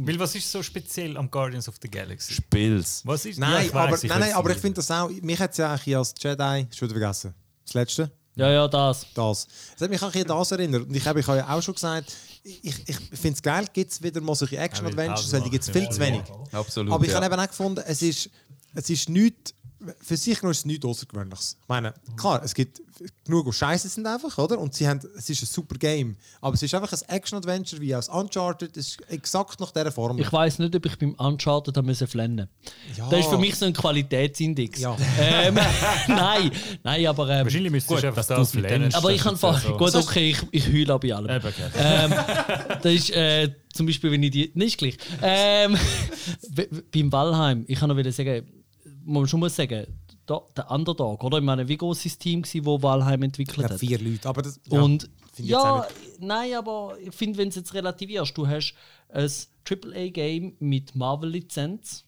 [0.00, 2.32] Weil was ist so speziell am Guardians of the Galaxy?
[2.34, 3.02] Spiels.
[3.04, 3.38] Was ist?
[3.38, 5.58] Ja, Nein, ich aber, weiss, nein, nein, aber ich finde das auch, mich hat es
[5.58, 7.34] ja eigentlich als Jedi, schon wieder vergessen.
[7.66, 8.10] Das letzte?
[8.36, 9.06] Ja, ja, das.
[9.14, 9.46] Das.
[9.76, 10.88] Es hat mich auch an das erinnert.
[10.88, 12.12] Und ich habe ich habe ja auch schon gesagt,
[12.42, 15.70] ich, ich finde es geil, gibt es wieder mal solche Action-Adventures, weil die gibt es
[15.70, 16.22] viel zu wenig.
[16.52, 16.92] Absolut.
[16.92, 17.16] Aber ich ja.
[17.16, 18.30] habe eben auch gefunden, es ist,
[18.74, 19.54] es ist nichts,
[20.00, 21.56] für sich nur ist es nichts Außergewöhnliches.
[21.60, 22.80] Ich meine, klar, es gibt
[23.24, 24.58] genug, die scheiße sind einfach, oder?
[24.58, 26.16] Und sie haben, es ist ein super Game.
[26.40, 30.18] Aber es ist einfach ein Action-Adventure wie aus Uncharted, es ist exakt nach dieser Form.
[30.18, 32.48] Ich weiß nicht, ob ich beim Uncharted müssen flennen.
[32.96, 33.08] Ja.
[33.08, 34.80] Das ist für mich so ein Qualitätsindex.
[34.80, 34.96] Ja.
[35.20, 35.54] Ähm,
[36.08, 36.50] nein,
[36.82, 37.28] nein, aber.
[37.28, 39.58] Ähm, Wahrscheinlich müsstest du einfach das denen- aber ich ist vor.
[39.58, 39.76] so.
[39.76, 41.30] Gut, okay, ich, ich heule auch bei allem.
[41.30, 41.70] Eben, okay.
[41.76, 42.14] ähm,
[42.82, 44.50] das ist äh, zum Beispiel, wenn ich die.
[44.54, 44.96] Nicht gleich.
[45.22, 45.76] Ähm,
[46.92, 48.46] beim Valheim, ich kann noch wieder sagen,
[49.04, 49.86] man schon muss sagen,
[50.28, 51.38] der, der Underdog, oder?
[51.38, 52.44] Ich meine, wie groß ist das Team,
[52.82, 53.80] Valheim Ich entwickelt glaube, hat?
[53.80, 54.28] vier Leute.
[54.28, 55.86] Aber das, ja, Und ich ja,
[56.20, 58.74] nein, aber ich finde, wenn du es jetzt relativierst, du hast
[59.08, 59.30] ein
[59.68, 62.04] AAA-Game mit Marvel-Lizenz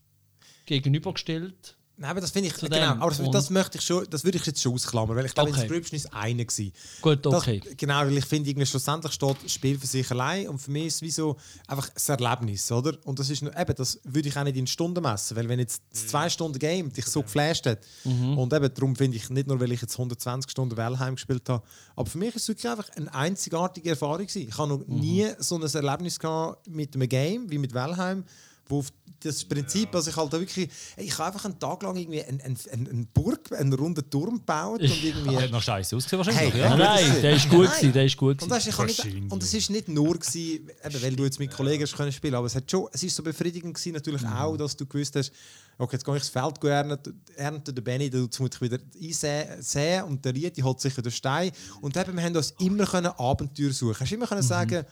[0.67, 1.76] gegenübergestellt.
[1.99, 3.03] Nein, aber das finde ich, Zu genau, dem.
[3.03, 5.51] aber das, das möchte ich schon, das würde ich jetzt schon ausklammern, weil ich glaube,
[5.51, 5.61] Okay.
[5.63, 6.73] Inscription ist eine gewesen.
[7.01, 7.61] Gut, okay.
[7.65, 10.87] Das, genau, weil ich finde, irgendwie schlussendlich steht Spiel für sich allein und für mich
[10.89, 11.37] ist es wie so
[11.67, 12.99] einfach ein Erlebnis, oder?
[13.05, 15.59] Und das ist nur, eben, das würde ich auch nicht in Stunden messen, weil wenn
[15.59, 18.37] jetzt das zwei Stunden Game dich so geflasht hat Mhm.
[18.37, 21.63] und eben darum finde ich, nicht nur, weil ich jetzt 120 Stunden Valheim gespielt habe,
[21.95, 24.47] aber für mich ist es wirklich einfach eine einzigartige Erfahrung gewesen.
[24.49, 25.01] Ich habe noch Mhm.
[25.01, 28.25] nie so ein Erlebnis gehabt mit einem Game wie mit Valheim,
[28.69, 28.85] wo
[29.21, 30.69] das Prinzip, dass ich halt da wirklich,
[30.99, 34.35] ich habe einfach einen Tag lang irgendwie eine ein, ein, ein Burg, einen runden Turm
[34.37, 35.37] gebaut und irgendwie...
[35.37, 36.53] Hat noch scheiße ausgesehen wahrscheinlich.
[36.53, 36.77] Hey, ja.
[36.77, 38.73] Nein, nein, der ist gut gewesen, der ist gut Und, gewesen.
[38.73, 41.97] kann nicht, und es ist nicht nur gewesen, eben, weil du jetzt mit Kollegen hast
[41.97, 44.33] können spielen, aber es hat schon, es ist so befriedigend gewesen, natürlich Mhm.
[44.33, 45.33] auch, dass du gewusst hast,
[45.79, 50.05] okay, jetzt gehe ich das Feld ernten, ernten der Benny, da muss ich wieder einsehen
[50.05, 53.73] und der Rieti holt sich den Stein und eben, wir haben uns immer können Abenteuer
[53.73, 53.97] suchen.
[53.99, 54.29] Hast immer Mhm.
[54.29, 54.85] können sagen,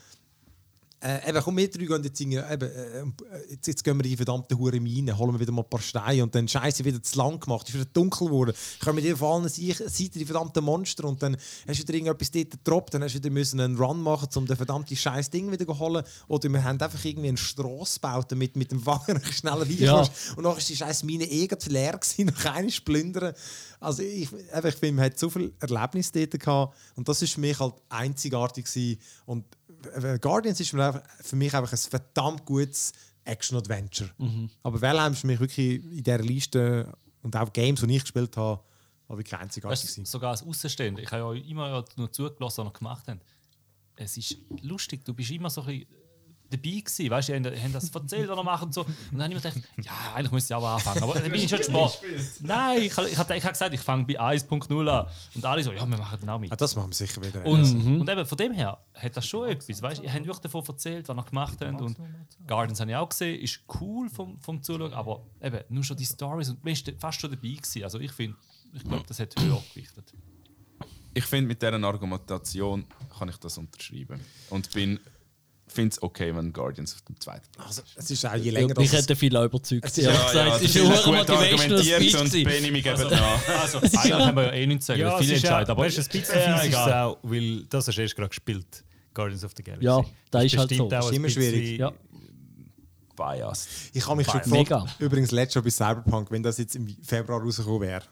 [1.05, 3.05] äh, eben, komm, wir drei gehen jetzt, irgendwie, eben, äh,
[3.51, 5.81] jetzt, jetzt gehen wir in die verdammte Hure Mine, holen wir wieder mal ein paar
[5.81, 8.55] Steine und dann scheiße wieder zu lang gemacht, ist wieder dunkel geworden.
[8.83, 11.37] Kommen dir vor allen Seiten die verdammten Monster und dann
[11.69, 14.47] hast du wieder irgendetwas dort getroppt, dann hast du wieder müssen einen Run machen, um
[14.47, 16.03] das verdammte scheiß Ding wieder zu holen.
[16.29, 20.09] Oder wir haben einfach irgendwie eine Strasse gebaut, damit mit dem Wagen schneller rein Ja.
[20.37, 23.35] Und nachher ist die scheiß Mine eh leer gewesen, noch keine plündern.
[23.79, 27.35] Also ich, eben, ich finde, man hat so viel Erlebnis dort gehabt und das ist
[27.35, 28.99] für mich halt einzigartig gewesen.
[29.27, 29.64] und äh,
[30.21, 32.93] Guardians ist für mich einfach ein verdammt gutes
[33.25, 34.11] Action-Adventure.
[34.63, 36.93] Aber Valheim ist für mich wirklich in dieser Liste
[37.23, 38.63] und auch Games, die ich gespielt habe,
[39.09, 40.05] habe wirklich einzigartig gewesen.
[40.05, 43.21] sogar als Außenstehender, ich habe ja immer nur zugelassen, was ihr gemacht habt.
[43.97, 45.87] Es ist lustig, du bist immer so ein bisschen
[46.57, 48.83] dabei gewesen, weißt du, die haben, haben das erzählt, was ihr macht und so.
[48.83, 51.35] Und dann habe ich mir gedacht, ja, eigentlich müsste ich auch anfangen, aber dann bin
[51.43, 52.01] ich schon Sport.
[52.41, 55.07] Nein, ich, habe- ich, habe- ich habe gesagt, ich fange bei 1.0 an.
[55.35, 56.53] Und alle so, ja, wir machen dann auch mit.
[56.53, 57.45] Ah, das machen wir sicher wieder.
[57.45, 58.01] Und, Mhm.
[58.01, 59.83] und eben von dem her hat das schon etwas.
[59.83, 60.03] Weißt?
[60.03, 61.81] Ihr habt wirklich davon erzählt, was ihr gemacht habt.
[61.81, 61.97] Und
[62.47, 66.05] Gardens habe ich auch gesehen, ist cool vom, vom Zuschauen, aber eben nur schon die
[66.07, 67.83] Stories und du bist fast schon dabei gewesen.
[67.85, 68.37] Also ich finde,
[68.73, 70.13] ich glaube, das hat höher gewichtet.
[71.17, 72.85] Ich finde, mit dieser Argumentation
[73.17, 74.21] kann ich das unterschreiben.
[74.51, 74.99] Und bin
[75.67, 78.53] finde es okay, wenn Guardians auf dem zweiten Platz Also, es ist auch je Ja,
[78.61, 79.85] länger das- hätte viel überzeugt.
[79.85, 80.35] ist- ehrlich Ja, gesagt.
[80.49, 82.33] ja, es ist das ein ist gut argumentiert und.
[82.45, 83.49] Benny, wir geben nach.
[83.63, 85.71] Also, eigentlich haben wir ja eh nichts zu sagen, Ja, ja, es viele ist entscheiden.
[85.71, 86.93] Aber weißt, du, ein bisschen Ja, ist es egal.
[87.05, 88.85] auch, weil das hast du erst gerade gespielt,
[89.15, 89.85] Guardians of the Galaxy.
[89.87, 90.01] Ja,
[90.31, 90.89] da ist halt so.
[90.91, 91.79] auch Ist immer schwierig.
[91.79, 91.93] Ja.
[93.17, 93.69] Biased.
[93.93, 94.81] Ich habe mich schon Mega.
[94.81, 98.03] gefragt, übrigens letztes Jahr bei Cyberpunk, wenn das jetzt im Februar rausgekommen wäre,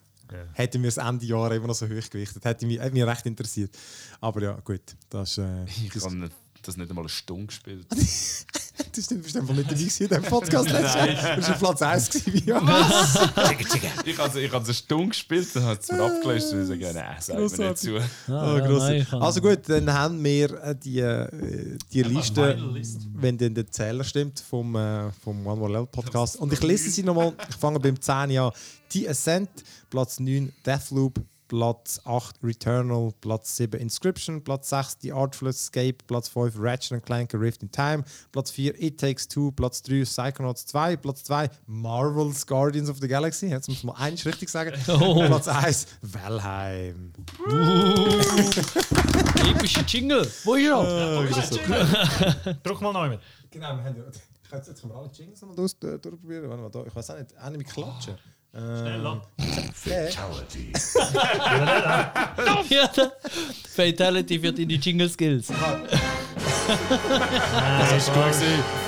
[0.54, 2.44] hätten wir es Ende Jahr immer noch so hoch gewichtet.
[2.44, 3.76] Hätte mich, hätte mich recht interessiert.
[4.20, 4.80] Aber ja, gut.
[5.10, 6.30] Das, ist, äh, Ich habe
[6.62, 7.86] das nicht einmal eine Stunde gespielt.
[7.90, 11.06] das stimmt, du bist einfach nicht dabei in diesem Podcast letztes Jahr.
[11.08, 12.32] Du bist auf Platz 1 gewesen.
[12.34, 12.58] wie ja.
[14.04, 17.16] ich habe ich eine Stunde gespielt, dann hat es mir abgelöst und ich sage, nein,
[17.20, 17.96] sag mir nicht zu.
[17.98, 18.82] Ah, Oh, ja, gross.
[18.82, 22.58] nein, also gut, dann haben wir äh, die, äh, die Liste,
[23.14, 26.36] wenn dann der Zähler stimmt vom, äh, vom One More Level Podcast.
[26.36, 27.32] Und ich lese sie nochmal.
[27.48, 28.52] Ich fange beim 10 an.
[28.90, 29.48] The Ascent,
[29.88, 31.18] Platz 9 Deathloop,
[31.52, 37.34] Platz 8 Returnal, Platz 7 Inscription, Platz 6 The Artful Escape, Platz 5 Ratchet Clank
[37.34, 41.50] A Rift in Time, Platz 4 It Takes Two, Platz 3 Psychonauts 2, Platz 2
[41.66, 45.26] Marvel's Guardians of the Galaxy, jetzt muss man eins richtig sagen, Oh.
[45.26, 47.12] Platz 1 Valheim.
[49.54, 50.26] Epische Jingle.
[50.44, 52.54] Wo ist er?
[52.62, 53.20] Drück mal neu mit.
[53.50, 54.04] Genau, wir haben ja.
[54.04, 56.48] Jetzt, jetzt können wir alle Jingles durchprobieren.
[56.48, 58.14] Warte mal, da, ich weiß auch nicht, eine mit Klatschen.
[58.54, 59.22] Schneller.
[62.68, 63.12] Ja, da-
[63.74, 65.46] Fatality für deine Jingle Skills.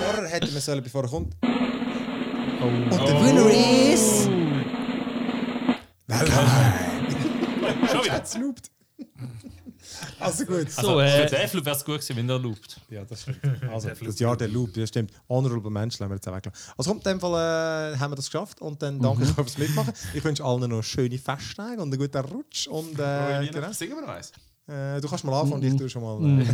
[0.03, 1.35] Vorher hätten wir sollen, bevor er kommt.
[1.43, 3.51] Und der Winner
[3.93, 4.28] ist.
[6.07, 7.07] Valheim.
[7.91, 8.23] Schon wieder.
[10.21, 10.67] Also gut.
[10.77, 12.81] Also, äh, für Deathloop wäre es gut gewesen, wenn der loopt.
[12.91, 13.39] Ja, das stimmt.
[13.71, 15.13] Also, das Jahr der Loop, das stimmt.
[15.29, 16.73] Honorable Menschen haben wir jetzt auch weggelassen.
[16.77, 19.35] Also, kommt, in dem Fall äh, haben wir das geschafft und dann danke ich euch
[19.35, 19.93] fürs Mitmachen.
[20.13, 22.67] Ich wünsche allen noch schöne Festtage und einen guten Rutsch.
[22.67, 23.73] Und, äh, genau.
[23.73, 24.33] Singen wir noch eins?
[24.67, 26.41] äh, du kannst mal anfangen und ich tue schon mal.
[26.41, 26.45] Äh,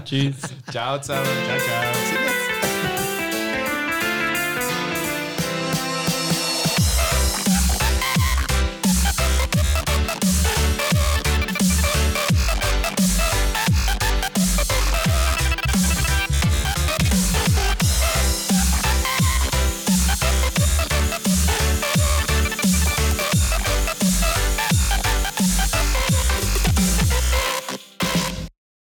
[0.04, 0.36] Tschüss.
[0.70, 1.26] Ciao zusammen.
[1.46, 2.85] Ciao, ciao.